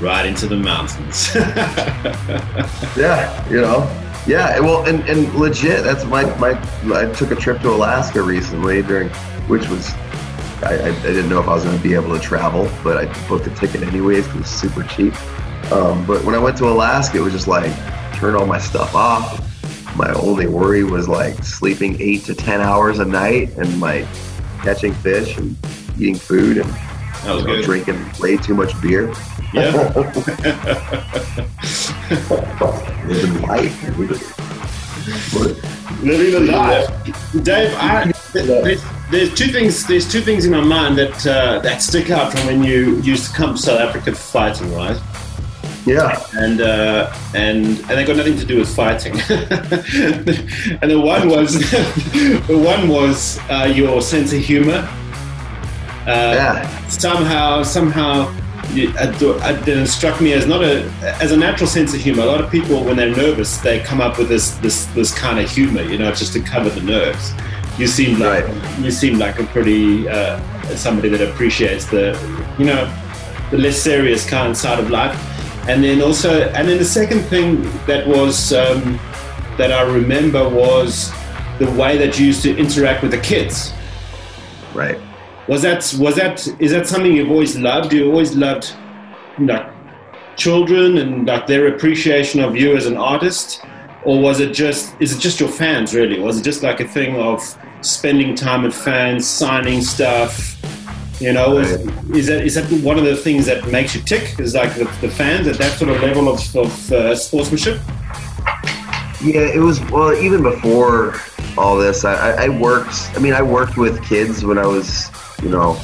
ride 0.00 0.26
into 0.26 0.46
the 0.46 0.56
mountains. 0.56 1.34
Yeah, 2.96 3.48
you 3.48 3.60
know. 3.60 3.86
Yeah, 4.26 4.58
well, 4.60 4.84
and, 4.86 5.00
and 5.08 5.32
legit, 5.34 5.84
that's 5.84 6.04
my, 6.04 6.24
my, 6.38 6.50
I 6.94 7.10
took 7.12 7.30
a 7.30 7.36
trip 7.36 7.62
to 7.62 7.70
Alaska 7.70 8.20
recently 8.20 8.82
during, 8.82 9.08
which 9.48 9.66
was, 9.68 9.90
I, 10.62 10.74
I, 10.74 11.02
didn't 11.02 11.28
know 11.28 11.40
if 11.40 11.48
I 11.48 11.54
was 11.54 11.64
going 11.64 11.76
to 11.76 11.82
be 11.82 11.94
able 11.94 12.14
to 12.14 12.22
travel, 12.22 12.68
but 12.82 12.98
I 12.98 13.28
booked 13.28 13.46
a 13.46 13.54
ticket 13.54 13.82
anyways 13.82 14.24
because 14.24 14.36
it 14.36 14.40
was 14.40 14.50
super 14.50 14.82
cheap. 14.82 15.14
Um, 15.72 16.04
but 16.06 16.24
when 16.24 16.34
I 16.34 16.38
went 16.38 16.58
to 16.58 16.68
Alaska, 16.68 17.18
it 17.18 17.20
was 17.20 17.32
just 17.32 17.46
like, 17.46 17.72
turn 18.16 18.34
all 18.34 18.46
my 18.46 18.58
stuff 18.58 18.94
off. 18.94 19.44
My 19.96 20.12
only 20.14 20.46
worry 20.46 20.84
was 20.84 21.08
like 21.08 21.42
sleeping 21.44 22.00
eight 22.00 22.24
to 22.24 22.34
10 22.34 22.60
hours 22.60 22.98
a 22.98 23.04
night 23.04 23.50
and 23.56 23.80
like 23.80 24.06
catching 24.58 24.92
fish 24.94 25.36
and 25.36 25.56
eating 25.98 26.16
food 26.16 26.58
and 26.58 26.68
you 27.24 27.44
know, 27.46 27.62
drinking 27.62 27.98
way 28.20 28.36
too 28.36 28.54
much 28.54 28.80
beer. 28.80 29.12
Yeah. 29.52 29.72
Living 33.08 33.42
life. 33.42 33.98
Living 36.02 36.32
the 36.32 36.52
life. 36.52 37.42
Dave, 37.42 37.74
I, 37.76 38.12
there's, 38.32 38.84
there's 39.10 39.34
two 39.34 39.48
things. 39.48 39.86
There's 39.86 40.10
two 40.10 40.20
things 40.20 40.44
in 40.44 40.52
my 40.52 40.60
mind 40.60 40.98
that 40.98 41.26
uh, 41.26 41.58
that 41.60 41.82
stick 41.82 42.10
out 42.10 42.32
from 42.32 42.46
when 42.46 42.62
you 42.62 43.00
used 43.00 43.30
to 43.30 43.36
come 43.36 43.54
to 43.56 43.60
South 43.60 43.80
Africa 43.80 44.12
for 44.12 44.16
fighting, 44.16 44.72
right? 44.74 45.00
Yeah. 45.88 46.22
and 46.34 46.60
uh, 46.60 47.12
and 47.34 47.66
and 47.66 47.88
they 47.96 48.04
got 48.04 48.16
nothing 48.16 48.36
to 48.38 48.44
do 48.44 48.58
with 48.58 48.68
fighting. 48.74 49.12
and 50.82 50.90
the 50.90 51.00
one 51.00 51.28
was 51.28 51.54
the 52.48 52.58
one 52.58 52.88
was 52.88 53.38
uh, 53.50 53.70
your 53.74 54.00
sense 54.02 54.32
of 54.32 54.40
humor. 54.40 54.86
Uh, 56.06 56.32
Yeah. 56.34 56.88
Somehow, 56.88 57.62
somehow, 57.62 58.32
you, 58.72 58.90
it, 58.96 59.68
it 59.68 59.86
struck 59.88 60.20
me 60.20 60.32
as 60.32 60.46
not 60.46 60.62
a 60.62 60.84
as 61.20 61.32
a 61.32 61.36
natural 61.36 61.68
sense 61.68 61.94
of 61.94 62.00
humor. 62.00 62.22
A 62.22 62.26
lot 62.26 62.40
of 62.40 62.50
people, 62.50 62.82
when 62.84 62.96
they're 62.96 63.14
nervous, 63.14 63.58
they 63.58 63.80
come 63.80 64.00
up 64.00 64.18
with 64.18 64.28
this 64.28 64.52
this 64.58 64.86
this 64.94 65.12
kind 65.14 65.38
of 65.38 65.50
humor, 65.50 65.82
you 65.82 65.98
know, 65.98 66.10
just 66.12 66.32
to 66.34 66.40
cover 66.40 66.70
the 66.70 66.80
nerves. 66.82 67.32
You 67.78 67.86
seem 67.86 68.18
like 68.18 68.44
Right. 68.46 68.78
you 68.80 68.90
seem 68.90 69.18
like 69.18 69.38
a 69.38 69.44
pretty 69.44 70.08
uh, 70.08 70.40
somebody 70.76 71.08
that 71.10 71.20
appreciates 71.20 71.84
the 71.86 72.16
you 72.58 72.64
know 72.64 72.86
the 73.50 73.58
less 73.58 73.76
serious 73.80 74.28
kind 74.28 74.56
side 74.56 74.78
of 74.80 74.90
life. 74.90 75.16
And 75.68 75.84
then 75.84 76.00
also, 76.00 76.48
and 76.50 76.66
then 76.66 76.78
the 76.78 76.84
second 76.84 77.20
thing 77.24 77.62
that 77.86 78.06
was 78.08 78.54
um, 78.54 78.98
that 79.58 79.70
I 79.70 79.82
remember 79.82 80.48
was 80.48 81.12
the 81.58 81.70
way 81.72 81.98
that 81.98 82.18
you 82.18 82.26
used 82.26 82.42
to 82.44 82.56
interact 82.56 83.02
with 83.02 83.10
the 83.10 83.18
kids. 83.18 83.74
Right. 84.74 84.98
Was 85.46 85.62
that 85.62 85.94
was 85.98 86.16
that 86.16 86.46
is 86.58 86.70
that 86.72 86.86
something 86.86 87.12
you've 87.12 87.30
always 87.30 87.58
loved? 87.58 87.92
You 87.92 88.10
always 88.10 88.34
loved 88.34 88.74
like 89.38 89.70
children 90.36 90.98
and 90.98 91.26
like 91.26 91.46
their 91.46 91.68
appreciation 91.68 92.40
of 92.40 92.56
you 92.56 92.76
as 92.76 92.86
an 92.86 92.96
artist, 92.96 93.62
or 94.04 94.20
was 94.20 94.40
it 94.40 94.54
just 94.54 94.94
is 95.00 95.16
it 95.16 95.20
just 95.20 95.40
your 95.40 95.48
fans 95.50 95.94
really? 95.94 96.18
Was 96.18 96.38
it 96.38 96.44
just 96.44 96.62
like 96.62 96.80
a 96.80 96.88
thing 96.88 97.16
of 97.16 97.42
spending 97.82 98.34
time 98.34 98.62
with 98.62 98.74
fans, 98.74 99.26
signing 99.26 99.82
stuff? 99.82 100.57
You 101.20 101.32
know, 101.32 101.58
is, 101.58 101.72
is 102.10 102.26
that 102.28 102.44
is 102.44 102.54
that 102.54 102.70
one 102.84 102.96
of 102.96 103.04
the 103.04 103.16
things 103.16 103.46
that 103.46 103.66
makes 103.68 103.94
you 103.94 104.02
tick? 104.02 104.38
Is 104.38 104.54
like 104.54 104.74
the, 104.74 104.84
the 105.00 105.10
fans 105.10 105.48
at 105.48 105.56
that 105.58 105.76
sort 105.76 105.90
of 105.90 106.00
level 106.00 106.28
of, 106.28 106.56
of 106.56 106.92
uh, 106.92 107.16
sportsmanship? 107.16 107.80
Yeah, 109.20 109.40
it 109.40 109.60
was 109.60 109.80
well 109.90 110.14
even 110.14 110.44
before 110.44 111.16
all 111.56 111.76
this. 111.76 112.04
I, 112.04 112.14
I, 112.14 112.44
I 112.44 112.48
worked. 112.48 113.10
I 113.16 113.18
mean, 113.18 113.32
I 113.32 113.42
worked 113.42 113.76
with 113.76 114.02
kids 114.04 114.44
when 114.44 114.58
I 114.58 114.66
was, 114.66 115.10
you 115.42 115.48
know, 115.48 115.76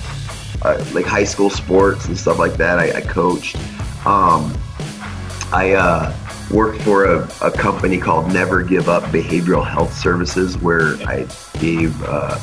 uh, 0.63 0.85
like 0.93 1.05
high 1.05 1.25
school 1.25 1.51
sports 1.51 2.07
and 2.07 2.17
stuff 2.17 2.39
like 2.39 2.55
that. 2.55 2.79
I, 2.79 2.99
I 2.99 3.01
coached. 3.01 3.57
Um, 4.07 4.57
I 5.53 5.73
uh, 5.73 6.17
worked 6.53 6.81
for 6.83 7.07
a, 7.07 7.29
a 7.43 7.51
company 7.51 7.99
called 7.99 8.33
Never 8.33 8.63
Give 8.63 8.89
Up 8.89 9.03
Behavioral 9.05 9.67
Health 9.67 9.95
Services, 9.95 10.57
where 10.59 10.95
I 11.09 11.27
gave 11.59 12.01
uh, 12.05 12.39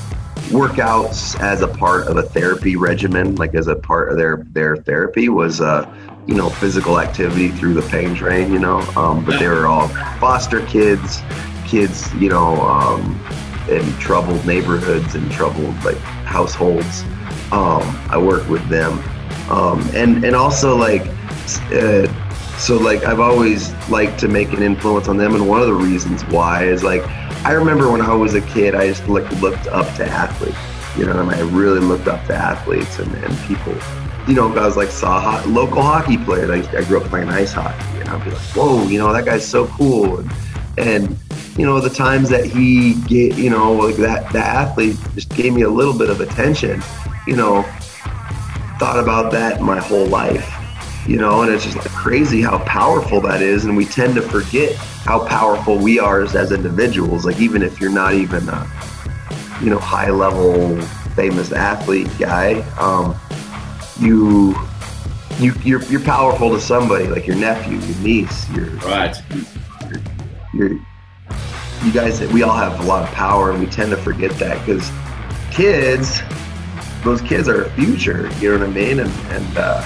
workouts 0.49 1.39
as 1.39 1.61
a 1.61 1.67
part 1.67 2.07
of 2.07 2.17
a 2.17 2.23
therapy 2.23 2.75
regimen, 2.75 3.35
like 3.35 3.55
as 3.55 3.67
a 3.67 3.75
part 3.75 4.11
of 4.11 4.17
their 4.17 4.45
their 4.51 4.77
therapy 4.77 5.29
was. 5.29 5.61
Uh, 5.61 5.91
you 6.27 6.35
know, 6.35 6.49
physical 6.49 6.99
activity 6.99 7.49
through 7.49 7.73
the 7.73 7.81
pain 7.89 8.13
drain, 8.13 8.53
you 8.53 8.59
know, 8.59 8.79
um, 8.95 9.25
but 9.25 9.39
they 9.39 9.47
were 9.47 9.65
all 9.65 9.87
foster 10.19 10.63
kids, 10.67 11.19
kids, 11.65 12.13
you 12.13 12.29
know, 12.29 12.61
um, 12.61 13.19
in 13.69 13.91
troubled 13.97 14.45
neighborhoods 14.45 15.15
and 15.15 15.31
troubled 15.31 15.75
like 15.83 15.97
households. 16.25 17.03
Um, 17.51 17.81
I 18.09 18.17
work 18.17 18.47
with 18.49 18.67
them, 18.69 18.99
um, 19.49 19.81
and 19.93 20.23
and 20.23 20.35
also 20.35 20.75
like, 20.75 21.05
uh, 21.71 22.07
so 22.57 22.77
like 22.77 23.03
I've 23.03 23.19
always 23.19 23.73
liked 23.89 24.19
to 24.19 24.27
make 24.27 24.53
an 24.53 24.61
influence 24.61 25.07
on 25.07 25.17
them, 25.17 25.35
and 25.35 25.47
one 25.47 25.59
of 25.59 25.67
the 25.67 25.73
reasons 25.73 26.23
why 26.25 26.65
is 26.65 26.83
like 26.83 27.03
I 27.43 27.53
remember 27.53 27.91
when 27.91 28.01
I 28.01 28.13
was 28.13 28.35
a 28.35 28.41
kid, 28.41 28.75
I 28.75 28.87
just 28.87 29.07
looked 29.07 29.33
looked 29.41 29.65
up 29.67 29.95
to 29.95 30.05
athletes, 30.05 30.57
you 30.95 31.05
know, 31.05 31.19
and 31.19 31.31
I 31.31 31.41
really 31.41 31.79
looked 31.79 32.07
up 32.07 32.23
to 32.27 32.35
athletes 32.35 32.99
and, 32.99 33.11
and 33.15 33.37
people. 33.39 33.75
You 34.27 34.35
know, 34.35 34.53
guys 34.53 34.77
like 34.77 34.89
saw 34.89 35.19
ho- 35.19 35.49
local 35.49 35.81
hockey 35.81 36.17
players. 36.17 36.51
I, 36.51 36.77
I 36.77 36.83
grew 36.83 37.01
up 37.01 37.07
playing 37.09 37.29
ice 37.29 37.51
hockey, 37.51 37.99
and 37.99 38.09
I'd 38.09 38.23
be 38.23 38.29
like, 38.29 38.41
"Whoa, 38.55 38.83
you 38.87 38.99
know 38.99 39.11
that 39.11 39.25
guy's 39.25 39.47
so 39.47 39.65
cool." 39.67 40.19
And, 40.19 40.31
and 40.77 41.17
you 41.57 41.65
know, 41.65 41.79
the 41.79 41.89
times 41.89 42.29
that 42.29 42.45
he 42.45 42.93
get, 43.07 43.37
you 43.37 43.49
know, 43.49 43.73
like 43.73 43.95
that 43.95 44.31
that 44.33 44.55
athlete 44.55 44.97
just 45.15 45.29
gave 45.29 45.51
me 45.51 45.63
a 45.63 45.69
little 45.69 45.97
bit 45.97 46.11
of 46.11 46.21
attention, 46.21 46.83
you 47.25 47.35
know, 47.35 47.63
thought 48.77 48.99
about 48.99 49.31
that 49.31 49.61
my 49.61 49.79
whole 49.79 50.05
life, 50.05 50.47
you 51.07 51.17
know, 51.17 51.41
and 51.41 51.51
it's 51.51 51.63
just 51.63 51.75
like 51.75 51.90
crazy 52.01 52.41
how 52.41 52.57
powerful 52.65 53.21
that 53.21 53.43
is, 53.43 53.65
and 53.65 53.77
we 53.77 53.85
tend 53.85 54.15
to 54.15 54.23
forget 54.23 54.75
how 55.05 55.23
powerful 55.27 55.77
we 55.77 55.99
are 55.99 56.23
as, 56.23 56.35
as 56.35 56.51
individuals. 56.51 57.25
Like 57.25 57.39
even 57.39 57.61
if 57.61 57.79
you're 57.79 57.91
not 57.91 58.15
even 58.15 58.49
a, 58.49 58.67
you 59.61 59.69
know, 59.69 59.77
high 59.77 60.09
level 60.09 60.81
famous 61.15 61.51
athlete 61.51 62.09
guy, 62.17 62.61
um, 62.79 63.15
you. 63.99 64.55
You, 65.39 65.53
you're, 65.63 65.81
you're 65.85 66.03
powerful 66.03 66.51
to 66.51 66.59
somebody 66.59 67.07
like 67.07 67.25
your 67.25 67.35
nephew, 67.37 67.79
your 67.79 67.97
niece, 67.99 68.47
your 68.51 68.65
Right. 68.81 69.15
you're, 70.53 70.73
you 71.83 71.91
guys, 71.91 72.21
we 72.31 72.43
all 72.43 72.55
have 72.55 72.79
a 72.79 72.83
lot 72.83 73.07
of 73.07 73.15
power, 73.15 73.49
and 73.49 73.59
we 73.59 73.65
tend 73.65 73.89
to 73.89 73.97
forget 73.97 74.31
that 74.37 74.63
because 74.63 74.91
kids, 75.51 76.21
those 77.03 77.21
kids 77.21 77.47
are 77.47 77.63
a 77.63 77.69
future. 77.71 78.29
You 78.39 78.51
know 78.51 78.59
what 78.59 78.69
I 78.69 78.71
mean? 78.71 78.99
And 78.99 79.09
and 79.31 79.57
uh, 79.57 79.81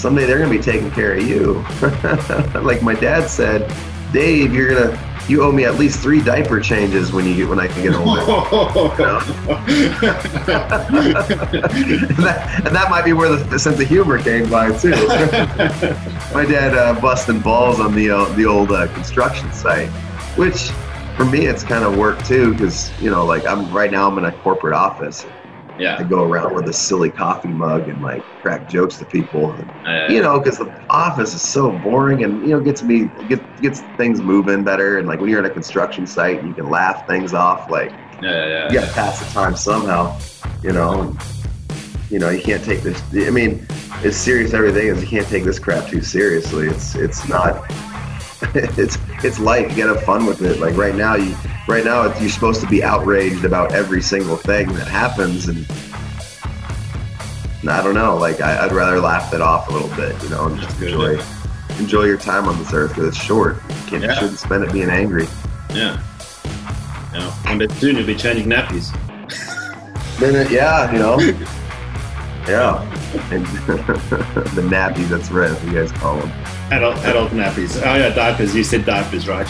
someday 0.00 0.24
they're 0.24 0.38
gonna 0.38 0.50
be 0.50 0.58
taking 0.58 0.90
care 0.90 1.14
of 1.14 1.28
you. 1.28 1.62
like 2.62 2.82
my 2.82 2.94
dad 2.94 3.28
said, 3.28 3.70
Dave, 4.12 4.54
you're 4.54 4.74
gonna 4.74 5.06
you 5.28 5.42
owe 5.42 5.52
me 5.52 5.64
at 5.64 5.76
least 5.76 6.00
three 6.00 6.20
diaper 6.20 6.58
changes 6.58 7.12
when 7.12 7.24
you 7.24 7.36
get 7.36 7.48
when 7.48 7.60
I 7.60 7.68
can 7.68 7.82
get 7.82 7.94
older. 7.94 8.20
and, 8.20 8.28
that, 12.16 12.62
and 12.64 12.74
that 12.74 12.90
might 12.90 13.04
be 13.04 13.12
where 13.12 13.28
the, 13.28 13.44
the 13.44 13.58
sense 13.58 13.78
of 13.78 13.86
humor 13.86 14.18
came 14.18 14.50
by 14.50 14.76
too. 14.76 14.90
my 16.34 16.44
dad 16.44 16.74
uh, 16.74 17.00
busting 17.00 17.40
balls 17.40 17.78
on 17.78 17.94
the 17.94 18.10
uh, 18.10 18.24
the 18.34 18.46
old 18.46 18.72
uh, 18.72 18.92
construction 18.94 19.52
site, 19.52 19.90
which 20.36 20.70
for 21.16 21.26
me 21.26 21.46
it's 21.46 21.62
kind 21.62 21.84
of 21.84 21.96
work 21.96 22.24
too 22.24 22.52
because 22.54 22.90
you 23.00 23.10
know 23.10 23.24
like 23.24 23.46
I'm 23.46 23.72
right 23.72 23.90
now 23.90 24.08
I'm 24.08 24.18
in 24.18 24.24
a 24.24 24.32
corporate 24.32 24.74
office. 24.74 25.24
I 25.80 26.00
yeah. 26.00 26.02
go 26.02 26.24
around 26.24 26.54
with 26.54 26.68
a 26.68 26.72
silly 26.72 27.10
coffee 27.10 27.48
mug 27.48 27.88
and 27.88 28.02
like 28.02 28.22
crack 28.42 28.68
jokes 28.68 28.98
to 28.98 29.04
people. 29.04 29.52
And, 29.52 29.70
Uh, 29.86 30.12
you 30.12 30.22
know, 30.22 30.38
because 30.38 30.58
the 30.58 30.70
office 30.90 31.34
is 31.34 31.42
so 31.42 31.72
boring 31.78 32.22
and 32.24 32.42
you 32.42 32.48
know 32.48 32.60
gets 32.60 32.82
me 32.82 33.10
gets 33.28 33.42
gets 33.60 33.80
things 33.96 34.20
moving 34.20 34.62
better. 34.62 34.98
And 34.98 35.08
like 35.08 35.20
when 35.20 35.30
you're 35.30 35.40
at 35.44 35.50
a 35.50 35.54
construction 35.54 36.06
site, 36.06 36.44
you 36.44 36.52
can 36.52 36.68
laugh 36.68 37.06
things 37.06 37.32
off. 37.32 37.70
Like 37.70 37.92
yeah, 38.22 38.46
yeah. 38.46 38.68
you 38.68 38.78
got 38.78 38.88
to 38.88 38.94
pass 38.94 39.24
the 39.24 39.32
time 39.32 39.56
somehow. 39.56 40.18
You 40.62 40.72
know, 40.72 41.00
and, 41.00 41.18
you 42.10 42.18
know 42.18 42.28
you 42.28 42.42
can't 42.42 42.62
take 42.62 42.82
this. 42.82 43.02
I 43.14 43.30
mean, 43.30 43.66
as 44.04 44.16
serious 44.16 44.52
everything 44.52 44.88
is, 44.88 45.00
you 45.00 45.08
can't 45.08 45.28
take 45.28 45.44
this 45.44 45.58
crap 45.58 45.88
too 45.88 46.02
seriously. 46.02 46.68
It's 46.68 46.94
it's 46.94 47.28
not. 47.28 47.70
it's 48.54 48.98
it's 49.24 49.38
life. 49.38 49.70
You 49.70 49.84
gotta 49.84 49.94
have 49.98 50.04
fun 50.04 50.26
with 50.26 50.42
it. 50.42 50.60
Like 50.60 50.76
right 50.76 50.94
now, 50.94 51.14
you 51.16 51.34
right 51.68 51.84
now 51.84 52.02
it's, 52.08 52.20
you're 52.20 52.30
supposed 52.30 52.60
to 52.62 52.66
be 52.66 52.82
outraged 52.82 53.44
about 53.44 53.72
every 53.74 54.00
single 54.02 54.36
thing 54.36 54.72
that 54.74 54.86
happens, 54.88 55.48
and 55.48 55.66
I 57.68 57.82
don't 57.82 57.94
know. 57.94 58.16
Like 58.16 58.40
I, 58.40 58.64
I'd 58.64 58.72
rather 58.72 58.98
laugh 59.00 59.34
it 59.34 59.40
off 59.40 59.68
a 59.68 59.72
little 59.72 59.94
bit, 59.96 60.20
you 60.22 60.30
know, 60.30 60.46
and 60.46 60.60
just 60.60 60.80
enjoy 60.80 61.20
enjoy 61.78 62.04
your 62.04 62.16
time 62.18 62.46
on 62.48 62.58
this 62.58 62.72
earth 62.72 62.90
because 62.90 63.08
it's 63.08 63.22
short. 63.22 63.56
You 63.56 63.74
can't 63.86 64.02
Yeah. 64.02 64.08
you 64.14 64.14
shouldn't 64.20 64.38
spend 64.38 64.64
it 64.64 64.72
being 64.72 64.88
angry. 64.90 65.26
Yeah. 65.70 66.02
Yeah. 67.12 67.68
Soon 67.78 67.96
you'll 67.96 68.06
be 68.06 68.14
changing 68.14 68.46
nappies. 68.46 68.90
Then 70.18 70.34
it, 70.36 70.50
yeah, 70.50 70.90
you 70.92 70.98
know, 70.98 71.18
yeah, 72.48 72.82
and 73.32 73.44
the 74.54 74.62
nappies. 74.62 75.08
That's 75.08 75.30
right. 75.30 75.50
You 75.64 75.72
guys 75.72 75.92
call 75.92 76.18
them. 76.18 76.30
Adult, 76.70 76.96
adult 76.98 77.30
nappies. 77.32 77.80
Oh 77.84 77.96
yeah, 77.96 78.10
diapers. 78.10 78.54
You 78.54 78.62
said 78.62 78.84
diapers, 78.84 79.26
right? 79.26 79.46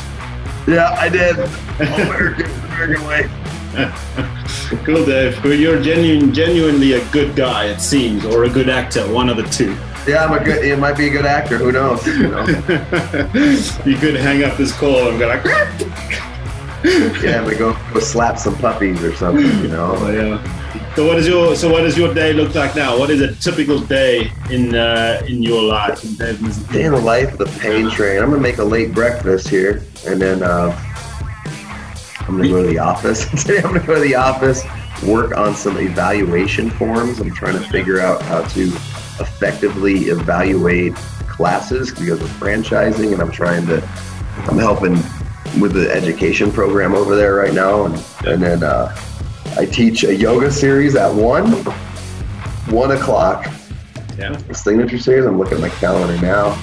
Yeah, 0.66 0.96
I 0.98 1.08
did. 1.08 1.38
American, 1.78 2.50
American 2.66 3.06
way. 3.06 3.28
cool, 4.84 5.04
Dave. 5.04 5.42
Well, 5.44 5.52
You're 5.52 5.80
genuine, 5.82 6.32
genuinely 6.32 6.94
a 6.94 7.04
good 7.10 7.36
guy, 7.36 7.66
it 7.66 7.80
seems, 7.80 8.24
or 8.24 8.44
a 8.44 8.48
good 8.48 8.68
actor, 8.68 9.02
one 9.12 9.28
of 9.28 9.36
the 9.36 9.44
two. 9.44 9.76
Yeah, 10.06 10.24
I'm 10.24 10.32
a 10.32 10.42
good. 10.42 10.64
It 10.64 10.78
might 10.78 10.96
be 10.96 11.08
a 11.08 11.10
good 11.10 11.26
actor. 11.26 11.58
Who 11.58 11.72
knows? 11.72 12.06
You 12.06 12.28
know? 12.28 12.46
you 13.84 13.96
could 13.96 14.16
hang 14.16 14.42
up 14.42 14.56
this 14.56 14.72
call 14.72 15.10
and 15.10 15.18
go 15.18 15.28
like, 15.28 15.44
yeah, 17.22 17.44
but 17.44 17.58
go, 17.58 17.76
go 17.92 18.00
slap 18.00 18.38
some 18.38 18.56
puppies 18.56 19.02
or 19.04 19.14
something. 19.14 19.44
You 19.62 19.68
know? 19.68 19.92
Oh, 19.96 20.10
yeah. 20.10 20.59
So 20.96 21.06
what 21.06 21.18
is 21.18 21.28
your 21.28 21.54
so 21.54 21.70
what 21.70 21.82
does 21.82 21.96
your 21.96 22.12
day 22.12 22.32
look 22.32 22.52
like 22.56 22.74
now? 22.74 22.98
What 22.98 23.10
is 23.10 23.20
a 23.20 23.32
typical 23.36 23.78
day 23.78 24.32
in 24.50 24.74
uh, 24.74 25.22
in 25.26 25.40
your 25.40 25.62
life? 25.62 26.02
In 26.02 26.16
Day 26.72 26.84
in 26.84 26.92
the 26.92 27.00
life 27.00 27.32
of 27.32 27.38
the 27.38 27.58
pain 27.60 27.88
train. 27.88 28.20
I'm 28.20 28.28
gonna 28.28 28.42
make 28.42 28.58
a 28.58 28.64
late 28.64 28.92
breakfast 28.92 29.48
here, 29.48 29.84
and 30.04 30.20
then 30.20 30.42
uh, 30.42 30.76
I'm 32.22 32.36
gonna 32.36 32.48
go 32.48 32.62
to 32.62 32.68
the 32.68 32.80
office. 32.80 33.24
Today 33.42 33.58
I'm 33.58 33.72
gonna 33.72 33.86
go 33.86 33.94
to 33.94 34.00
the 34.00 34.16
office, 34.16 34.64
work 35.04 35.36
on 35.36 35.54
some 35.54 35.78
evaluation 35.78 36.70
forms. 36.70 37.20
I'm 37.20 37.32
trying 37.32 37.56
to 37.56 37.68
figure 37.68 38.00
out 38.00 38.20
how 38.22 38.42
to 38.42 38.62
effectively 39.20 40.06
evaluate 40.08 40.96
classes 40.96 41.92
because 41.92 42.20
of 42.20 42.28
franchising, 42.30 43.12
and 43.12 43.22
I'm 43.22 43.30
trying 43.30 43.64
to. 43.68 43.80
I'm 44.48 44.58
helping 44.58 44.94
with 45.60 45.72
the 45.72 45.88
education 45.92 46.50
program 46.50 46.94
over 46.94 47.14
there 47.14 47.36
right 47.36 47.54
now, 47.54 47.84
and 47.84 47.94
and 48.26 48.42
then 48.42 48.64
uh, 48.64 48.94
I 49.58 49.66
teach 49.66 50.04
a 50.04 50.14
yoga 50.14 50.50
series 50.50 50.96
at 50.96 51.12
one, 51.12 51.50
one 52.72 52.92
o'clock 52.92 53.46
Yeah. 54.18 54.36
signature 54.52 54.98
series. 54.98 55.24
I'm 55.26 55.38
looking 55.38 55.54
at 55.56 55.60
my 55.60 55.68
calendar 55.68 56.20
now, 56.24 56.56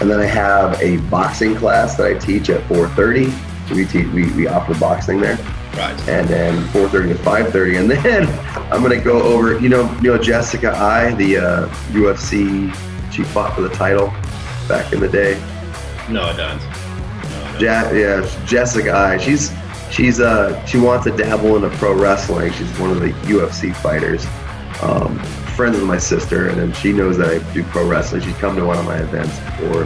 and 0.00 0.10
then 0.10 0.20
I 0.20 0.26
have 0.26 0.80
a 0.82 0.98
boxing 1.08 1.54
class 1.56 1.96
that 1.96 2.06
I 2.06 2.14
teach 2.14 2.50
at 2.50 2.60
4:30. 2.68 3.32
We 3.74 3.84
teach 3.84 4.06
we, 4.08 4.30
we 4.32 4.46
offer 4.48 4.74
boxing 4.78 5.20
there, 5.20 5.38
Right. 5.76 6.08
and 6.08 6.28
then 6.28 6.62
4:30 6.68 7.08
to 7.08 7.14
5:30, 7.22 7.76
and 7.78 7.90
then 7.90 8.26
I'm 8.72 8.82
gonna 8.82 9.00
go 9.00 9.22
over. 9.22 9.58
You 9.58 9.68
know, 9.68 9.90
you 10.02 10.12
know 10.12 10.18
Jessica 10.18 10.72
Eye, 10.76 11.12
the 11.14 11.38
uh, 11.38 11.68
UFC. 11.92 12.72
She 13.12 13.22
fought 13.24 13.54
for 13.54 13.62
the 13.62 13.70
title 13.70 14.12
back 14.68 14.92
in 14.92 15.00
the 15.00 15.08
day. 15.08 15.40
No, 16.08 16.22
I 16.24 16.36
don't. 16.36 16.58
No, 16.58 17.44
I 17.44 17.52
don't. 17.52 17.60
Ja- 17.60 17.90
yeah, 17.92 18.30
Jessica 18.46 18.92
Eye. 18.94 19.16
She's 19.18 19.50
she's 19.98 20.20
uh 20.20 20.64
she 20.64 20.78
wants 20.78 21.04
to 21.04 21.14
dabble 21.14 21.56
into 21.56 21.76
pro 21.76 21.92
wrestling. 21.92 22.52
She's 22.52 22.70
one 22.78 22.90
of 22.90 23.00
the 23.00 23.10
UFC 23.26 23.74
fighters. 23.74 24.26
Um, 24.80 25.18
friends 25.56 25.76
with 25.76 25.86
my 25.86 25.98
sister, 25.98 26.48
and 26.48 26.56
then 26.56 26.72
she 26.72 26.92
knows 26.92 27.18
that 27.18 27.28
I 27.28 27.52
do 27.52 27.64
pro 27.64 27.86
wrestling. 27.86 28.22
She's 28.22 28.36
come 28.36 28.54
to 28.54 28.64
one 28.64 28.78
of 28.78 28.84
my 28.84 28.98
events 28.98 29.36
before, 29.40 29.82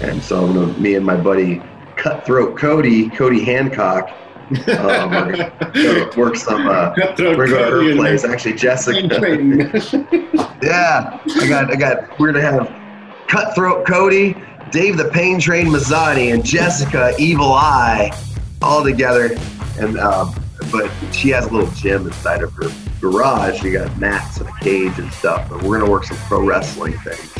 and 0.00 0.22
so 0.22 0.46
I'm 0.46 0.54
gonna, 0.54 0.72
me 0.78 0.94
and 0.94 1.04
my 1.04 1.16
buddy 1.16 1.62
Cutthroat 1.96 2.56
Cody, 2.56 3.10
Cody 3.10 3.44
Hancock, 3.44 4.08
um, 4.68 5.10
we're 5.10 5.36
gonna 5.36 5.72
go 5.74 6.10
work 6.16 6.36
some. 6.36 6.66
Uh, 6.66 6.94
Cutthroat 6.94 7.36
we're 7.36 7.48
going 7.48 7.70
to 7.70 7.88
her 7.88 7.96
place. 7.96 8.24
Actually, 8.24 8.54
Jessica. 8.54 9.06
Yeah, 10.62 11.20
I 11.26 11.48
got, 11.48 11.70
I 11.70 11.76
got. 11.76 12.18
We're 12.18 12.32
gonna 12.32 12.40
have 12.40 13.28
Cutthroat 13.28 13.86
Cody, 13.86 14.34
Dave 14.70 14.96
the 14.96 15.10
Pain 15.10 15.38
Train 15.38 15.66
Mazany, 15.66 16.32
and 16.32 16.42
Jessica 16.42 17.14
Evil 17.18 17.52
Eye 17.52 18.10
all 18.62 18.82
together. 18.82 19.36
And 19.78 19.98
um, 19.98 20.34
but 20.72 20.90
she 21.12 21.28
has 21.30 21.46
a 21.46 21.50
little 21.50 21.70
gym 21.72 22.06
inside 22.06 22.42
of 22.42 22.52
her 22.54 22.70
garage. 23.00 23.60
She 23.60 23.70
got 23.72 23.96
mats 23.98 24.38
and 24.38 24.48
a 24.48 24.52
cage 24.60 24.98
and 24.98 25.12
stuff. 25.12 25.48
But 25.50 25.62
we're 25.62 25.78
gonna 25.78 25.90
work 25.90 26.04
some 26.04 26.16
pro 26.28 26.42
wrestling 26.44 26.94
things. 26.98 27.36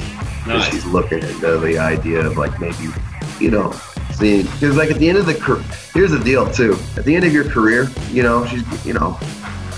Nice. 0.46 0.70
She's 0.70 0.84
looking 0.84 1.18
into 1.22 1.58
the 1.58 1.78
idea 1.78 2.24
of 2.24 2.36
like 2.36 2.60
maybe, 2.60 2.88
you 3.40 3.50
know, 3.50 3.72
seeing 4.12 4.42
because 4.46 4.76
like 4.76 4.90
at 4.90 4.98
the 4.98 5.08
end 5.08 5.18
of 5.18 5.26
the 5.26 5.34
here's 5.94 6.10
the 6.12 6.18
deal 6.20 6.50
too. 6.50 6.76
At 6.96 7.04
the 7.04 7.14
end 7.16 7.24
of 7.24 7.32
your 7.32 7.44
career, 7.48 7.88
you 8.10 8.22
know, 8.22 8.46
she's 8.46 8.62
you 8.86 8.92
know, 8.92 9.12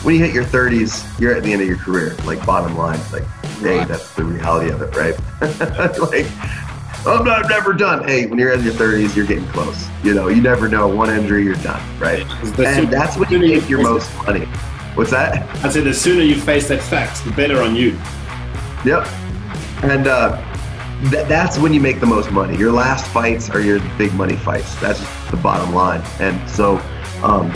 when 0.02 0.14
you 0.16 0.24
hit 0.24 0.34
your 0.34 0.44
30s, 0.44 1.18
you're 1.20 1.34
at 1.34 1.42
the 1.42 1.52
end 1.52 1.62
of 1.62 1.68
your 1.68 1.78
career. 1.78 2.14
Like 2.24 2.44
bottom 2.44 2.76
line, 2.76 3.00
like 3.12 3.24
hey, 3.60 3.78
Right. 3.78 3.88
that's 3.88 4.14
the 4.14 4.24
reality 4.24 4.70
of 4.70 4.82
it, 4.82 4.94
right? 4.94 5.16
like 6.00 6.26
I'm 7.06 7.24
not 7.24 7.48
never 7.48 7.72
done. 7.72 8.06
Hey, 8.06 8.26
when 8.26 8.38
you're 8.38 8.52
in 8.52 8.62
your 8.62 8.74
30s, 8.74 9.14
you're 9.14 9.26
getting 9.26 9.46
close. 9.48 9.86
You 10.02 10.14
know, 10.14 10.28
you 10.28 10.42
never 10.42 10.68
know. 10.68 10.88
One 10.88 11.10
injury, 11.10 11.44
you're 11.44 11.54
done, 11.56 11.80
right? 11.98 12.20
And 12.58 12.88
that's 12.92 13.16
when 13.16 13.30
you 13.30 13.38
make 13.38 13.68
your 13.68 13.82
most 13.82 14.14
money. 14.26 14.46
What's 14.94 15.10
that? 15.12 15.46
I 15.64 15.68
said 15.70 15.84
the 15.84 15.94
sooner 15.94 16.22
you 16.22 16.40
face 16.40 16.68
that 16.68 16.82
fact, 16.82 17.24
the 17.24 17.30
better 17.30 17.62
on 17.62 17.76
you. 17.76 17.98
Yep. 18.84 19.06
And 19.84 20.08
uh, 20.08 20.42
th- 21.10 21.28
that's 21.28 21.58
when 21.58 21.72
you 21.72 21.80
make 21.80 22.00
the 22.00 22.06
most 22.06 22.32
money. 22.32 22.56
Your 22.56 22.72
last 22.72 23.06
fights 23.06 23.48
are 23.48 23.60
your 23.60 23.78
big 23.96 24.12
money 24.14 24.36
fights. 24.36 24.74
That's 24.80 25.00
the 25.30 25.36
bottom 25.36 25.72
line. 25.74 26.02
And 26.18 26.50
so 26.50 26.78
um, 27.22 27.52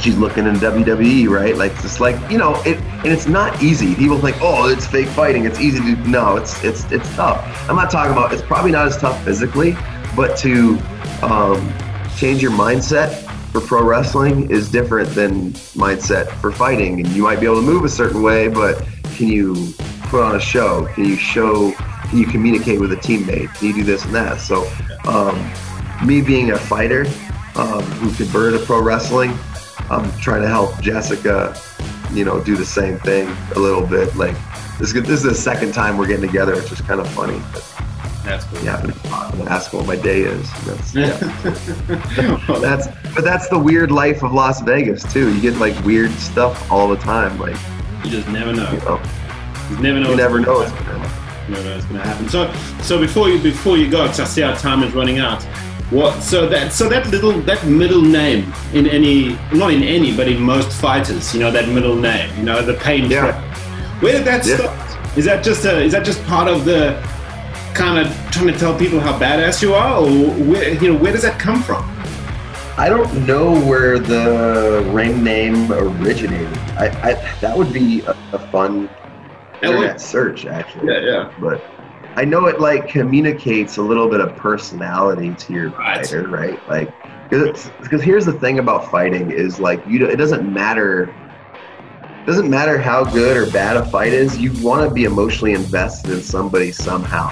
she's 0.00 0.16
looking 0.16 0.46
in 0.46 0.54
WWE, 0.56 1.28
right? 1.28 1.56
Like 1.56 1.72
it's 1.72 2.00
like 2.00 2.16
you 2.30 2.38
know, 2.38 2.54
it 2.64 2.78
and 2.78 3.08
it's 3.08 3.26
not 3.26 3.62
easy. 3.62 3.94
People 3.94 4.18
think, 4.18 4.36
oh, 4.40 4.68
it's 4.68 4.86
fake 4.86 5.08
fighting. 5.08 5.44
It's 5.44 5.60
easy 5.60 5.80
to 5.80 5.96
no. 6.08 6.36
It's 6.36 6.62
it's 6.64 6.90
it's 6.90 7.08
tough. 7.14 7.68
I'm 7.68 7.76
not 7.76 7.90
talking 7.90 8.12
about. 8.12 8.32
It's 8.32 8.42
probably 8.42 8.72
not 8.72 8.86
as 8.86 8.96
tough 8.96 9.22
physically, 9.24 9.76
but 10.16 10.36
to 10.38 10.78
um, 11.22 11.72
change 12.16 12.42
your 12.42 12.52
mindset 12.52 13.24
for 13.52 13.60
pro 13.60 13.82
wrestling 13.82 14.50
is 14.50 14.70
different 14.70 15.08
than 15.10 15.52
mindset 15.74 16.28
for 16.40 16.52
fighting. 16.52 17.00
And 17.00 17.08
you 17.08 17.22
might 17.22 17.40
be 17.40 17.46
able 17.46 17.56
to 17.56 17.62
move 17.62 17.84
a 17.84 17.88
certain 17.88 18.22
way, 18.22 18.48
but 18.48 18.84
can 19.16 19.28
you 19.28 19.72
put 20.04 20.22
on 20.22 20.36
a 20.36 20.40
show? 20.40 20.86
Can 20.94 21.04
you 21.04 21.16
show? 21.16 21.72
Can 22.08 22.18
you 22.18 22.26
communicate 22.26 22.80
with 22.80 22.92
a 22.92 22.96
teammate? 22.96 23.54
Can 23.54 23.68
you 23.68 23.74
do 23.74 23.84
this 23.84 24.04
and 24.04 24.14
that? 24.14 24.40
So, 24.40 24.70
um, 25.04 25.52
me 26.06 26.22
being 26.22 26.52
a 26.52 26.58
fighter, 26.58 27.04
um, 27.58 27.82
who 27.82 28.14
converted 28.14 28.60
to 28.60 28.66
pro 28.66 28.80
wrestling. 28.80 29.36
I'm 29.90 30.10
trying 30.18 30.42
to 30.42 30.48
help 30.48 30.78
Jessica, 30.80 31.58
you 32.12 32.24
know, 32.24 32.42
do 32.42 32.56
the 32.56 32.64
same 32.66 32.98
thing 32.98 33.28
a 33.56 33.58
little 33.58 33.86
bit. 33.86 34.14
Like 34.16 34.36
this, 34.78 34.92
is- 34.94 35.02
this 35.02 35.10
is 35.10 35.22
the 35.22 35.34
second 35.34 35.72
time 35.72 35.96
we're 35.96 36.06
getting 36.06 36.26
together. 36.26 36.54
It's 36.54 36.68
just 36.68 36.84
kind 36.86 37.00
of 37.00 37.08
funny. 37.10 37.40
But 37.52 37.64
That's 38.24 38.44
cool. 38.44 38.60
you 38.60 38.66
happen 38.68 38.92
to 38.92 38.98
talk 39.08 39.32
and 39.34 39.48
ask 39.48 39.72
what 39.72 39.86
my 39.86 39.96
day 39.96 40.20
is. 40.22 40.50
That's, 40.64 40.94
yeah. 40.94 41.16
that's 42.60 42.88
but 43.14 43.24
that's 43.24 43.48
the 43.48 43.58
weird 43.58 43.90
life 43.90 44.22
of 44.22 44.32
Las 44.32 44.60
Vegas 44.62 45.10
too. 45.12 45.34
You 45.34 45.40
get 45.40 45.56
like 45.58 45.78
weird 45.84 46.10
stuff 46.12 46.70
all 46.70 46.88
the 46.88 46.96
time. 46.96 47.38
Like 47.38 47.56
you 48.04 48.10
just 48.10 48.28
never 48.28 48.52
know. 48.52 48.70
you 48.72 48.78
know, 48.80 49.00
You 49.70 49.78
never 49.80 50.00
know. 50.00 50.10
you 50.10 50.16
never 50.16 50.38
gonna 50.40 50.46
know 50.46 50.58
what's 50.58 50.70
happen. 50.70 50.86
going 50.86 51.02
to 51.02 51.08
happen. 51.08 51.48
You 51.48 51.54
never 51.54 51.68
know 51.68 51.74
what's 51.74 51.86
going 51.86 52.00
to 52.00 52.06
happen. 52.06 52.28
So, 52.28 52.52
so 52.82 52.98
before 53.00 53.28
you 53.30 53.42
before 53.42 53.76
you 53.78 53.90
go, 53.90 54.02
because 54.02 54.20
I 54.20 54.24
see 54.24 54.42
our 54.42 54.56
time 54.56 54.82
is 54.82 54.92
running 54.94 55.18
out. 55.18 55.42
What? 55.90 56.22
So 56.22 56.46
that 56.48 56.72
so 56.72 56.88
that 56.90 57.08
little 57.10 57.32
that 57.42 57.64
middle 57.66 58.02
name 58.02 58.52
in 58.74 58.86
any 58.86 59.38
not 59.52 59.72
in 59.72 59.82
any 59.82 60.14
but 60.14 60.28
in 60.28 60.40
most 60.40 60.70
fighters, 60.80 61.32
you 61.34 61.40
know 61.40 61.50
that 61.50 61.68
middle 61.68 61.96
name, 61.96 62.28
you 62.36 62.42
know 62.44 62.60
the 62.60 62.74
pain 62.74 63.10
Yeah. 63.10 63.20
track. 63.32 63.56
Where 64.02 64.12
did 64.12 64.24
that 64.26 64.44
Yeah. 64.46 64.56
start? 64.56 65.16
Is 65.16 65.24
that 65.24 65.42
just 65.42 65.64
a 65.64 65.78
is 65.82 65.92
that 65.92 66.04
just 66.04 66.22
part 66.26 66.46
of 66.46 66.64
the 66.66 66.94
kind 67.74 67.98
of 67.98 68.06
trying 68.30 68.48
to 68.52 68.58
tell 68.58 68.74
people 68.76 69.00
how 69.00 69.18
badass 69.18 69.62
you 69.62 69.72
are, 69.74 70.00
or 70.02 70.08
where 70.50 70.68
you 70.74 70.92
know 70.92 70.98
where 70.98 71.12
does 71.12 71.22
that 71.22 71.38
come 71.38 71.62
from? 71.62 71.82
I 72.76 72.88
don't 72.90 73.26
know 73.26 73.58
where 73.58 73.98
the 73.98 74.84
ring 74.92 75.24
name 75.24 75.72
originated. 75.72 76.56
I, 76.76 76.86
I 77.02 77.12
that 77.40 77.56
would 77.56 77.72
be 77.72 78.02
a, 78.02 78.14
a 78.34 78.38
fun 78.52 78.90
That 79.62 79.70
would- 79.78 79.98
search 80.00 80.44
actually. 80.44 80.92
Yeah, 80.92 81.00
yeah. 81.00 81.30
But 81.40 81.62
I 82.18 82.24
know 82.24 82.46
it 82.46 82.60
like 82.60 82.88
communicates 82.88 83.76
a 83.76 83.82
little 83.82 84.08
bit 84.08 84.20
of 84.20 84.34
personality 84.34 85.32
to 85.38 85.52
your 85.52 85.68
Right. 85.70 86.04
fighter, 86.04 86.26
right? 86.26 86.58
Like 86.68 86.92
because 87.30 88.02
here's 88.02 88.26
the 88.26 88.32
thing 88.32 88.58
about 88.58 88.90
fighting 88.90 89.30
is 89.30 89.60
like 89.60 89.80
you 89.86 90.00
don't- 90.00 90.10
it 90.10 90.16
doesn't 90.16 90.52
matter 90.52 91.08
doesn't 92.26 92.50
matter 92.50 92.76
how 92.76 93.04
good 93.04 93.36
or 93.36 93.48
bad 93.52 93.76
a 93.76 93.84
fight 93.86 94.12
is. 94.12 94.36
You 94.36 94.52
want 94.60 94.86
to 94.86 94.92
be 94.92 95.04
emotionally 95.04 95.52
invested 95.52 96.10
in 96.10 96.20
somebody 96.20 96.72
somehow. 96.72 97.30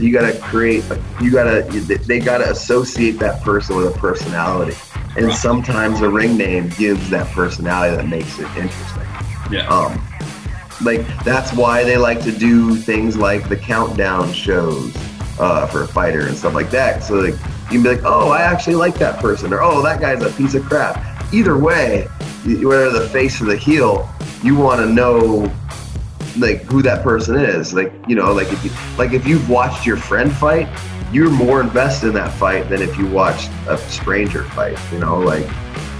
You 0.00 0.12
got 0.12 0.30
to 0.30 0.36
create. 0.40 0.82
A, 0.90 0.98
you 1.22 1.30
got 1.30 1.44
to. 1.44 1.62
They 1.80 2.18
got 2.18 2.38
to 2.38 2.50
associate 2.50 3.20
that 3.20 3.40
person 3.42 3.76
with 3.76 3.86
a 3.86 3.98
personality, 3.98 4.76
and 5.16 5.32
sometimes 5.32 6.00
a 6.00 6.10
ring 6.10 6.36
name 6.36 6.68
gives 6.76 7.08
that 7.10 7.28
personality 7.28 7.96
that 7.96 8.08
makes 8.08 8.38
it 8.38 8.48
interesting. 8.56 9.02
Yeah. 9.50 9.68
Um, 9.68 10.02
like 10.82 11.06
that's 11.24 11.52
why 11.52 11.84
they 11.84 11.96
like 11.96 12.22
to 12.22 12.32
do 12.32 12.76
things 12.76 13.16
like 13.16 13.48
the 13.48 13.56
countdown 13.56 14.32
shows 14.32 14.94
uh, 15.38 15.66
for 15.66 15.82
a 15.82 15.88
fighter 15.88 16.26
and 16.26 16.36
stuff 16.36 16.54
like 16.54 16.70
that. 16.70 17.02
So 17.02 17.14
like 17.14 17.34
you 17.34 17.80
can 17.80 17.82
be 17.82 17.88
like, 17.90 18.04
oh, 18.04 18.30
I 18.30 18.42
actually 18.42 18.76
like 18.76 18.94
that 18.96 19.20
person, 19.20 19.52
or 19.52 19.62
oh, 19.62 19.82
that 19.82 20.00
guy's 20.00 20.22
a 20.22 20.30
piece 20.30 20.54
of 20.54 20.64
crap. 20.64 21.32
Either 21.32 21.58
way, 21.58 22.06
whether 22.44 22.90
the 22.90 23.08
face 23.08 23.40
or 23.40 23.46
the 23.46 23.56
heel, 23.56 24.08
you 24.42 24.54
want 24.54 24.80
to 24.80 24.86
know 24.86 25.52
like 26.38 26.62
who 26.62 26.82
that 26.82 27.02
person 27.02 27.36
is. 27.36 27.72
Like 27.72 27.92
you 28.06 28.14
know, 28.14 28.32
like 28.32 28.52
if 28.52 28.64
you 28.64 28.70
like 28.98 29.12
if 29.12 29.26
you've 29.26 29.48
watched 29.48 29.86
your 29.86 29.96
friend 29.96 30.32
fight, 30.32 30.68
you're 31.12 31.30
more 31.30 31.60
invested 31.60 32.08
in 32.08 32.14
that 32.14 32.32
fight 32.34 32.68
than 32.68 32.82
if 32.82 32.96
you 32.98 33.06
watched 33.06 33.50
a 33.68 33.78
stranger 33.78 34.44
fight. 34.44 34.78
You 34.92 34.98
know, 34.98 35.18
like 35.18 35.46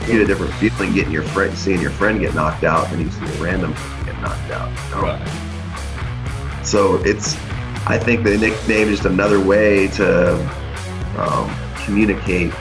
you 0.02 0.12
get 0.12 0.20
a 0.20 0.26
different 0.26 0.52
feeling 0.54 0.92
getting 0.92 1.12
your 1.12 1.22
friend 1.22 1.56
seeing 1.56 1.80
your 1.80 1.90
friend 1.90 2.20
get 2.20 2.34
knocked 2.34 2.64
out 2.64 2.90
than 2.90 3.00
you 3.00 3.10
see 3.10 3.24
a 3.24 3.42
random 3.42 3.74
knocked 4.24 4.50
out. 4.50 4.70
you? 4.90 5.02
Right. 5.02 6.66
So 6.66 6.96
it's, 7.04 7.34
I 7.86 7.98
think 7.98 8.24
the 8.24 8.36
nickname 8.38 8.88
is 8.88 8.98
just 8.98 9.04
another 9.06 9.38
way 9.40 9.88
to 9.88 10.34
um, 11.18 11.54
communicate 11.84 12.52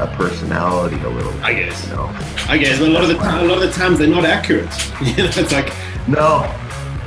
a 0.00 0.06
personality 0.16 0.96
a 1.02 1.08
little. 1.08 1.32
I 1.42 1.52
guess. 1.54 1.84
You 1.88 1.94
know? 1.96 2.06
I 2.48 2.56
guess 2.56 2.78
but 2.78 2.88
a 2.88 2.92
lot 2.92 3.02
of 3.02 3.08
the 3.08 3.16
time, 3.16 3.44
a 3.44 3.48
lot 3.48 3.60
of 3.62 3.68
the 3.68 3.72
times 3.72 3.98
they're 3.98 4.06
not 4.08 4.24
accurate. 4.24 4.70
you 5.02 5.16
know, 5.16 5.24
it's 5.34 5.52
like 5.52 5.72
No, 6.06 6.54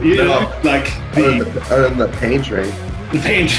you 0.01 0.16
No. 0.18 0.26
know, 0.26 0.59
like 0.64 0.91
other 1.14 1.38
the 1.38 1.43
than, 1.45 1.53
the, 1.55 1.62
other 1.74 1.89
than 1.89 1.97
the 1.97 2.07
pain 2.18 2.43
train, 2.43 2.74
paint. 3.20 3.51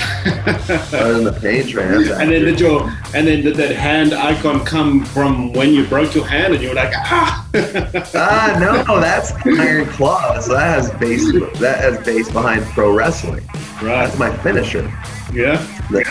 other 0.94 1.14
than 1.14 1.24
the 1.24 1.38
pain 1.40 1.66
train. 1.68 1.92
and 1.92 2.30
then 2.32 2.44
did 2.44 2.58
your 2.60 2.88
and 3.14 3.26
then 3.26 3.42
did 3.42 3.56
that 3.56 3.74
hand 3.76 4.12
icon 4.14 4.64
come 4.64 5.04
from 5.04 5.52
when 5.52 5.72
you 5.72 5.86
broke 5.86 6.14
your 6.14 6.26
hand 6.26 6.54
and 6.54 6.62
you 6.62 6.70
were 6.70 6.74
like 6.74 6.92
ah 6.96 7.46
ah 8.14 8.56
no, 8.86 9.00
that's 9.00 9.32
Iron 9.46 9.86
Claw. 9.86 10.40
So 10.40 10.52
that 10.54 10.82
has 10.82 10.90
base. 10.98 11.30
That 11.60 11.80
has 11.80 11.98
base 12.04 12.30
behind 12.30 12.64
pro 12.66 12.90
wrestling. 12.92 13.44
right 13.82 14.06
That's 14.06 14.18
my 14.18 14.34
finisher. 14.38 14.82
yeah 15.32 15.56
The- 15.90 16.04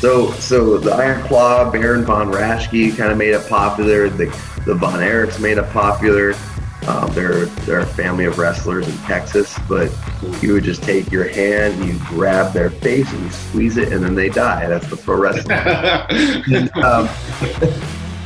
So, 0.00 0.30
so 0.32 0.78
the 0.78 0.92
Iron 0.92 1.22
Claw, 1.28 1.70
Baron 1.70 2.06
von 2.06 2.28
Raschke 2.32 2.96
kind 2.96 3.12
of 3.12 3.18
made 3.18 3.34
it 3.34 3.46
popular. 3.48 4.08
The 4.08 4.26
the 4.64 4.74
Von 4.74 5.00
Erichs 5.00 5.38
made 5.40 5.58
it 5.58 5.68
popular. 5.70 6.34
Um, 6.90 7.12
they're 7.12 7.44
they're 7.66 7.80
a 7.80 7.86
family 7.86 8.24
of 8.24 8.36
wrestlers 8.38 8.88
in 8.88 8.96
Texas, 9.04 9.56
but 9.68 9.92
you 10.42 10.52
would 10.54 10.64
just 10.64 10.82
take 10.82 11.10
your 11.12 11.28
hand, 11.28 11.74
and 11.74 11.84
you 11.86 11.98
grab 12.06 12.52
their 12.52 12.70
face, 12.70 13.10
and 13.12 13.22
you 13.22 13.30
squeeze 13.30 13.76
it, 13.76 13.92
and 13.92 14.02
then 14.02 14.14
they 14.16 14.28
die. 14.28 14.66
That's 14.66 14.88
the 14.88 14.96
pro 14.96 15.16
wrestling. 15.16 15.46
And, 16.52 16.70
um, 16.84 17.08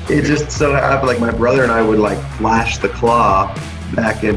it 0.08 0.22
just 0.24 0.50
so 0.50 0.72
happened, 0.72 1.08
like 1.08 1.20
my 1.20 1.30
brother 1.30 1.62
and 1.62 1.72
I 1.72 1.82
would 1.82 1.98
like 1.98 2.18
flash 2.38 2.78
the 2.78 2.88
claw 2.88 3.54
back 3.94 4.24
in 4.24 4.36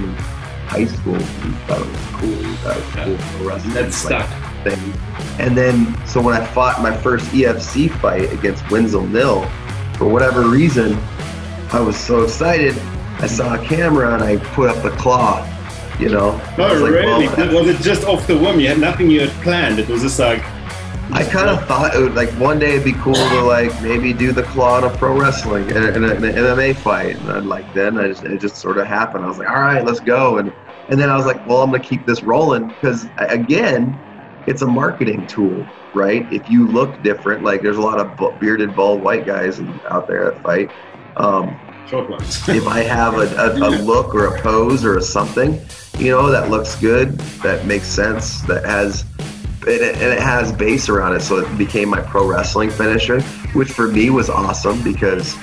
high 0.68 0.86
school. 0.86 1.14
We 1.14 1.20
thought 1.20 1.82
it 1.82 1.88
was 1.88 2.06
cool. 2.14 2.30
We 2.30 2.56
thought 2.58 2.78
it 2.78 2.86
was 2.86 2.96
cool 3.06 3.18
pro 3.38 3.48
wrestling. 3.48 3.74
That's 3.74 4.06
Like, 4.06 4.24
stuck. 4.26 4.64
thing. 4.64 4.94
And 5.40 5.58
then, 5.58 5.96
so 6.06 6.22
when 6.22 6.36
I 6.40 6.46
fought 6.48 6.82
my 6.82 6.96
first 6.98 7.26
EFC 7.32 7.90
fight 8.00 8.32
against 8.34 8.70
Winslow 8.72 9.04
Mill, 9.04 9.44
for 9.98 10.08
whatever 10.08 10.44
reason, 10.50 10.98
I 11.72 11.80
was 11.80 11.96
so 11.98 12.24
excited. 12.24 12.76
I 13.20 13.28
saw 13.28 13.56
a 13.56 13.66
camera 13.66 14.14
and 14.14 14.24
I 14.24 14.38
put 14.54 14.70
up 14.70 14.82
the 14.84 14.92
claw. 14.92 15.46
You 16.00 16.10
know, 16.10 16.40
oh 16.60 16.74
was 16.74 16.82
like, 16.82 16.92
really 16.92 17.28
well, 17.28 17.64
was 17.64 17.68
it 17.68 17.82
just 17.82 18.06
off 18.06 18.28
the 18.28 18.38
whim 18.38 18.60
you 18.60 18.68
had 18.68 18.80
nothing 18.80 19.10
you 19.10 19.22
had 19.22 19.32
planned 19.42 19.80
it 19.80 19.90
was 19.90 20.04
just 20.04 20.20
like 20.20 20.44
I 21.12 21.24
kind 21.24 21.50
of 21.50 21.66
thought 21.68 21.96
it 21.96 22.00
would 22.00 22.16
like 22.16 22.30
one 22.32 22.60
day 22.60 22.74
it'd 22.74 22.84
be 22.84 22.94
cool 22.94 23.14
to 23.16 23.42
like 23.42 23.72
maybe 23.82 24.12
do 24.12 24.34
the 24.34 24.44
claw 24.44 24.78
in 24.80 24.84
a 24.84 24.90
pro 24.98 25.18
wrestling 25.18 25.70
in, 25.70 25.78
a, 25.78 25.88
in, 25.88 26.04
in 26.04 26.24
an 26.24 26.36
MMA 26.36 26.76
fight, 26.76 27.16
and 27.16 27.48
like 27.48 27.74
then 27.74 27.98
I 27.98 28.10
just, 28.10 28.24
it 28.26 28.42
just 28.42 28.58
sort 28.58 28.78
of 28.78 28.86
happened. 28.88 29.24
I 29.24 29.28
was 29.28 29.38
like, 29.38 29.50
all 29.50 29.62
right, 29.62 29.84
let's 29.86 30.02
go, 30.02 30.38
and 30.38 30.52
and 30.90 31.00
then 31.00 31.10
I 31.10 31.16
was 31.16 31.26
like, 31.26 31.46
well, 31.48 31.64
I'm 31.64 31.72
gonna 31.72 31.82
keep 31.82 32.06
this 32.06 32.24
rolling 32.24 32.68
because 32.68 33.08
again, 33.18 33.98
it's 34.48 34.64
a 34.64 34.68
marketing 34.68 35.26
tool, 35.28 35.66
right? 35.94 36.32
If 36.32 36.50
you 36.50 36.68
look 36.68 37.02
different, 37.04 37.42
like 37.42 37.62
there's 37.62 37.78
a 37.78 37.82
lot 37.82 38.00
of 38.00 38.40
bearded 38.40 38.76
bald 38.76 39.02
white 39.02 39.26
guys 39.26 39.62
out 39.90 40.08
there 40.08 40.26
that 40.26 40.44
fight. 40.44 40.70
Um, 41.16 41.58
short 41.88 42.10
ones 42.10 42.48
if 42.50 42.68
I 42.68 42.82
have 42.82 43.16
a, 43.16 43.28
a, 43.36 43.54
a 43.54 43.72
look 43.82 44.14
or 44.14 44.36
a 44.36 44.42
pose 44.42 44.84
or 44.84 44.98
a 44.98 45.02
something, 45.02 45.60
you 45.98 46.12
know, 46.12 46.30
that 46.30 46.50
looks 46.50 46.76
good, 46.76 47.18
that 47.42 47.66
makes 47.66 47.88
sense, 47.88 48.42
that 48.44 48.66
has, 48.66 49.06
and 49.62 49.70
it, 49.70 49.96
and 49.96 50.14
it 50.14 50.20
has 50.20 50.52
base 50.52 50.90
around 50.90 51.16
it. 51.16 51.22
So 51.22 51.38
it 51.40 51.58
became 51.58 51.90
my 51.90 52.02
pro 52.02 52.28
wrestling 52.28 52.70
finisher, 52.70 53.22
which 53.54 53.70
for 53.70 53.88
me 53.88 54.10
was 54.10 54.30
awesome 54.30 54.84
because 54.84 55.36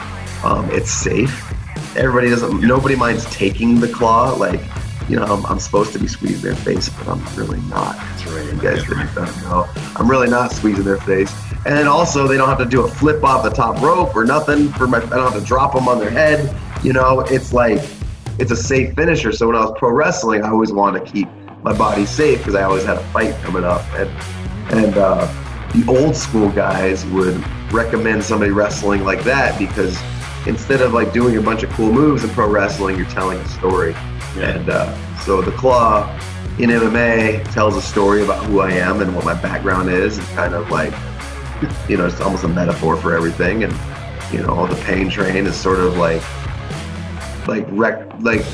um, 0.45 0.71
it's 0.71 0.91
safe. 0.91 1.51
Everybody 1.97 2.29
doesn't, 2.31 2.61
nobody 2.61 2.97
minds 2.97 3.25
taking 3.27 3.81
the 3.81 3.89
claw. 3.89 4.33
Like, 4.35 4.61
you 5.09 5.17
know, 5.17 5.25
I'm, 5.25 5.45
I'm 5.47 5.59
supposed 5.59 5.93
to 5.93 5.99
be 5.99 6.09
squeezing 6.09 6.43
their 6.43 6.57
face, 6.57 6.89
but 6.89 7.09
I'm 7.09 7.25
really 7.37 7.61
not. 7.69 7.97
That's 7.97 8.27
right. 8.27 8.45
You 8.53 8.61
guys 8.61 8.83
didn't 8.85 9.43
know. 9.43 9.67
I'm 9.97 10.11
really 10.11 10.29
not 10.29 10.53
squeezing 10.53 10.85
their 10.85 10.99
face. 10.99 11.33
And 11.67 11.77
then 11.77 11.87
also, 11.87 12.29
they 12.29 12.37
don't 12.37 12.49
have 12.49 12.59
to 12.59 12.67
do 12.67 12.85
a 12.85 12.89
flip 12.89 13.25
off 13.25 13.43
the 13.43 13.51
top 13.51 13.81
rope 13.81 14.15
or 14.15 14.25
nothing 14.25 14.69
for 14.69 14.87
my. 14.87 14.99
I 14.99 15.01
don't 15.01 15.33
have 15.33 15.41
to 15.41 15.47
drop 15.47 15.75
them 15.75 15.89
on 15.89 15.99
their 15.99 16.11
head. 16.11 16.55
You 16.83 16.93
know, 16.93 17.21
it's 17.21 17.53
like 17.53 17.81
it's 18.39 18.51
a 18.51 18.57
safe 18.57 18.95
finisher. 18.95 19.33
So 19.33 19.47
when 19.47 19.57
I 19.57 19.61
was 19.61 19.75
pro 19.79 19.91
wrestling, 19.91 20.43
I 20.43 20.51
always 20.51 20.73
wanted 20.73 21.07
to 21.07 21.13
keep 21.13 21.29
my 21.63 21.73
body 21.73 22.05
safe 22.05 22.39
because 22.39 22.55
I 22.55 22.65
always 22.65 22.85
had 22.85 22.99
a 22.99 23.05
fight 23.09 23.35
coming 23.43 23.65
up. 23.65 23.83
And 23.95 24.11
and 24.77 24.99
uh, 24.99 25.27
the 25.73 25.85
old 25.89 26.15
school 26.15 26.51
guys 26.51 27.07
would 27.07 27.43
recommend 27.73 28.23
somebody 28.23 28.51
wrestling 28.51 29.05
like 29.05 29.25
that 29.25 29.59
because 29.59 29.99
instead 30.47 30.81
of 30.81 30.93
like 30.93 31.13
doing 31.13 31.37
a 31.37 31.41
bunch 31.41 31.63
of 31.63 31.71
cool 31.71 31.93
moves 31.93 32.25
in 32.25 32.31
pro 32.31 32.49
wrestling, 32.49 32.97
you're 32.97 33.09
telling 33.09 33.39
a 33.39 33.49
story. 33.49 33.93
Yeah. 34.37 34.51
And 34.51 34.69
uh, 34.69 35.17
so 35.21 35.41
the 35.41 35.53
claw 35.53 36.11
in 36.59 36.71
MMA 36.71 37.51
tells 37.53 37.77
a 37.77 37.83
story 37.83 38.23
about 38.23 38.45
who 38.45 38.61
I 38.61 38.73
am 38.73 39.01
and 39.01 39.15
what 39.15 39.25
my 39.25 39.35
background 39.35 39.91
is, 39.91 40.19
and 40.19 40.27
kind 40.29 40.55
of 40.55 40.71
like, 40.71 40.93
you 41.89 41.97
know, 41.97 42.07
it's 42.07 42.21
almost 42.21 42.45
a 42.45 42.49
metaphor 42.49 42.97
for 42.97 43.15
everything. 43.17 43.65
And 43.65 43.73
you 44.33 44.43
know, 44.43 44.49
all 44.55 44.67
the 44.67 44.81
pain 44.85 45.09
train 45.11 45.47
is 45.47 45.55
sort 45.57 45.79
of 45.81 45.97
like, 45.99 46.23
like 47.47 47.67
rec, 47.71 48.03
like 48.21 48.45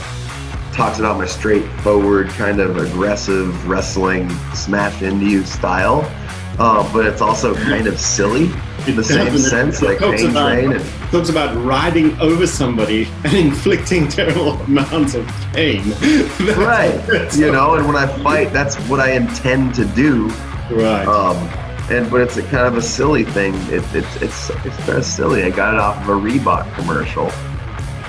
talks 0.72 0.98
about 0.98 1.18
my 1.18 1.26
straightforward, 1.26 2.28
kind 2.30 2.60
of 2.60 2.76
aggressive 2.76 3.68
wrestling, 3.68 4.28
smash 4.54 5.02
into 5.02 5.26
you 5.26 5.44
style. 5.44 6.10
Uh, 6.58 6.92
but 6.92 7.06
it's 7.06 7.22
also 7.22 7.54
kind 7.54 7.86
of 7.86 7.98
silly 7.98 8.50
in 8.86 8.94
the 8.96 9.02
same 9.04 9.18
Definitely. 9.18 9.38
sense, 9.40 9.80
It 9.82 9.86
like 9.86 9.98
pain 9.98 10.30
about- 10.30 10.52
train 10.52 10.72
and 10.72 10.84
talks 11.10 11.28
about 11.30 11.56
riding 11.64 12.18
over 12.20 12.46
somebody 12.46 13.08
and 13.24 13.32
inflicting 13.34 14.08
terrible 14.08 14.52
amounts 14.62 15.14
of 15.14 15.26
pain 15.52 15.82
right 16.56 17.30
you 17.36 17.50
know 17.50 17.74
and 17.74 17.86
when 17.86 17.96
i 17.96 18.06
fight 18.22 18.52
that's 18.52 18.76
what 18.88 19.00
i 19.00 19.10
intend 19.12 19.74
to 19.74 19.84
do 19.86 20.28
right 20.70 21.06
um 21.06 21.36
and 21.90 22.10
but 22.10 22.20
it's 22.20 22.36
a 22.36 22.42
kind 22.42 22.66
of 22.66 22.76
a 22.76 22.82
silly 22.82 23.24
thing. 23.24 23.54
It, 23.68 23.82
it's 23.94 24.16
it's 24.16 24.50
it's 24.64 24.76
kind 24.78 24.98
of 24.98 25.04
silly. 25.04 25.42
I 25.42 25.50
got 25.50 25.74
it 25.74 25.80
off 25.80 26.00
of 26.02 26.08
a 26.08 26.12
Reebok 26.12 26.72
commercial. 26.74 27.30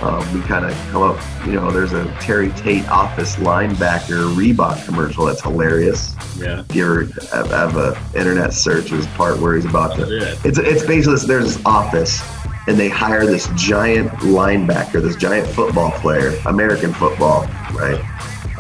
Um, 0.01 0.33
we 0.33 0.41
kind 0.47 0.65
of 0.65 0.71
come 0.91 1.03
up, 1.03 1.45
you 1.45 1.53
know. 1.53 1.69
There's 1.69 1.93
a 1.93 2.05
Terry 2.19 2.51
Tate 2.53 2.87
office 2.89 3.35
linebacker 3.35 4.33
Reebok 4.33 4.83
commercial 4.85 5.25
that's 5.25 5.41
hilarious. 5.41 6.15
Yeah. 6.37 6.63
If 6.67 6.75
you 6.75 6.83
ever 6.83 7.03
have, 7.31 7.47
have 7.51 7.77
a 7.77 8.01
internet 8.17 8.53
search, 8.53 8.89
there's 8.89 9.05
a 9.05 9.09
part 9.09 9.39
where 9.39 9.55
he's 9.55 9.65
about 9.65 9.95
to. 9.97 10.07
Yeah. 10.07 10.35
It's 10.43 10.57
it's 10.57 10.85
basically 10.85 11.13
this, 11.13 11.25
there's 11.25 11.55
this 11.55 11.65
office, 11.65 12.21
and 12.67 12.79
they 12.79 12.89
hire 12.89 13.25
this 13.25 13.47
giant 13.55 14.09
linebacker, 14.21 15.01
this 15.01 15.15
giant 15.15 15.47
football 15.47 15.91
player, 15.91 16.33
American 16.45 16.93
football, 16.93 17.41
right? 17.73 18.01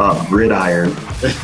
Um, 0.01 0.25
gridiron, 0.25 0.95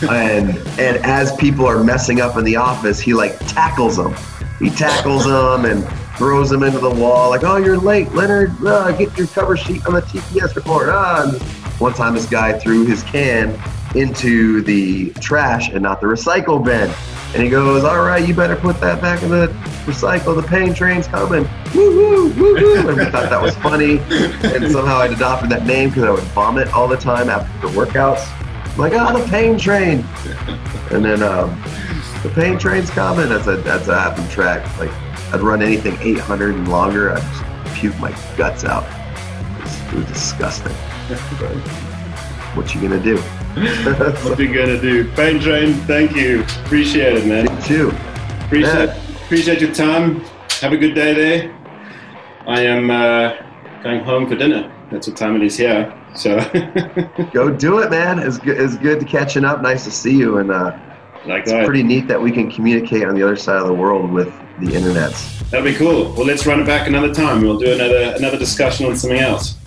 and 0.10 0.50
and 0.80 0.98
as 1.06 1.36
people 1.36 1.68
are 1.68 1.84
messing 1.84 2.22
up 2.22 2.38
in 2.38 2.44
the 2.44 2.56
office, 2.56 3.00
he 3.00 3.14
like 3.14 3.38
tackles 3.48 3.98
them. 3.98 4.16
He 4.58 4.72
tackles 4.72 5.26
them 5.26 5.66
and 5.66 5.88
throws 6.18 6.50
them 6.50 6.64
into 6.64 6.80
the 6.80 6.90
wall, 6.90 7.30
like, 7.30 7.44
"Oh, 7.44 7.58
you're 7.58 7.78
late, 7.78 8.12
Leonard. 8.14 8.52
Uh, 8.66 8.92
get 8.94 9.16
your 9.16 9.28
cover 9.28 9.56
sheet 9.56 9.86
on 9.86 9.94
the 9.94 10.02
TPS 10.02 10.56
report." 10.56 10.90
Ah, 10.90 11.32
one 11.78 11.94
time, 11.94 12.16
this 12.16 12.26
guy 12.26 12.58
threw 12.58 12.84
his 12.84 13.04
can 13.04 13.60
into 13.94 14.62
the 14.64 15.12
trash 15.22 15.70
and 15.70 15.82
not 15.82 16.02
the 16.02 16.08
recycle 16.08 16.64
bin. 16.64 16.92
And 17.34 17.44
he 17.44 17.50
goes, 17.50 17.84
All 17.84 18.02
right, 18.04 18.26
you 18.26 18.34
better 18.34 18.56
put 18.56 18.80
that 18.80 19.02
back 19.02 19.22
in 19.22 19.30
the 19.30 19.48
recycle. 19.86 20.36
The 20.36 20.48
pain 20.48 20.74
train's 20.74 21.08
coming. 21.08 21.48
Woo 21.76 21.96
woo, 21.96 22.34
woo 22.34 22.54
woo. 22.56 22.88
And 22.88 22.98
we 22.98 23.06
thought 23.06 23.30
that 23.30 23.42
was 23.42 23.56
funny. 23.58 24.00
And 24.44 24.72
somehow 24.72 24.98
I'd 24.98 25.12
adopted 25.12 25.50
that 25.52 25.66
name 25.66 25.90
because 25.90 26.04
I 26.04 26.12
would 26.12 26.24
vomit 26.24 26.74
all 26.74 26.88
the 26.88 26.98
time 26.98 27.30
after 27.30 27.68
workouts. 27.68 28.26
I'm 28.78 28.84
like, 28.84 28.94
ah, 28.94 29.12
the 29.18 29.28
pain 29.30 29.58
train. 29.58 30.06
And 30.90 31.04
then 31.04 31.22
um, 31.22 31.50
the 32.24 32.30
pain 32.34 32.58
train's 32.58 32.90
coming. 32.90 33.28
That's 33.28 33.46
a 33.48 33.58
that's 33.58 33.90
a 33.90 34.00
happy 34.00 34.26
track. 34.34 34.64
Like 34.80 34.90
I'd 35.34 35.42
run 35.42 35.62
anything 35.62 35.98
800 36.00 36.56
and 36.56 36.68
longer. 36.70 37.12
I'd 37.12 37.22
just 37.22 37.76
puke 37.76 38.00
my 38.00 38.12
guts 38.38 38.64
out. 38.64 38.86
It 38.86 39.64
was, 39.64 39.82
it 39.82 39.94
was 39.96 40.06
disgusting. 40.06 40.72
What 42.56 42.74
you 42.74 42.82
gonna 42.82 43.04
do? 43.04 43.18
What 43.18 44.40
you 44.40 44.48
gonna 44.54 44.80
do? 44.80 45.12
Pain 45.12 45.42
train, 45.42 45.74
thank 45.86 46.16
you. 46.16 46.44
Appreciate 46.64 47.18
it, 47.18 47.26
man. 47.26 47.54
Me 47.54 47.62
too. 47.64 47.92
Appreciate 48.46 48.74
Yeah. 48.88 49.24
appreciate 49.26 49.60
your 49.62 49.74
time. 49.74 50.22
Have 50.62 50.72
a 50.72 50.78
good 50.78 50.96
day 50.96 51.14
there. 51.14 51.56
I 52.48 52.62
am 52.62 52.90
uh, 52.90 53.34
going 53.84 54.00
home 54.06 54.28
for 54.30 54.36
dinner. 54.36 54.72
That's 54.90 55.08
what 55.08 55.18
time 55.18 55.36
it 55.36 55.44
is 55.44 55.58
here. 55.58 55.94
So 56.18 56.40
Go 57.34 57.52
do 57.52 57.80
it, 57.80 57.92
man. 57.92 58.20
It's 58.20 58.40
good. 58.40 58.60
It's 58.60 58.76
good 58.76 59.00
to 59.00 59.06
catching 59.06 59.46
up. 59.46 59.62
Nice 59.62 59.84
to 59.84 59.92
see 59.92 60.18
you, 60.18 60.40
and 60.40 60.50
uh, 60.50 60.78
it's 61.26 61.52
pretty 61.52 61.84
neat 61.84 62.08
that 62.08 62.20
we 62.20 62.32
can 62.32 62.50
communicate 62.52 63.04
on 63.04 63.16
the 63.16 63.24
other 63.24 63.36
side 63.36 63.62
of 63.62 63.68
the 63.68 63.74
world 63.74 64.12
with 64.12 64.34
the 64.60 64.74
internet. 64.74 65.14
That'll 65.52 65.66
be 65.66 65.76
cool. 65.76 66.12
Well, 66.14 66.26
let's 66.26 66.46
run 66.48 66.60
it 66.60 66.66
back 66.66 66.88
another 66.88 67.14
time. 67.14 67.42
We'll 67.42 67.60
do 67.60 67.72
another 67.72 68.16
another 68.18 68.38
discussion 68.38 68.88
on 68.88 68.96
something 68.96 69.20
else. 69.20 69.58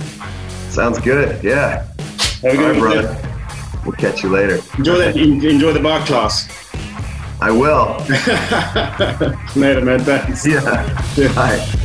Sounds 0.68 0.98
good. 0.98 1.42
Yeah. 1.42 1.86
Have 2.42 2.54
a 2.54 2.56
good 2.56 2.76
right, 2.76 2.78
brother. 2.80 3.30
We'll 3.84 3.92
catch 3.92 4.22
you 4.22 4.28
later. 4.28 4.60
Enjoy 4.76 4.98
that. 4.98 5.16
Enjoy 5.16 5.72
the 5.72 5.80
barre 5.80 6.04
class. 6.04 6.48
I 7.40 7.50
will. 7.50 7.96
Later, 9.56 9.80
man. 9.80 10.00
Thanks. 10.00 10.46
Yeah. 10.46 11.34
Bye. 11.34 11.76